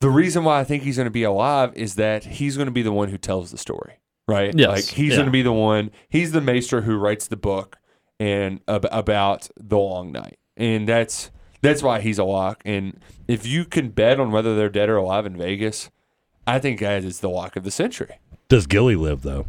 the 0.00 0.10
reason 0.10 0.44
why 0.44 0.60
I 0.60 0.64
think 0.64 0.82
he's 0.82 0.96
going 0.96 1.06
to 1.06 1.10
be 1.10 1.22
alive 1.22 1.72
is 1.74 1.94
that 1.94 2.24
he's 2.24 2.56
going 2.56 2.66
to 2.66 2.72
be 2.72 2.82
the 2.82 2.92
one 2.92 3.08
who 3.08 3.18
tells 3.18 3.50
the 3.50 3.58
story, 3.58 3.94
right? 4.26 4.52
Yes, 4.56 4.68
Like 4.68 4.84
he's 4.84 5.10
yeah. 5.10 5.16
going 5.16 5.26
to 5.26 5.32
be 5.32 5.42
the 5.42 5.52
one. 5.52 5.90
He's 6.08 6.32
the 6.32 6.40
maester 6.40 6.82
who 6.82 6.96
writes 6.96 7.26
the 7.28 7.36
book 7.36 7.78
and 8.20 8.60
ab- 8.68 8.86
about 8.90 9.48
the 9.56 9.78
long 9.78 10.10
night, 10.12 10.38
and 10.56 10.88
that's 10.88 11.30
that's 11.62 11.82
why 11.82 12.00
he's 12.00 12.18
a 12.18 12.24
lock. 12.24 12.62
And 12.64 13.00
if 13.28 13.46
you 13.46 13.64
can 13.64 13.90
bet 13.90 14.18
on 14.20 14.30
whether 14.32 14.56
they're 14.56 14.68
dead 14.68 14.88
or 14.88 14.96
alive 14.96 15.26
in 15.26 15.36
Vegas, 15.36 15.90
I 16.46 16.58
think 16.58 16.80
that 16.80 17.04
is 17.04 17.20
the 17.20 17.30
lock 17.30 17.54
of 17.56 17.62
the 17.64 17.70
century. 17.70 18.18
Does 18.48 18.66
Gilly 18.66 18.96
live 18.96 19.22
though? 19.22 19.46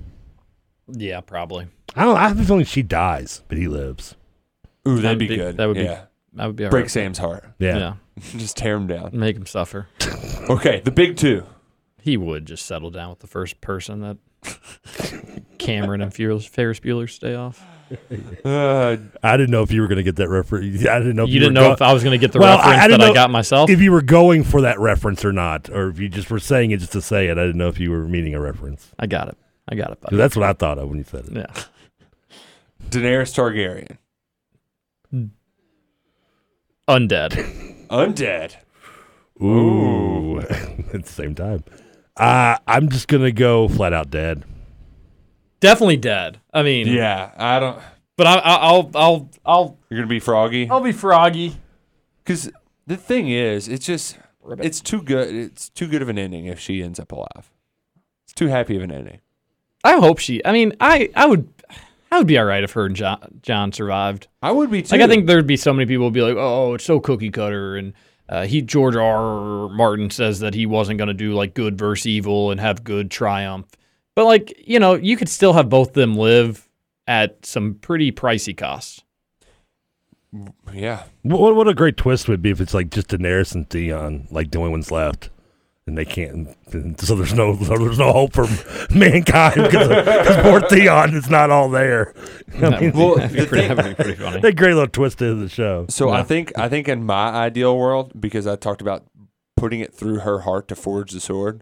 Yeah, 0.94 1.22
probably. 1.22 1.68
I 1.96 2.04
don't. 2.06 2.18
I 2.18 2.28
have 2.28 2.40
a 2.40 2.44
feeling 2.44 2.66
she 2.66 2.84
dies, 2.84 3.42
but 3.48 3.58
he 3.58 3.68
lives. 3.68 4.16
Ooh, 4.88 4.96
that'd, 4.96 5.04
That'd 5.04 5.20
be, 5.20 5.28
be- 5.28 5.36
good. 5.36 5.58
that 5.58 5.66
would 5.68 5.78
be 5.78 5.84
yeah. 5.84 6.06
That 6.34 6.46
would 6.48 6.56
be 6.56 6.64
all 6.66 6.70
break 6.72 6.84
right. 6.86 6.92
Sam's 6.92 7.18
heart. 7.18 7.44
Yeah. 7.60 7.78
Yeah, 7.78 7.94
Just 8.38 8.56
tear 8.58 8.76
him 8.76 8.88
down. 8.88 9.10
make 9.14 9.36
him 9.36 9.46
suffer. 9.46 9.88
Okay, 10.50 10.80
the 10.80 10.90
big 10.90 11.16
two. 11.16 11.46
He 12.02 12.18
would 12.18 12.48
just 12.48 12.66
settle 12.66 12.90
down 12.90 13.12
with 13.12 13.20
the 13.20 13.28
first 13.28 13.62
person 13.62 14.00
that 14.02 14.18
Cameron 15.60 16.02
and 16.02 16.12
Ferris 16.14 16.46
Ferris 16.46 16.80
Bueller 16.80 17.08
stay 17.10 17.36
off. 17.36 17.64
Uh, 18.46 18.98
I 19.24 19.38
didn't 19.38 19.52
know 19.52 19.62
if 19.64 19.72
you 19.72 19.82
were 19.82 19.88
going 19.88 19.98
to 19.98 20.04
get 20.04 20.16
that 20.16 20.30
reference. 20.30 20.86
I 20.88 20.98
didn't 21.00 21.16
know. 21.16 21.24
If 21.24 21.30
You, 21.30 21.36
you, 21.36 21.40
didn't 21.42 21.56
were 21.56 21.62
know 21.62 21.68
go- 21.70 21.74
if 21.74 21.82
I 21.82 21.94
was 21.94 22.04
going 22.04 22.20
to 22.20 22.24
get 22.24 22.32
the 22.32 22.40
Well, 22.40 22.58
reference 22.58 22.78
I 22.80 22.88
didn't 22.88 23.00
that 23.02 23.06
I 23.06 23.08
know 23.10 23.14
got 23.14 23.30
myself. 23.32 23.70
if 23.70 23.80
you 23.82 23.92
were 23.92 24.02
going 24.02 24.44
for 24.44 24.62
that 24.62 24.80
reference 24.80 25.24
or 25.26 25.32
not, 25.32 25.70
or 25.70 25.90
if 25.90 26.00
you 26.00 26.10
just 26.10 26.30
were 26.32 26.40
saying 26.40 26.72
it 26.72 26.78
just 26.78 26.94
to 26.94 27.02
say 27.02 27.28
it. 27.28 27.38
I 27.38 27.42
didn't 27.46 27.58
know 27.58 27.68
if 27.68 27.80
you 27.80 27.92
were 27.92 28.06
meaning 28.08 28.34
a 28.34 28.40
reference. 28.42 28.92
I 28.98 29.06
got 29.08 29.28
it. 29.28 29.38
I 29.70 29.76
got 29.76 29.92
it. 29.92 30.02
'Cause 30.02 30.10
Buddy. 30.10 30.18
That's 30.18 30.36
what 30.36 30.46
I 30.50 30.54
thought 30.54 30.80
of 30.80 30.90
when 30.90 30.98
you 30.98 31.04
said 31.04 31.26
it. 31.28 31.34
Yeah. 31.34 31.64
Daenerys 32.90 33.34
Targaryen. 33.34 33.98
Undead. 36.88 37.88
Undead. 37.90 38.56
Ooh, 39.42 40.40
at 40.94 41.04
the 41.06 41.12
same 41.12 41.34
time, 41.36 41.64
uh, 42.18 42.58
I'm 42.68 42.90
just 42.90 43.08
gonna 43.08 43.32
go 43.32 43.68
flat 43.70 43.94
out 43.94 44.10
dead. 44.10 44.44
Definitely 45.60 45.98
dead. 45.98 46.40
I 46.54 46.64
mean, 46.64 46.88
Yeah, 46.88 47.32
I 47.38 47.60
don't. 47.60 47.80
But 48.18 48.28
I, 48.28 48.34
I, 48.36 48.56
I'll, 48.56 48.92
I'll, 48.96 49.30
I'll, 49.46 49.78
You're 49.90 50.00
gonna 50.00 50.08
be 50.10 50.20
froggy. 50.20 50.70
I'll 50.70 50.82
be 50.82 50.92
froggy. 50.92 51.56
Because 52.24 52.50
the 52.86 52.98
thing 52.98 53.30
is, 53.30 53.68
it's 53.70 53.86
just 53.86 54.18
it's 54.60 54.82
too 54.82 55.02
good. 55.02 55.34
It's 55.34 55.70
too 55.70 55.88
good 55.88 56.02
of 56.02 56.10
an 56.10 56.18
ending 56.18 56.46
if 56.48 56.60
she 56.60 56.82
ends 56.84 57.00
up 57.00 57.12
alive. 57.12 57.50
It's 58.26 58.34
too 58.34 58.48
happy 58.48 58.76
of 58.76 58.84
an 58.84 58.92
ending. 58.92 59.20
I 59.84 60.00
hope 60.00 60.20
she. 60.20 60.44
I 60.46 60.52
mean, 60.52 60.74
I, 60.80 61.10
I 61.16 61.26
would, 61.26 61.48
I 62.12 62.18
would 62.18 62.28
be 62.28 62.38
all 62.38 62.46
right 62.46 62.64
if 62.64 62.72
her 62.74 62.86
and 62.86 62.96
Jon, 62.96 63.40
Jon 63.42 63.72
survived. 63.72 64.28
I 64.42 64.52
would 64.52 64.72
be 64.72 64.82
too. 64.82 64.96
Like 64.96 65.02
I 65.02 65.08
think 65.08 65.28
there'd 65.28 65.48
be 65.48 65.58
so 65.58 65.74
many 65.74 65.86
people 65.86 66.06
would 66.06 66.14
be 66.14 66.22
like, 66.22 66.36
"Oh, 66.38 66.74
it's 66.74 66.84
so 66.84 67.00
cookie 67.00 67.32
cutter," 67.32 67.78
and 67.78 67.94
uh, 68.28 68.46
he 68.46 68.62
George 68.62 68.96
R. 68.96 69.02
R. 69.02 69.70
Martin 69.70 70.10
says 70.10 70.40
that 70.40 70.54
he 70.54 70.66
wasn't 70.66 70.98
going 70.98 71.08
to 71.08 71.14
do 71.14 71.34
like 71.34 71.54
good 71.54 71.78
versus 71.78 72.08
evil 72.08 72.52
and 72.52 72.60
have 72.60 72.84
good 72.84 73.10
triumph. 73.10 73.68
But 74.16 74.26
like 74.26 74.54
you 74.68 74.80
know, 74.80 74.96
you 74.96 75.16
could 75.16 75.30
still 75.30 75.54
have 75.54 75.70
both 75.70 75.94
them 75.94 76.16
live 76.16 76.68
at 77.08 77.46
some 77.46 77.76
pretty 77.76 78.12
pricey 78.12 78.56
costs. 78.56 79.04
Yeah. 80.74 81.04
What, 81.24 81.56
what 81.56 81.68
a 81.68 81.74
great 81.74 81.98
twist 81.98 82.28
would 82.28 82.42
be 82.42 82.52
if 82.52 82.62
it's 82.62 82.74
like 82.74 82.92
just 82.92 83.08
Daenerys 83.08 83.56
and 83.56 83.70
Theon, 83.70 84.28
like 84.30 84.52
the 84.52 84.60
only 84.60 84.70
ones 84.72 84.92
left, 84.92 85.30
and 85.90 85.98
they 85.98 86.06
can't. 86.06 86.56
and 86.72 87.00
So 87.02 87.16
there's 87.16 87.34
no, 87.34 87.56
there's 87.56 88.00
no 88.00 88.14
hope 88.14 88.34
for 88.34 88.48
mankind 88.94 89.56
because 89.56 90.38
poor 90.44 90.62
Theon 90.70 91.14
is 91.16 91.30
not 91.30 91.50
all 91.50 91.70
there. 91.70 92.14
I 92.62 92.80
mean, 92.80 92.92
Well, 92.94 93.16
That'd 93.18 93.34
be 93.34 93.40
the 93.42 93.48
pretty, 93.48 93.68
thing- 93.76 93.96
pretty 93.96 94.16
funny. 94.16 94.40
that 94.42 94.56
great 94.56 94.74
little 94.74 94.88
twist 94.88 95.20
to 95.20 95.36
the 95.36 95.50
show. 95.50 95.86
So 95.90 96.10
I 96.10 96.24
think 96.24 96.58
I 96.58 96.70
think 96.70 96.88
in 96.88 97.06
my 97.06 97.30
ideal 97.30 97.78
world, 97.78 98.14
because 98.20 98.48
I 98.48 98.56
talked 98.56 98.82
about 98.82 99.06
putting 99.58 99.82
it 99.82 99.94
through 99.94 100.20
her 100.20 100.40
heart 100.42 100.68
to 100.70 100.76
forge 100.76 101.12
the 101.12 101.20
sword, 101.20 101.62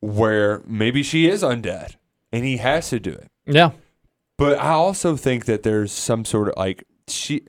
where 0.00 0.62
maybe 0.66 1.02
she 1.02 1.28
is 1.28 1.42
undead 1.42 1.94
and 2.32 2.44
he 2.44 2.56
has 2.56 2.88
to 2.90 2.98
do 2.98 3.10
it. 3.12 3.28
Yeah, 3.46 3.72
But 4.38 4.58
I 4.58 4.70
also 4.70 5.16
think 5.16 5.44
that 5.44 5.62
there's 5.62 5.92
some 5.92 6.24
sort 6.24 6.48
of 6.48 6.54
like 6.56 6.84
she. 7.08 7.42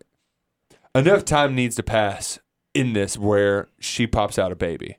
enough 0.96 1.24
time 1.26 1.56
needs 1.56 1.76
to 1.78 1.84
pass 1.84 2.40
in 2.74 2.94
this 2.94 3.18
where 3.18 3.70
she 3.80 4.06
pops 4.08 4.38
out 4.40 4.52
a 4.52 4.56
baby 4.56 4.98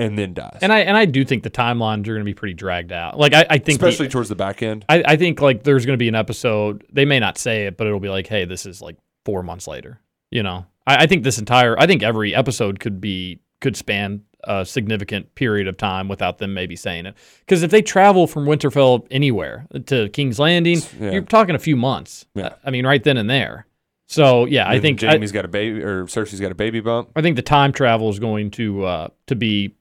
and 0.00 0.18
then 0.18 0.34
dies. 0.34 0.58
And 0.62 0.72
I 0.72 0.80
and 0.80 0.96
I 0.96 1.04
do 1.04 1.24
think 1.24 1.42
the 1.42 1.50
timelines 1.50 2.02
are 2.08 2.12
going 2.14 2.20
to 2.20 2.24
be 2.24 2.34
pretty 2.34 2.54
dragged 2.54 2.92
out. 2.92 3.18
Like 3.18 3.34
I, 3.34 3.46
I 3.50 3.58
think 3.58 3.80
the- 3.80 3.86
especially 3.88 4.08
towards 4.08 4.28
the 4.28 4.34
back 4.36 4.62
end. 4.62 4.84
I, 4.88 5.02
I 5.06 5.16
think 5.16 5.40
like 5.40 5.62
there's 5.64 5.86
going 5.86 5.94
to 5.96 6.02
be 6.02 6.08
an 6.08 6.14
episode. 6.14 6.84
They 6.92 7.04
may 7.04 7.18
not 7.20 7.38
say 7.38 7.66
it, 7.66 7.76
but 7.76 7.86
it'll 7.86 8.00
be 8.00 8.08
like, 8.08 8.26
hey, 8.26 8.44
this 8.44 8.66
is 8.66 8.80
like 8.82 8.96
four 9.24 9.42
months 9.42 9.66
later. 9.66 10.00
You 10.30 10.42
know, 10.42 10.66
I, 10.86 11.04
I 11.04 11.06
think 11.06 11.24
this 11.24 11.38
entire, 11.38 11.78
I 11.78 11.86
think 11.86 12.02
every 12.02 12.34
episode 12.34 12.80
could 12.80 13.00
be 13.00 13.40
could 13.60 13.76
span 13.76 14.22
a 14.44 14.64
significant 14.64 15.34
period 15.34 15.68
of 15.68 15.76
time 15.76 16.08
without 16.08 16.38
them 16.38 16.54
maybe 16.54 16.74
saying 16.74 17.04
it. 17.04 17.14
Because 17.40 17.62
if 17.62 17.70
they 17.70 17.82
travel 17.82 18.26
from 18.26 18.46
Winterfell 18.46 19.06
anywhere 19.10 19.66
to 19.86 20.08
King's 20.10 20.38
Landing, 20.38 20.80
Yeah. 20.98 21.10
you're 21.10 21.22
talking 21.22 21.54
a 21.54 21.58
few 21.58 21.76
months. 21.76 22.24
Yeah. 22.34 22.54
I 22.64 22.70
mean, 22.70 22.86
right 22.86 23.04
then 23.04 23.18
and 23.18 23.28
there. 23.28 23.66
So 24.06 24.46
yeah, 24.46 24.66
I 24.68 24.74
Then 24.78 24.82
think 24.96 25.04
I, 25.04 25.12
Jaime's 25.12 25.30
got 25.30 25.44
a 25.44 25.48
baby 25.48 25.82
or 25.82 26.04
Cersei's 26.06 26.40
got 26.40 26.50
a 26.50 26.54
baby 26.56 26.80
bump. 26.80 27.10
I 27.14 27.22
think 27.22 27.36
the 27.36 27.42
time 27.42 27.72
travel 27.72 28.08
is 28.08 28.18
going 28.18 28.50
to 28.52 28.84
uh, 28.84 29.08
to 29.26 29.36
be 29.36 29.74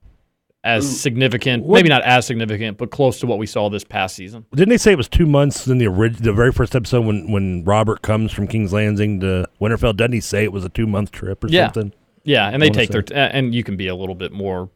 as 0.64 0.99
significant, 0.99 1.64
What- 1.64 1.78
maybe 1.78 1.89
not 1.89 2.01
as 2.03 2.26
significant, 2.26 2.78
but 2.78 2.91
close 2.91 3.20
to 3.22 3.28
what 3.28 3.38
we 3.39 3.45
saw 3.45 3.70
this 3.70 3.84
past 3.86 4.16
season. 4.16 4.45
Didn't 4.53 4.70
they 4.70 4.78
say 4.78 4.91
it 4.91 4.97
was 4.97 5.07
two 5.07 5.26
months 5.26 5.68
in 5.68 5.78
the 5.78 5.88
orig- 5.88 6.18
the 6.18 6.34
very 6.34 6.51
first 6.51 6.76
episode 6.76 7.05
when, 7.05 7.32
when 7.32 7.64
Robert 7.64 8.01
comes 8.01 8.32
from 8.34 8.47
King's 8.47 8.74
Landing 8.74 9.20
to 9.22 9.47
Winterfell? 9.62 9.95
Doesn't 9.95 10.12
he 10.14 10.20
say 10.20 10.43
it 10.43 10.51
was 10.51 10.66
a 10.66 10.70
two 10.70 10.86
month 10.88 11.12
trip 11.12 11.43
or 11.43 11.47
Yeah. 11.47 11.68
something? 11.72 11.93
Yeah, 12.26 12.49
and 12.49 12.62
they 12.62 12.70
take 12.70 12.89
say. 12.89 12.93
their 12.93 13.01
t- 13.01 13.16
and 13.16 13.55
you 13.55 13.64
can 13.64 13.78
be 13.78 13.88
a 13.88 13.95
little 13.95 14.16
bit 14.16 14.32
more 14.34 14.70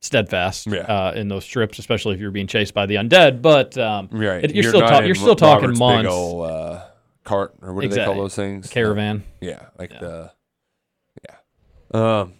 steadfast 0.00 0.66
Yeah. 0.66 0.80
uh, 0.82 1.12
in 1.14 1.28
those 1.28 1.46
trips, 1.46 1.78
especially 1.78 2.14
if 2.14 2.20
you're 2.20 2.30
being 2.30 2.46
chased 2.46 2.72
by 2.74 2.86
the 2.86 2.94
undead. 2.96 3.42
But 3.42 3.76
um, 3.76 4.08
Right. 4.10 4.44
it- 4.44 4.54
you're, 4.54 4.64
still 4.64 4.80
ta- 4.80 5.00
you're 5.00 5.14
still 5.14 5.36
talking 5.36 5.64
Robert's 5.64 5.78
months. 5.78 6.02
Big 6.04 6.12
ol' 6.12 6.42
uh, 6.42 6.80
cart 7.24 7.54
or 7.60 7.74
what 7.74 7.82
do 7.82 7.88
they 7.88 8.04
call 8.04 8.14
those 8.14 8.34
things? 8.34 8.68
caravan. 8.70 9.24
Yeah, 9.40 9.60
like 9.78 9.92
Yeah. 9.92 9.98
the 10.00 10.30
yeah. 11.28 12.20
Um, 12.20 12.32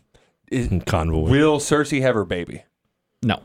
is, 0.51 0.69
Convoy. 0.87 1.31
will 1.31 1.59
Cersei 1.59 2.01
have 2.03 2.15
her 2.15 2.25
baby? 2.25 2.65
No, 3.23 3.43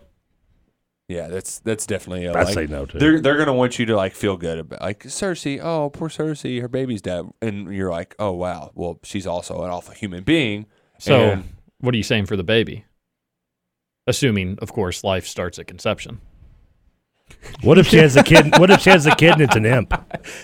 Yeah, 1.07 1.27
that's 1.29 1.59
that's 1.59 1.85
definitely. 1.85 2.25
A, 2.25 2.31
I'd 2.33 2.45
like, 2.45 2.53
say 2.53 2.67
no 2.67 2.85
too. 2.85 2.99
They're 2.99 3.19
they're 3.21 3.37
gonna 3.37 3.53
want 3.53 3.79
you 3.79 3.85
to 3.87 3.95
like 3.95 4.13
feel 4.13 4.37
good 4.37 4.59
about 4.59 4.81
like 4.81 5.03
Cersei. 5.03 5.59
Oh, 5.61 5.89
poor 5.89 6.09
Cersei, 6.09 6.61
her 6.61 6.67
baby's 6.67 7.01
dead, 7.01 7.25
and 7.41 7.73
you're 7.73 7.89
like, 7.91 8.15
oh 8.19 8.31
wow, 8.31 8.71
well 8.75 8.99
she's 9.03 9.25
also 9.27 9.63
an 9.63 9.69
awful 9.71 9.93
human 9.93 10.23
being. 10.23 10.65
so 10.99 11.15
And- 11.31 11.43
what 11.79 11.93
are 11.95 11.97
you 11.97 12.03
saying 12.03 12.27
for 12.27 12.35
the 12.37 12.43
baby? 12.43 12.85
Assuming, 14.07 14.57
of 14.61 14.71
course, 14.73 15.03
life 15.03 15.25
starts 15.25 15.57
at 15.59 15.67
conception. 15.67 16.21
What 17.63 17.77
if 17.77 17.87
she 17.87 17.97
has 17.97 18.15
a 18.15 18.23
kid? 18.23 18.57
What 18.57 18.71
if 18.71 18.81
she 18.81 18.89
has 18.89 19.05
a 19.05 19.15
kid 19.15 19.33
and 19.33 19.41
it's 19.41 19.55
an 19.55 19.65
imp? 19.65 19.93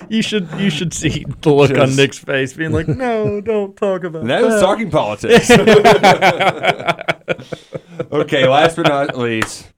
You 0.09 0.21
should 0.21 0.47
you 0.57 0.69
should 0.71 0.93
see 0.93 1.23
the 1.41 1.51
look 1.51 1.77
on 1.77 1.95
Nick's 1.95 2.17
face, 2.17 2.53
being 2.53 2.71
like, 2.71 2.87
"No, 2.87 3.39
don't 3.45 3.75
talk 3.77 4.03
about 4.03 4.25
That 4.25 4.43
was 4.43 4.59
talking 4.61 4.89
politics. 4.89 5.49
okay, 8.11 8.47
last 8.47 8.75
but 8.75 8.87
not 8.87 9.17
least, 9.17 9.71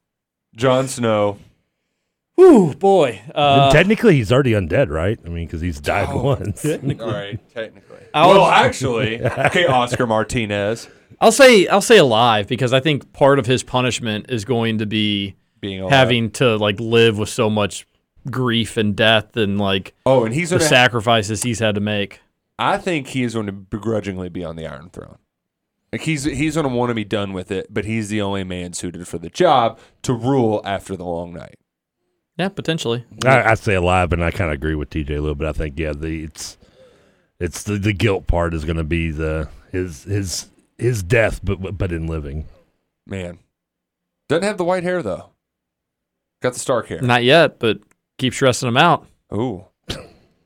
Jon 0.55 0.87
Snow. 0.87 1.37
Ooh, 2.39 2.73
boy. 2.73 3.21
Uh, 3.35 3.63
And 3.65 3.73
technically, 3.73 4.15
he's 4.15 4.31
already 4.31 4.53
undead, 4.53 4.89
right? 4.89 5.19
I 5.25 5.29
mean, 5.29 5.45
because 5.45 5.59
he's 5.61 5.79
died 5.81 6.07
Oh. 6.09 6.23
once. 6.23 6.63
All 6.65 6.71
right, 6.77 7.39
technically. 7.53 7.97
I'll- 8.13 8.29
well, 8.29 8.45
actually, 8.45 9.21
okay, 9.23 9.65
Oscar 9.65 10.07
Martinez 10.07 10.87
I'll 11.21 11.33
say 11.33 11.67
I'll 11.67 11.81
say 11.81 11.97
alive 11.97 12.47
because 12.47 12.71
I 12.71 12.79
think 12.79 13.11
part 13.11 13.39
of 13.39 13.45
his 13.45 13.61
punishment 13.61 14.27
is 14.29 14.45
going 14.45 14.77
to 14.77 14.85
be 14.85 15.35
being 15.61 15.79
alive. 15.81 15.91
having 15.91 16.31
to 16.31 16.55
like 16.57 16.79
live 16.79 17.17
with 17.17 17.29
so 17.29 17.49
much 17.49 17.85
grief 18.29 18.77
and 18.77 18.95
death 18.95 19.35
and 19.37 19.57
like 19.59 19.93
Oh, 20.05 20.25
and 20.25 20.33
he's 20.33 20.49
the 20.51 20.57
gonna. 20.57 20.69
sacrifices 20.69 21.43
he's 21.43 21.59
had 21.59 21.75
to 21.75 21.81
make. 21.81 22.21
I 22.57 22.77
think 22.77 23.07
he 23.07 23.23
is 23.23 23.33
going 23.33 23.45
to 23.45 23.51
begrudgingly 23.53 24.29
be 24.29 24.43
on 24.43 24.55
the 24.57 24.67
Iron 24.67 24.89
Throne. 24.89 25.17
Like 25.91 26.01
he's 26.01 26.25
he's 26.25 26.55
going 26.55 26.67
to 26.69 26.73
want 26.75 26.89
to 26.89 26.93
be 26.95 27.05
done 27.05 27.33
with 27.33 27.51
it, 27.51 27.73
but 27.73 27.85
he's 27.85 28.09
the 28.09 28.21
only 28.21 28.43
man 28.43 28.73
suited 28.73 29.07
for 29.07 29.17
the 29.17 29.29
job 29.29 29.79
to 30.03 30.13
rule 30.13 30.61
after 30.65 30.95
the 30.95 31.05
long 31.05 31.33
night. 31.33 31.55
Yeah, 32.37 32.49
potentially. 32.49 33.05
I, 33.25 33.43
I 33.51 33.53
say 33.55 33.73
alive, 33.75 34.13
and 34.13 34.23
I 34.23 34.31
kind 34.31 34.49
of 34.49 34.53
agree 34.55 34.75
with 34.75 34.89
TJ 34.91 35.09
a 35.09 35.19
little 35.19 35.35
bit. 35.35 35.47
I 35.47 35.51
think 35.53 35.79
yeah, 35.79 35.93
the 35.93 36.23
it's 36.25 36.57
it's 37.39 37.63
the, 37.63 37.77
the 37.77 37.91
guilt 37.93 38.27
part 38.27 38.53
is 38.53 38.65
going 38.65 38.77
to 38.77 38.83
be 38.83 39.09
the 39.11 39.49
his 39.71 40.03
his 40.03 40.47
his 40.77 41.01
death, 41.01 41.39
but 41.43 41.77
but 41.77 41.91
in 41.91 42.05
living. 42.07 42.45
Man, 43.07 43.39
doesn't 44.27 44.43
have 44.43 44.57
the 44.57 44.63
white 44.65 44.83
hair 44.83 45.01
though. 45.01 45.31
Got 46.41 46.53
the 46.53 46.59
Stark 46.59 46.87
hair. 46.87 47.01
Not 47.01 47.23
yet, 47.23 47.59
but 47.59 47.79
keep 48.17 48.33
stressing 48.33 48.67
him 48.67 48.77
out. 48.77 49.07
Ooh, 49.33 49.65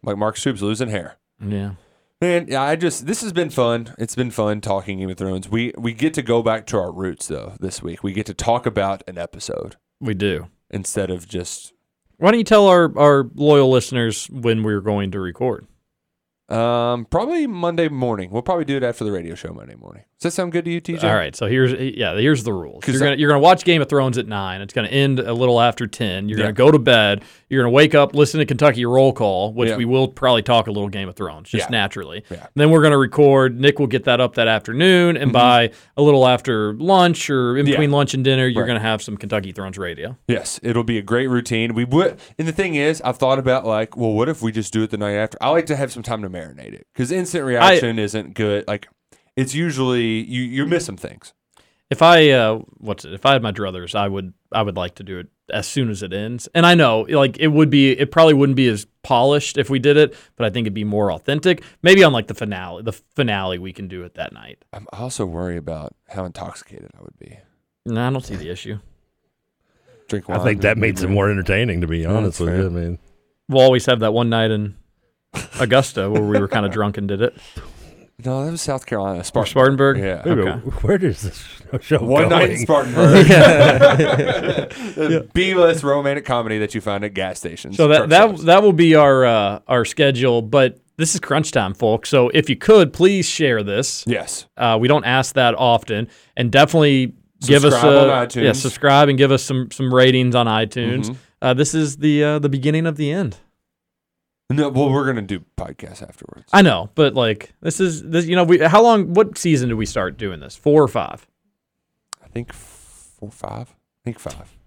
like 0.03 0.17
Mark 0.17 0.37
Stoops 0.37 0.61
losing 0.61 0.89
hair. 0.89 1.17
Yeah. 1.45 1.73
Man, 2.21 2.45
yeah, 2.47 2.61
I 2.61 2.75
just 2.77 3.05
this 3.05 3.21
has 3.21 3.33
been 3.33 3.49
fun. 3.49 3.93
It's 3.97 4.15
been 4.15 4.31
fun 4.31 4.61
talking 4.61 4.99
Game 4.99 5.09
of 5.09 5.17
Thrones. 5.17 5.49
We 5.49 5.73
we 5.77 5.93
get 5.93 6.13
to 6.15 6.21
go 6.21 6.41
back 6.41 6.65
to 6.67 6.77
our 6.77 6.91
roots 6.91 7.27
though 7.27 7.53
this 7.59 7.83
week. 7.83 8.01
We 8.03 8.13
get 8.13 8.25
to 8.27 8.33
talk 8.33 8.65
about 8.65 9.03
an 9.07 9.17
episode 9.17 9.75
We 9.99 10.13
do. 10.13 10.47
instead 10.71 11.09
of 11.11 11.27
just 11.27 11.73
Why 12.17 12.31
don't 12.31 12.37
you 12.39 12.45
tell 12.45 12.67
our, 12.67 12.97
our 12.97 13.29
loyal 13.35 13.69
listeners 13.69 14.27
when 14.29 14.63
we're 14.63 14.79
going 14.81 15.11
to 15.11 15.19
record? 15.19 15.67
um 16.49 17.05
probably 17.05 17.45
Monday 17.47 17.89
morning. 17.89 18.29
We'll 18.31 18.41
probably 18.41 18.65
do 18.65 18.77
it 18.77 18.83
after 18.83 19.03
the 19.03 19.11
radio 19.11 19.35
show 19.35 19.53
Monday 19.53 19.75
morning. 19.75 20.03
Does 20.23 20.31
that 20.33 20.41
sound 20.41 20.53
good 20.53 20.63
to 20.63 20.71
you, 20.71 20.79
TJ? 20.79 21.03
All 21.03 21.15
right, 21.15 21.35
so 21.35 21.47
here's 21.47 21.73
yeah, 21.73 22.15
here's 22.15 22.45
the 22.45 22.53
rules. 22.53 22.87
You're 22.87 22.97
gonna 22.97 23.15
you're 23.17 23.27
gonna 23.29 23.41
watch 23.41 23.65
Game 23.65 23.81
of 23.81 23.89
Thrones 23.89 24.17
at 24.17 24.25
nine. 24.25 24.61
It's 24.61 24.73
gonna 24.73 24.87
end 24.87 25.19
a 25.19 25.33
little 25.33 25.59
after 25.59 25.85
ten. 25.85 26.29
You're 26.29 26.39
Yeah. 26.39 26.43
gonna 26.45 26.53
go 26.53 26.71
to 26.71 26.79
bed. 26.79 27.23
You're 27.49 27.61
gonna 27.63 27.73
wake 27.73 27.93
up, 27.93 28.15
listen 28.15 28.39
to 28.39 28.45
Kentucky 28.45 28.85
Roll 28.85 29.11
Call, 29.11 29.51
which 29.53 29.69
Yeah. 29.71 29.75
we 29.75 29.83
will 29.83 30.07
probably 30.07 30.41
talk 30.41 30.67
a 30.67 30.71
little 30.71 30.87
Game 30.87 31.09
of 31.09 31.15
Thrones 31.17 31.49
just 31.49 31.65
Yeah. 31.65 31.71
naturally. 31.77 32.23
Yeah. 32.31 32.47
Then 32.55 32.69
we're 32.69 32.81
gonna 32.81 32.97
record. 32.97 33.59
Nick 33.59 33.79
will 33.79 33.87
get 33.87 34.05
that 34.05 34.21
up 34.21 34.35
that 34.35 34.47
afternoon, 34.47 35.17
and 35.17 35.33
by 35.33 35.71
a 35.97 36.01
little 36.01 36.25
after 36.25 36.73
lunch 36.75 37.29
or 37.29 37.57
in 37.57 37.65
Mm-hmm. 37.65 37.71
Between 37.73 37.91
lunch 37.91 38.13
and 38.13 38.23
dinner, 38.23 38.47
you're 38.47 38.63
Right. 38.63 38.67
gonna 38.67 38.79
have 38.79 39.01
some 39.01 39.17
Kentucky 39.17 39.51
Thrones 39.51 39.77
radio. 39.77 40.15
Yes, 40.29 40.57
it'll 40.63 40.85
be 40.85 40.97
a 40.97 41.01
great 41.01 41.27
routine. 41.27 41.73
We 41.73 41.83
would, 41.83 42.15
and 42.39 42.47
the 42.47 42.53
thing 42.53 42.75
is, 42.75 43.01
I've 43.01 43.17
thought 43.17 43.39
about 43.39 43.65
like, 43.65 43.97
well, 43.97 44.13
what 44.13 44.29
if 44.29 44.41
we 44.41 44.53
just 44.53 44.71
do 44.71 44.83
it 44.83 44.89
the 44.89 44.97
night 44.97 45.15
after? 45.15 45.37
I 45.41 45.49
like 45.49 45.65
to 45.65 45.75
have 45.75 45.91
some 45.91 46.01
time 46.01 46.21
to 46.21 46.29
marinate 46.29 46.73
it 46.73 46.87
because 46.93 47.11
instant 47.11 47.43
reaction 47.43 47.99
isn't 47.99 48.35
good. 48.35 48.63
Like, 48.69 48.87
it's 49.35 49.53
usually 49.55 50.23
you 50.23 50.41
you 50.41 50.65
miss 50.65 50.85
some 50.85 50.97
things. 50.97 51.33
If 51.89 52.01
I 52.01 52.29
uh, 52.31 52.59
what's 52.77 53.05
it? 53.05 53.13
If 53.13 53.25
I 53.25 53.33
had 53.33 53.43
my 53.43 53.51
druthers, 53.51 53.93
I 53.95 54.07
would 54.07 54.33
I 54.51 54.61
would 54.61 54.75
like 54.75 54.95
to 54.95 55.03
do 55.03 55.19
it 55.19 55.27
as 55.51 55.67
soon 55.67 55.89
as 55.89 56.01
it 56.01 56.13
ends. 56.13 56.47
And 56.55 56.65
I 56.65 56.73
know 56.75 57.01
like 57.09 57.37
it 57.39 57.49
would 57.49 57.69
be 57.69 57.91
it 57.91 58.11
probably 58.11 58.33
wouldn't 58.33 58.55
be 58.55 58.67
as 58.67 58.87
polished 59.03 59.57
if 59.57 59.69
we 59.69 59.77
did 59.79 59.97
it, 59.97 60.15
but 60.35 60.45
I 60.45 60.49
think 60.49 60.65
it'd 60.65 60.73
be 60.73 60.83
more 60.85 61.11
authentic. 61.11 61.61
Maybe 61.81 62.03
on 62.03 62.13
like 62.13 62.27
the 62.27 62.33
finale, 62.33 62.81
the 62.83 62.93
finale 62.93 63.59
we 63.59 63.73
can 63.73 63.87
do 63.87 64.03
it 64.03 64.15
that 64.15 64.33
night. 64.33 64.63
I'm 64.73 64.87
also 64.93 65.25
worried 65.25 65.57
about 65.57 65.93
how 66.09 66.25
intoxicated 66.25 66.89
I 66.97 67.01
would 67.03 67.17
be. 67.19 67.37
No, 67.85 68.07
I 68.07 68.09
don't 68.09 68.25
see 68.25 68.37
the 68.37 68.49
issue. 68.49 68.79
Drink 70.07 70.29
I 70.29 70.39
think 70.39 70.61
that 70.61 70.77
makes 70.77 71.01
it 71.01 71.09
more 71.09 71.29
entertaining, 71.29 71.81
to 71.81 71.87
be 71.87 71.99
Yeah, 71.99 72.13
honest 72.13 72.39
with 72.39 72.55
you. 72.57 72.65
I 72.65 72.69
mean, 72.69 72.99
We'll 73.49 73.61
always 73.61 73.85
have 73.85 73.99
that 73.99 74.13
one 74.13 74.29
night 74.29 74.51
in 74.51 74.75
Augusta 75.59 76.09
where 76.09 76.23
we 76.23 76.39
were 76.39 76.47
kind 76.47 76.65
of 76.65 76.71
drunk 76.73 76.97
and 76.97 77.07
did 77.07 77.21
it. 77.21 77.37
No, 78.25 78.45
that 78.45 78.51
was 78.51 78.61
South 78.61 78.85
Carolina. 78.85 79.19
Or 79.19 79.23
Spartan. 79.23 79.51
Spartanburg. 79.51 79.97
Yeah. 79.97 80.21
wait 80.23 80.25
a 80.25 80.31
Okay. 80.31 80.43
minute, 80.43 80.83
where 80.83 80.97
does 80.97 81.21
this 81.21 81.45
show 81.81 81.99
One 82.03 82.29
going? 82.29 82.29
night 82.29 82.49
in 82.51 82.57
Spartanburg. 82.65 83.27
The 84.95 85.27
B-list 85.33 85.83
romantic 85.83 86.25
comedy 86.25 86.57
that 86.59 86.73
you 86.75 86.81
find 86.81 87.03
at 87.03 87.13
gas 87.13 87.39
stations. 87.39 87.77
So 87.77 87.87
that 87.87 87.97
truck 87.97 88.09
that 88.09 88.27
stops. 88.29 88.43
that 88.43 88.63
will 88.63 88.73
be 88.73 88.95
our 88.95 89.25
uh, 89.25 89.59
our 89.67 89.85
schedule, 89.85 90.41
but 90.41 90.79
this 90.97 91.13
is 91.15 91.19
crunch 91.19 91.51
time, 91.51 91.73
folks. 91.73 92.09
So 92.09 92.29
if 92.29 92.49
you 92.49 92.55
could 92.55 92.93
please 92.93 93.25
share 93.27 93.63
this. 93.63 94.03
yes. 94.07 94.45
Uh, 94.57 94.77
we 94.79 94.87
don't 94.87 95.05
ask 95.05 95.35
that 95.35 95.55
often, 95.55 96.07
and 96.37 96.51
definitely 96.51 97.13
give 97.45 97.65
us 97.65 97.73
Subscribe 97.73 97.93
a 97.93 98.11
on 98.13 98.27
iTunes. 98.27 98.43
yeah, 98.43 98.51
subscribe 98.53 99.09
and 99.09 99.17
give 99.17 99.31
us 99.31 99.43
some 99.43 99.69
some 99.71 99.93
ratings 99.93 100.35
on 100.35 100.45
iTunes. 100.47 101.09
Mhm. 101.09 101.15
Uh, 101.41 101.53
this 101.53 101.73
is 101.73 101.97
the 101.97 102.23
uh, 102.23 102.39
the 102.39 102.49
beginning 102.49 102.85
of 102.85 102.95
the 102.97 103.11
end. 103.11 103.37
No, 104.55 104.69
well, 104.69 104.89
we're 104.91 105.05
gonna 105.05 105.21
do 105.21 105.43
podcasts 105.57 106.01
afterwards. 106.01 106.49
I 106.53 106.61
know, 106.61 106.89
but 106.95 107.13
like 107.15 107.51
this 107.61 107.79
is 107.79 108.03
this. 108.03 108.25
You 108.25 108.35
know, 108.35 108.43
we 108.43 108.59
how 108.59 108.81
long? 108.81 109.13
What 109.13 109.37
season 109.37 109.69
did 109.69 109.75
we 109.75 109.85
start 109.85 110.17
doing 110.17 110.39
this? 110.39 110.55
Four 110.55 110.83
or 110.83 110.87
five? 110.87 111.27
I 112.23 112.27
think 112.27 112.53
four, 112.53 113.29
five. 113.31 113.69
I 113.69 114.01
think 114.05 114.19
five. 114.19 114.57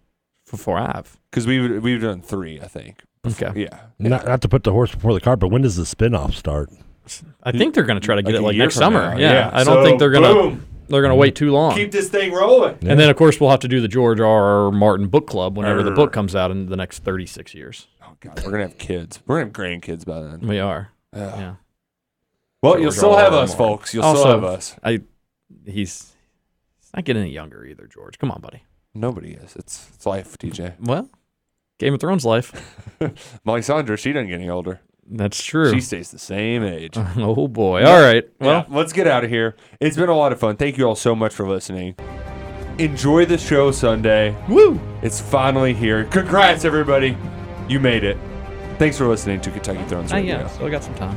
For 0.44 0.56
four 0.56 0.78
have. 0.78 1.18
Because 1.30 1.46
we've 1.46 1.82
we've 1.82 2.00
done 2.00 2.22
three. 2.22 2.60
I 2.60 2.68
think. 2.68 3.02
Okay. 3.26 3.50
Yeah. 3.62 3.80
Not, 3.98 4.24
not 4.24 4.40
to 4.42 4.48
put 4.48 4.62
the 4.62 4.70
horse 4.72 4.92
before 4.94 5.12
the 5.12 5.20
cart, 5.20 5.40
but 5.40 5.48
when 5.48 5.62
does 5.62 5.74
the 5.74 5.82
spinoff 5.82 6.34
start? 6.34 6.70
I 7.42 7.50
think 7.52 7.74
they're 7.74 7.82
going 7.84 7.98
to 8.00 8.04
try 8.04 8.14
to 8.16 8.22
get 8.22 8.34
Like 8.34 8.40
it 8.40 8.42
like 8.42 8.56
next 8.56 8.74
summer. 8.76 9.14
now. 9.14 9.16
Yeah, 9.18 9.50
I 9.52 9.64
don't 9.64 9.76
So, 9.76 9.84
think 9.84 9.98
they're 9.98 10.10
gonna 10.10 10.32
boom. 10.32 10.66
They're 10.88 11.02
gonna 11.02 11.14
wait 11.16 11.34
too 11.34 11.50
long. 11.52 11.74
keep 11.74 11.90
this 11.92 12.08
thing 12.08 12.32
rolling. 12.32 12.78
And 12.82 12.98
then 13.00 13.08
of 13.10 13.16
course 13.16 13.40
we'll 13.40 13.50
have 13.50 13.60
to 13.60 13.68
do 13.68 13.80
the 13.80 13.88
George 13.88 14.20
R. 14.20 14.66
R. 14.66 14.70
Martin 14.70 15.08
book 15.08 15.26
club 15.26 15.56
whenever 15.56 15.82
the 15.82 15.90
book 15.90 16.12
comes 16.12 16.34
out 16.34 16.50
in 16.50 16.66
the 16.66 16.76
next 16.76 17.00
thirty 17.04 17.26
six 17.26 17.54
years. 17.54 17.86
Oh 18.02 18.16
God, 18.20 18.36
we're 18.44 18.50
gonna 18.52 18.64
have 18.64 18.78
kids. 18.78 19.20
We're 19.26 19.36
gonna 19.42 19.46
have 19.46 19.52
grandkids 19.80 20.04
by 20.04 20.20
then. 20.20 20.40
We 20.40 20.58
are. 20.58 20.90
Ugh. 21.12 21.20
Yeah. 21.38 21.54
Well, 22.62 22.72
George 22.74 22.82
you'll 22.82 22.92
still 22.92 23.14
R. 23.14 23.20
have 23.20 23.32
R. 23.34 23.42
us, 23.42 23.50
Martin. 23.50 23.66
folks. 23.78 23.94
You'll 23.94 24.04
Also- 24.04 24.20
still 24.22 24.32
have 24.32 24.44
us. 24.44 24.76
I 24.82 25.00
he's 25.64 26.12
he's 26.78 26.90
not 26.94 27.04
getting 27.04 27.22
any 27.22 27.32
younger 27.32 27.64
either, 27.64 27.86
George. 27.86 28.18
Come 28.18 28.30
on, 28.30 28.40
buddy. 28.40 28.62
Nobody 28.94 29.32
is. 29.32 29.54
It's 29.56 29.88
it's 29.94 30.06
life, 30.06 30.36
TJ. 30.38 30.74
Well, 30.80 31.10
Game 31.78 31.92
of 31.94 32.00
Thrones 32.00 32.24
life. 32.24 32.52
Melisandre, 33.46 33.98
she 33.98 34.12
doesn't 34.12 34.28
get 34.28 34.36
any 34.36 34.48
older. 34.48 34.80
That's 35.08 35.42
true. 35.42 35.72
She 35.72 35.80
stays 35.80 36.10
the 36.10 36.18
same 36.18 36.62
age. 36.64 36.94
oh 37.16 37.48
boy. 37.48 37.84
All 37.84 38.00
right. 38.00 38.24
Well, 38.40 38.66
yeah, 38.68 38.76
let's 38.76 38.92
get 38.92 39.06
out 39.06 39.24
of 39.24 39.30
here. 39.30 39.54
It's 39.80 39.96
been 39.96 40.08
a 40.08 40.16
lot 40.16 40.32
of 40.32 40.40
fun. 40.40 40.56
Thank 40.56 40.78
you 40.78 40.84
all 40.86 40.96
so 40.96 41.14
much 41.14 41.32
for 41.32 41.48
listening. 41.48 41.94
Enjoy 42.78 43.24
the 43.24 43.38
show 43.38 43.70
Sunday. 43.70 44.36
woo. 44.48 44.78
It's 45.02 45.20
finally 45.20 45.72
here. 45.74 46.04
Congrats, 46.04 46.64
everybody. 46.64 47.16
You 47.68 47.80
made 47.80 48.04
it. 48.04 48.18
Thanks 48.78 48.98
for 48.98 49.06
listening 49.06 49.40
to 49.40 49.50
Kentucky 49.50 49.82
Thrones 49.84 50.12
Oh, 50.12 50.16
Radio. 50.16 50.38
yeah, 50.40 50.46
still 50.48 50.68
got 50.70 50.84
some 50.84 50.94
time. 50.94 51.16